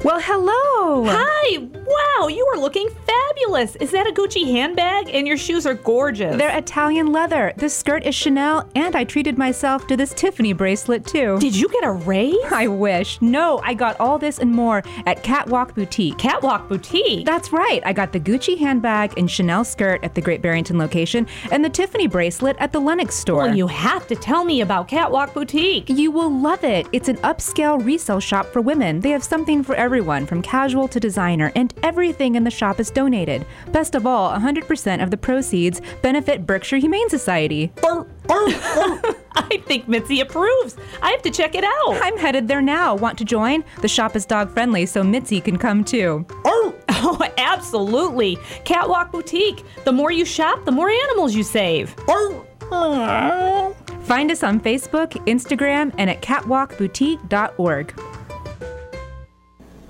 Well, 0.03 0.21
hello. 0.21 1.05
Hi. 1.07 1.59
Wow, 1.59 2.29
you 2.29 2.45
are 2.53 2.59
looking 2.59 2.89
fabulous. 3.07 3.77
Is 3.77 3.91
that 3.93 4.07
a 4.07 4.13
Gucci 4.13 4.45
handbag? 4.45 5.09
And 5.15 5.27
your 5.27 5.37
shoes 5.39 5.67
are 5.67 5.75
gorgeous. 5.75 6.37
They're 6.37 6.57
Italian 6.57 7.13
leather. 7.13 7.53
This 7.57 7.75
skirt 7.75 8.05
is 8.05 8.15
Chanel, 8.15 8.69
and 8.75 8.97
I 8.97 9.05
treated 9.05 9.39
myself 9.39 9.87
to 9.87 9.97
this 9.97 10.13
Tiffany 10.13 10.53
bracelet 10.53 11.07
too. 11.07 11.39
Did 11.39 11.57
you 11.57 11.69
get 11.69 11.85
a 11.85 11.93
raise? 11.93 12.37
I 12.51 12.67
wish. 12.67 13.21
No, 13.23 13.61
I 13.63 13.73
got 13.75 13.99
all 13.99 14.19
this 14.19 14.39
and 14.39 14.51
more 14.51 14.83
at 15.07 15.23
Catwalk 15.23 15.75
Boutique. 15.75 16.19
Catwalk 16.19 16.69
Boutique? 16.69 17.25
That's 17.25 17.53
right. 17.53 17.81
I 17.87 17.93
got 17.93 18.13
the 18.13 18.21
Gucci 18.21 18.59
handbag 18.59 19.17
and 19.19 19.31
Chanel 19.31 19.65
skirt 19.65 20.03
at 20.05 20.15
the 20.15 20.21
Great 20.21 20.43
Barrington 20.43 20.77
location 20.79 21.27
and 21.51 21.65
the 21.65 21.71
Tiffany 21.71 22.09
bracelet 22.09 22.57
at 22.59 22.73
the 22.73 22.81
Lenox 22.81 23.15
store. 23.15 23.45
Well, 23.45 23.57
you 23.57 23.67
have 23.69 24.07
to 24.09 24.17
tell 24.17 24.45
me 24.45 24.61
about 24.61 24.89
Catwalk 24.89 25.33
Boutique. 25.35 25.89
You 25.89 26.11
will 26.11 26.31
love 26.31 26.63
it. 26.65 26.87
It's 26.93 27.09
an 27.09 27.17
upscale 27.19 27.83
resale 27.85 28.21
shop 28.21 28.47
for 28.53 28.61
women. 28.61 29.01
They 29.01 29.11
have 29.11 29.25
something 29.25 29.63
for 29.63 29.75
everyone, 29.85 30.25
from 30.25 30.41
casual 30.41 30.89
to 30.89 30.99
designer, 30.99 31.53
and 31.55 31.75
everything 31.83 32.37
in 32.37 32.43
the 32.43 32.51
shop 32.51 32.81
is 32.81 32.91
donated. 32.91 33.47
Best 33.71 33.95
of 33.95 34.07
all, 34.07 34.33
100% 34.33 35.03
of 35.03 35.11
the 35.11 35.17
proceeds 35.17 35.83
benefit 36.01 36.47
Berkshire 36.47 36.79
Humane 36.79 37.11
Society. 37.11 37.71
I 39.37 39.63
think 39.67 39.87
Mitzi 39.87 40.21
approves. 40.21 40.77
I 41.03 41.11
have 41.11 41.21
to 41.21 41.31
check 41.31 41.55
it 41.55 41.65
out. 41.65 42.01
I'm 42.03 42.17
headed 42.17 42.49
there 42.49 42.63
now. 42.63 42.95
Want 42.95 43.19
to 43.19 43.27
join? 43.27 43.63
The 43.83 43.89
shop 43.89 44.17
is 44.17 44.25
dog 44.25 44.51
friendly, 44.51 44.87
so 44.87 45.05
Mitzi 45.05 45.41
can 45.41 45.59
come 45.59 45.85
too. 45.85 46.25
Oh, 46.47 46.75
oh 46.89 47.21
absolutely. 47.37 48.39
Catwalk 48.65 49.13
Boutique. 49.13 49.63
The 49.85 49.93
more 49.93 50.11
you 50.11 50.25
shop, 50.25 50.65
the 50.65 50.73
more 50.73 50.89
animals 50.89 51.35
you 51.35 51.43
save. 51.43 51.95
Oh. 52.09 52.47
Find 54.05 54.31
us 54.31 54.43
on 54.43 54.61
Facebook, 54.61 55.13
Instagram, 55.27 55.95
and 55.99 56.09
at 56.09 56.23
catwalkboutique.org. 56.23 58.14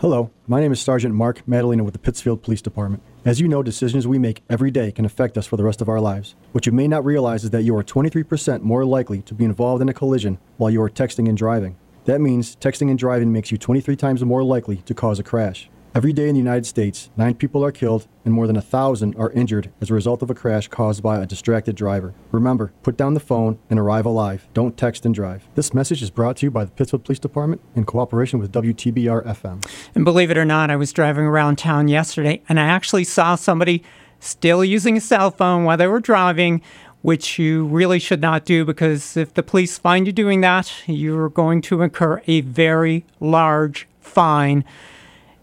Hello, 0.05 0.31
my 0.47 0.61
name 0.61 0.71
is 0.71 0.83
Sergeant 0.83 1.15
Mark 1.15 1.49
Madalena 1.49 1.83
with 1.83 1.95
the 1.95 1.99
Pittsfield 1.99 2.43
Police 2.43 2.61
Department. 2.61 3.03
As 3.25 3.41
you 3.41 3.49
know, 3.49 3.63
decisions 3.63 4.07
we 4.07 4.19
make 4.19 4.43
every 4.51 4.71
day 4.71 4.93
can 4.93 5.07
affect 5.07 5.39
us 5.39 5.47
for 5.47 5.57
the 5.57 5.65
rest 5.65 5.81
of 5.81 5.89
our 5.89 5.99
lives. 5.99 6.35
What 6.53 6.67
you 6.67 6.73
may 6.73 6.87
not 6.87 7.07
realize 7.07 7.43
is 7.43 7.49
that 7.53 7.63
you 7.63 7.75
are 7.75 7.83
23% 7.83 8.61
more 8.61 8.85
likely 8.85 9.23
to 9.23 9.33
be 9.33 9.47
involved 9.47 9.81
in 9.81 9.89
a 9.89 9.95
collision 9.95 10.37
while 10.59 10.71
you 10.71 10.83
are 10.83 10.91
texting 10.91 11.27
and 11.27 11.39
driving. 11.39 11.79
That 12.05 12.21
means 12.21 12.55
texting 12.57 12.91
and 12.91 12.99
driving 12.99 13.33
makes 13.33 13.51
you 13.51 13.57
23 13.57 13.97
times 13.97 14.23
more 14.23 14.45
likely 14.45 14.77
to 14.77 14.93
cause 14.93 15.19
a 15.19 15.23
crash. 15.23 15.71
Every 15.97 16.13
day 16.13 16.29
in 16.29 16.35
the 16.35 16.41
United 16.41 16.67
States, 16.67 17.09
nine 17.17 17.37
people 17.37 17.65
are 17.65 17.71
killed 17.71 18.09
and 18.25 18.35
more 18.35 18.49
than 18.49 18.57
a 18.57 18.61
thousand 18.61 19.15
are 19.15 19.31
injured 19.31 19.71
as 19.81 19.91
a 19.91 19.95
result 19.95 20.23
of 20.23 20.31
a 20.31 20.35
crash 20.35 20.67
caused 20.67 21.05
by 21.05 21.23
a 21.23 21.27
distracted 21.27 21.77
driver. 21.77 22.15
Remember, 22.33 22.73
put 22.83 22.97
down 22.97 23.15
the 23.15 23.21
phone 23.21 23.61
and 23.71 23.79
arrive 23.79 24.05
alive. 24.05 24.49
Don't 24.55 24.77
text 24.77 25.07
and 25.07 25.15
drive. 25.15 25.47
This 25.55 25.73
message 25.73 26.03
is 26.03 26.11
brought 26.11 26.39
to 26.39 26.47
you 26.47 26.51
by 26.51 26.65
the 26.65 26.73
Pittsfield 26.73 27.05
Police 27.05 27.21
Department 27.21 27.63
in 27.77 27.85
cooperation 27.85 28.41
with 28.41 28.51
WTBR 28.51 29.25
FM. 29.25 29.65
And 29.95 30.05
believe 30.05 30.33
it 30.33 30.37
or 30.37 30.45
not, 30.45 30.69
I 30.69 30.75
was 30.75 30.93
driving 30.93 31.27
around 31.27 31.59
town 31.59 31.87
yesterday 31.87 32.43
and 32.49 32.59
I 32.59 32.65
actually 32.65 33.05
saw 33.05 33.37
somebody 33.37 33.85
still 34.19 34.65
using 34.65 34.97
a 34.97 35.01
cell 35.01 35.31
phone 35.31 35.63
while 35.63 35.77
they 35.77 35.87
were 35.87 36.01
driving, 36.01 36.61
which 37.03 37.39
you 37.39 37.67
really 37.67 38.01
should 38.01 38.21
not 38.21 38.45
do 38.45 38.65
because 38.65 39.17
if 39.17 39.35
the 39.35 39.45
police 39.45 39.79
find 39.79 40.09
you 40.09 40.13
doing 40.13 40.41
that, 40.41 40.73
you're 40.87 41.29
going 41.29 41.61
to 41.63 41.83
incur 41.83 42.21
a 42.27 42.41
very 42.41 43.07
large 43.21 43.87
fine. 44.01 44.65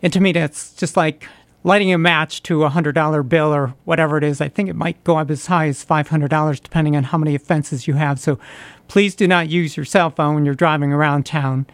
And 0.02 0.12
to 0.14 0.20
me, 0.20 0.32
that's 0.32 0.74
just 0.74 0.98
like 0.98 1.28
lighting 1.64 1.94
a 1.94 1.98
match 1.98 2.42
to 2.44 2.64
a 2.64 2.70
$100 2.70 3.30
bill 3.30 3.54
or 3.54 3.76
whatever 3.86 4.18
it 4.18 4.24
is. 4.24 4.42
I 4.42 4.50
think 4.50 4.70
it 4.70 4.76
might 4.76 5.04
go 5.04 5.18
up 5.18 5.30
as 5.30 5.46
high 5.46 5.68
as 5.68 5.86
$500 5.86 6.62
depending 6.62 6.96
on 6.96 7.04
how 7.04 7.18
many 7.18 7.36
offenses 7.36 7.88
you 7.88 7.94
have. 7.94 8.20
So 8.20 8.40
please 8.88 9.16
do 9.16 9.28
not 9.28 9.50
use 9.50 9.78
your 9.78 9.86
cell 9.86 10.10
phone 10.10 10.36
when 10.36 10.46
you're 10.46 10.56
driving 10.56 10.92
around 10.92 11.26
town. 11.26 11.68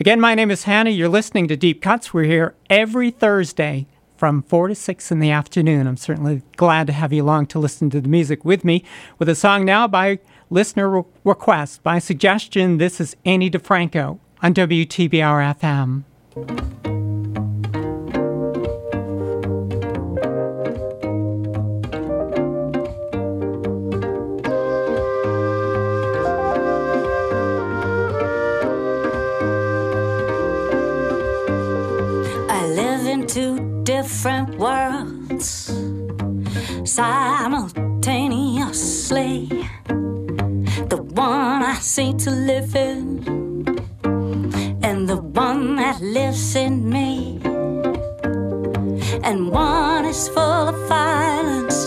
Again, 0.00 0.20
my 0.20 0.34
name 0.34 0.50
is 0.50 0.64
Hannah. 0.64 0.90
You're 0.90 1.08
listening 1.08 1.46
to 1.48 1.56
Deep 1.56 1.82
Cuts. 1.82 2.14
We're 2.14 2.24
here 2.24 2.54
every 2.70 3.10
Thursday 3.10 3.86
from 4.16 4.42
4 4.42 4.68
to 4.68 4.74
6 4.74 5.10
in 5.10 5.18
the 5.20 5.30
afternoon. 5.30 5.86
I'm 5.86 5.96
certainly 5.96 6.42
glad 6.56 6.86
to 6.86 6.92
have 6.92 7.12
you 7.12 7.22
along 7.22 7.46
to 7.48 7.58
listen 7.58 7.90
to 7.90 8.00
the 8.00 8.08
music 8.08 8.44
with 8.44 8.64
me 8.64 8.82
with 9.18 9.28
a 9.28 9.34
song 9.34 9.64
now 9.64 9.86
by 9.86 10.20
listener 10.48 10.88
re- 10.88 11.02
request. 11.24 11.82
By 11.82 11.98
suggestion, 11.98 12.78
this 12.78 13.00
is 13.00 13.16
Ani 13.24 13.50
DiFranco 13.50 14.18
on 14.42 14.54
WTBR 14.54 16.04
FM. 16.34 17.03
Two 33.26 33.82
different 33.84 34.58
worlds 34.58 35.72
simultaneously. 36.84 39.48
The 40.88 41.02
one 41.14 41.62
I 41.62 41.76
seem 41.80 42.18
to 42.18 42.30
live 42.30 42.76
in, 42.76 43.24
and 44.82 45.08
the 45.08 45.16
one 45.16 45.76
that 45.76 46.00
lives 46.00 46.56
in 46.56 46.86
me. 46.88 47.40
And 49.22 49.50
one 49.50 50.04
is 50.04 50.28
full 50.28 50.68
of 50.68 50.76
violence, 50.88 51.86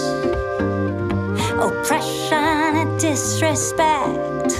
oppression, 1.53 2.75
and 2.81 2.99
disrespect. 2.99 4.53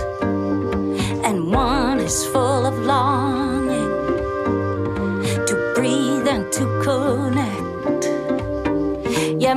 And 1.26 1.52
one 1.52 2.00
is 2.00 2.26
full 2.28 2.66
of 2.66 2.78
longing 2.80 3.47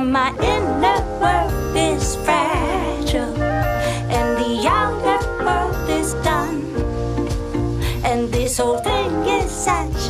Yeah, 0.01 0.07
my 0.07 0.29
inner 0.41 0.99
world 1.21 1.75
is 1.75 2.15
fragile, 2.15 3.37
and 4.17 4.37
the 4.41 4.67
outer 4.67 5.19
world 5.45 5.89
is 5.89 6.13
done. 6.25 6.63
And 8.03 8.31
this 8.31 8.57
whole 8.57 8.79
thing 8.79 9.11
is 9.27 9.51
such 9.51 10.09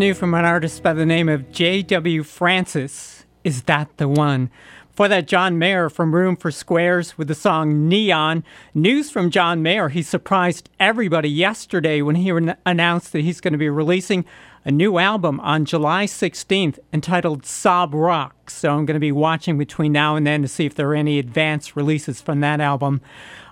new 0.00 0.14
from 0.14 0.32
an 0.32 0.46
artist 0.46 0.82
by 0.82 0.94
the 0.94 1.04
name 1.04 1.28
of 1.28 1.52
J.W. 1.52 2.22
Francis. 2.22 3.26
Is 3.44 3.64
that 3.64 3.98
the 3.98 4.08
one? 4.08 4.48
For 4.92 5.08
that, 5.08 5.28
John 5.28 5.58
Mayer 5.58 5.90
from 5.90 6.14
Room 6.14 6.36
for 6.36 6.50
Squares 6.50 7.18
with 7.18 7.28
the 7.28 7.34
song 7.34 7.86
Neon. 7.86 8.42
News 8.72 9.10
from 9.10 9.30
John 9.30 9.62
Mayer. 9.62 9.90
He 9.90 10.00
surprised 10.00 10.70
everybody 10.80 11.28
yesterday 11.28 12.00
when 12.00 12.16
he 12.16 12.32
announced 12.64 13.12
that 13.12 13.20
he's 13.20 13.42
going 13.42 13.52
to 13.52 13.58
be 13.58 13.68
releasing 13.68 14.24
a 14.70 14.72
new 14.72 14.98
album 14.98 15.40
on 15.40 15.64
July 15.64 16.04
16th 16.04 16.78
entitled 16.92 17.44
Sob 17.44 17.92
Rock. 17.92 18.48
So 18.48 18.70
I'm 18.70 18.86
going 18.86 18.94
to 18.94 19.00
be 19.00 19.10
watching 19.10 19.58
between 19.58 19.90
now 19.90 20.14
and 20.14 20.24
then 20.24 20.42
to 20.42 20.48
see 20.48 20.64
if 20.64 20.76
there 20.76 20.90
are 20.90 20.94
any 20.94 21.18
advance 21.18 21.74
releases 21.74 22.20
from 22.20 22.38
that 22.38 22.60
album. 22.60 23.00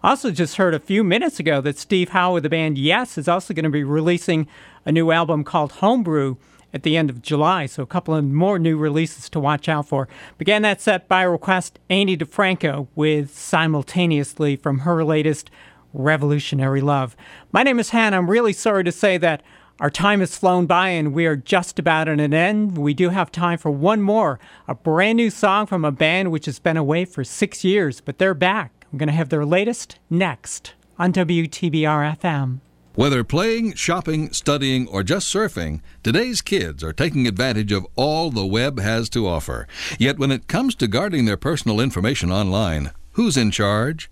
Also, 0.04 0.30
just 0.30 0.58
heard 0.58 0.74
a 0.74 0.78
few 0.78 1.02
minutes 1.02 1.40
ago 1.40 1.60
that 1.60 1.76
Steve 1.76 2.10
Howe 2.10 2.34
with 2.34 2.44
the 2.44 2.48
band 2.48 2.78
Yes 2.78 3.18
is 3.18 3.26
also 3.26 3.52
going 3.52 3.64
to 3.64 3.68
be 3.68 3.82
releasing 3.82 4.46
a 4.86 4.92
new 4.92 5.10
album 5.10 5.42
called 5.42 5.72
Homebrew 5.72 6.36
at 6.72 6.84
the 6.84 6.96
end 6.96 7.10
of 7.10 7.20
July. 7.20 7.66
So 7.66 7.82
a 7.82 7.86
couple 7.86 8.14
of 8.14 8.24
more 8.24 8.60
new 8.60 8.76
releases 8.76 9.28
to 9.30 9.40
watch 9.40 9.68
out 9.68 9.88
for. 9.88 10.06
Began 10.38 10.62
that 10.62 10.80
set 10.80 11.08
by 11.08 11.22
request 11.22 11.80
Ani 11.90 12.16
DiFranco 12.16 12.86
with 12.94 13.36
simultaneously 13.36 14.54
from 14.54 14.80
her 14.80 15.02
latest 15.02 15.50
Revolutionary 15.92 16.80
Love. 16.80 17.16
My 17.50 17.64
name 17.64 17.80
is 17.80 17.90
Hannah. 17.90 18.18
I'm 18.18 18.30
really 18.30 18.52
sorry 18.52 18.84
to 18.84 18.92
say 18.92 19.18
that 19.18 19.42
our 19.80 19.90
time 19.90 20.20
has 20.20 20.36
flown 20.36 20.66
by 20.66 20.88
and 20.88 21.12
we 21.12 21.26
are 21.26 21.36
just 21.36 21.78
about 21.78 22.08
at 22.08 22.18
an 22.18 22.34
end. 22.34 22.76
We 22.76 22.94
do 22.94 23.10
have 23.10 23.30
time 23.30 23.58
for 23.58 23.70
one 23.70 24.02
more, 24.02 24.40
a 24.66 24.74
brand 24.74 25.16
new 25.16 25.30
song 25.30 25.66
from 25.66 25.84
a 25.84 25.92
band 25.92 26.32
which 26.32 26.46
has 26.46 26.58
been 26.58 26.76
away 26.76 27.04
for 27.04 27.22
six 27.22 27.62
years, 27.62 28.00
but 28.00 28.18
they're 28.18 28.34
back. 28.34 28.86
I'm 28.92 28.98
going 28.98 29.08
to 29.08 29.12
have 29.12 29.28
their 29.28 29.44
latest 29.44 29.98
next 30.10 30.74
on 30.98 31.12
WTBR 31.12 32.18
FM. 32.18 32.60
Whether 32.96 33.22
playing, 33.22 33.74
shopping, 33.74 34.32
studying, 34.32 34.88
or 34.88 35.04
just 35.04 35.32
surfing, 35.32 35.82
today's 36.02 36.42
kids 36.42 36.82
are 36.82 36.92
taking 36.92 37.28
advantage 37.28 37.70
of 37.70 37.86
all 37.94 38.32
the 38.32 38.46
web 38.46 38.80
has 38.80 39.08
to 39.10 39.28
offer. 39.28 39.68
Yet 40.00 40.18
when 40.18 40.32
it 40.32 40.48
comes 40.48 40.74
to 40.76 40.88
guarding 40.88 41.24
their 41.24 41.36
personal 41.36 41.78
information 41.80 42.32
online, 42.32 42.90
who's 43.12 43.36
in 43.36 43.52
charge? 43.52 44.10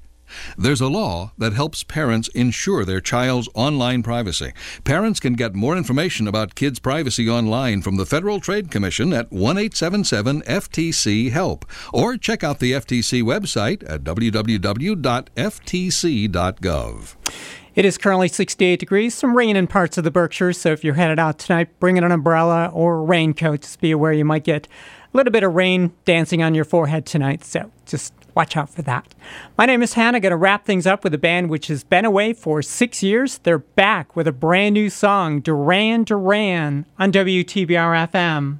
There's 0.56 0.80
a 0.80 0.88
law 0.88 1.32
that 1.38 1.52
helps 1.52 1.82
parents 1.82 2.28
ensure 2.28 2.84
their 2.84 3.00
child's 3.00 3.48
online 3.54 4.02
privacy. 4.02 4.52
Parents 4.84 5.20
can 5.20 5.34
get 5.34 5.54
more 5.54 5.76
information 5.76 6.26
about 6.28 6.54
kids' 6.54 6.78
privacy 6.78 7.28
online 7.28 7.82
from 7.82 7.96
the 7.96 8.06
Federal 8.06 8.40
Trade 8.40 8.70
Commission 8.70 9.12
at 9.12 9.30
1 9.30 9.58
877 9.58 10.42
FTC 10.42 11.30
HELP 11.30 11.64
or 11.92 12.16
check 12.16 12.42
out 12.44 12.58
the 12.60 12.72
FTC 12.72 13.22
website 13.22 13.82
at 13.88 14.02
www.ftc.gov. 14.04 14.86
It 17.76 17.84
is 17.84 17.98
currently 17.98 18.28
68 18.28 18.80
degrees, 18.80 19.14
some 19.14 19.36
rain 19.36 19.54
in 19.54 19.66
parts 19.66 19.98
of 19.98 20.04
the 20.04 20.10
Berkshires, 20.10 20.58
so 20.58 20.72
if 20.72 20.82
you're 20.82 20.94
headed 20.94 21.18
out 21.18 21.38
tonight, 21.38 21.78
bring 21.78 21.98
in 21.98 22.04
an 22.04 22.12
umbrella 22.12 22.70
or 22.72 23.04
raincoat. 23.04 23.60
Just 23.60 23.82
be 23.82 23.90
aware 23.90 24.14
you 24.14 24.24
might 24.24 24.44
get 24.44 24.66
a 25.12 25.16
little 25.16 25.30
bit 25.30 25.42
of 25.42 25.54
rain 25.54 25.92
dancing 26.06 26.42
on 26.42 26.54
your 26.54 26.64
forehead 26.64 27.04
tonight, 27.04 27.44
so 27.44 27.70
just 27.84 28.14
watch 28.36 28.56
out 28.56 28.68
for 28.68 28.82
that. 28.82 29.14
My 29.56 29.66
name 29.66 29.82
is 29.82 29.94
Hannah. 29.94 30.20
Going 30.20 30.30
to 30.30 30.36
wrap 30.36 30.64
things 30.64 30.86
up 30.86 31.02
with 31.02 31.14
a 31.14 31.18
band 31.18 31.48
which 31.48 31.66
has 31.68 31.82
been 31.82 32.04
away 32.04 32.34
for 32.34 32.62
six 32.62 33.02
years. 33.02 33.38
They're 33.38 33.58
back 33.58 34.14
with 34.14 34.28
a 34.28 34.32
brand 34.32 34.74
new 34.74 34.90
song, 34.90 35.40
Duran 35.40 36.04
Duran, 36.04 36.86
on 36.98 37.10
WTBR 37.10 38.10
FM. 38.10 38.58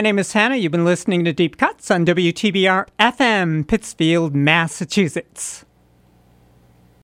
My 0.00 0.02
name 0.02 0.18
is 0.18 0.32
Hannah. 0.32 0.56
You've 0.56 0.72
been 0.72 0.86
listening 0.86 1.26
to 1.26 1.32
Deep 1.34 1.58
Cuts 1.58 1.90
on 1.90 2.06
WTBR 2.06 2.86
FM, 2.98 3.68
Pittsfield, 3.68 4.34
Massachusetts. 4.34 5.66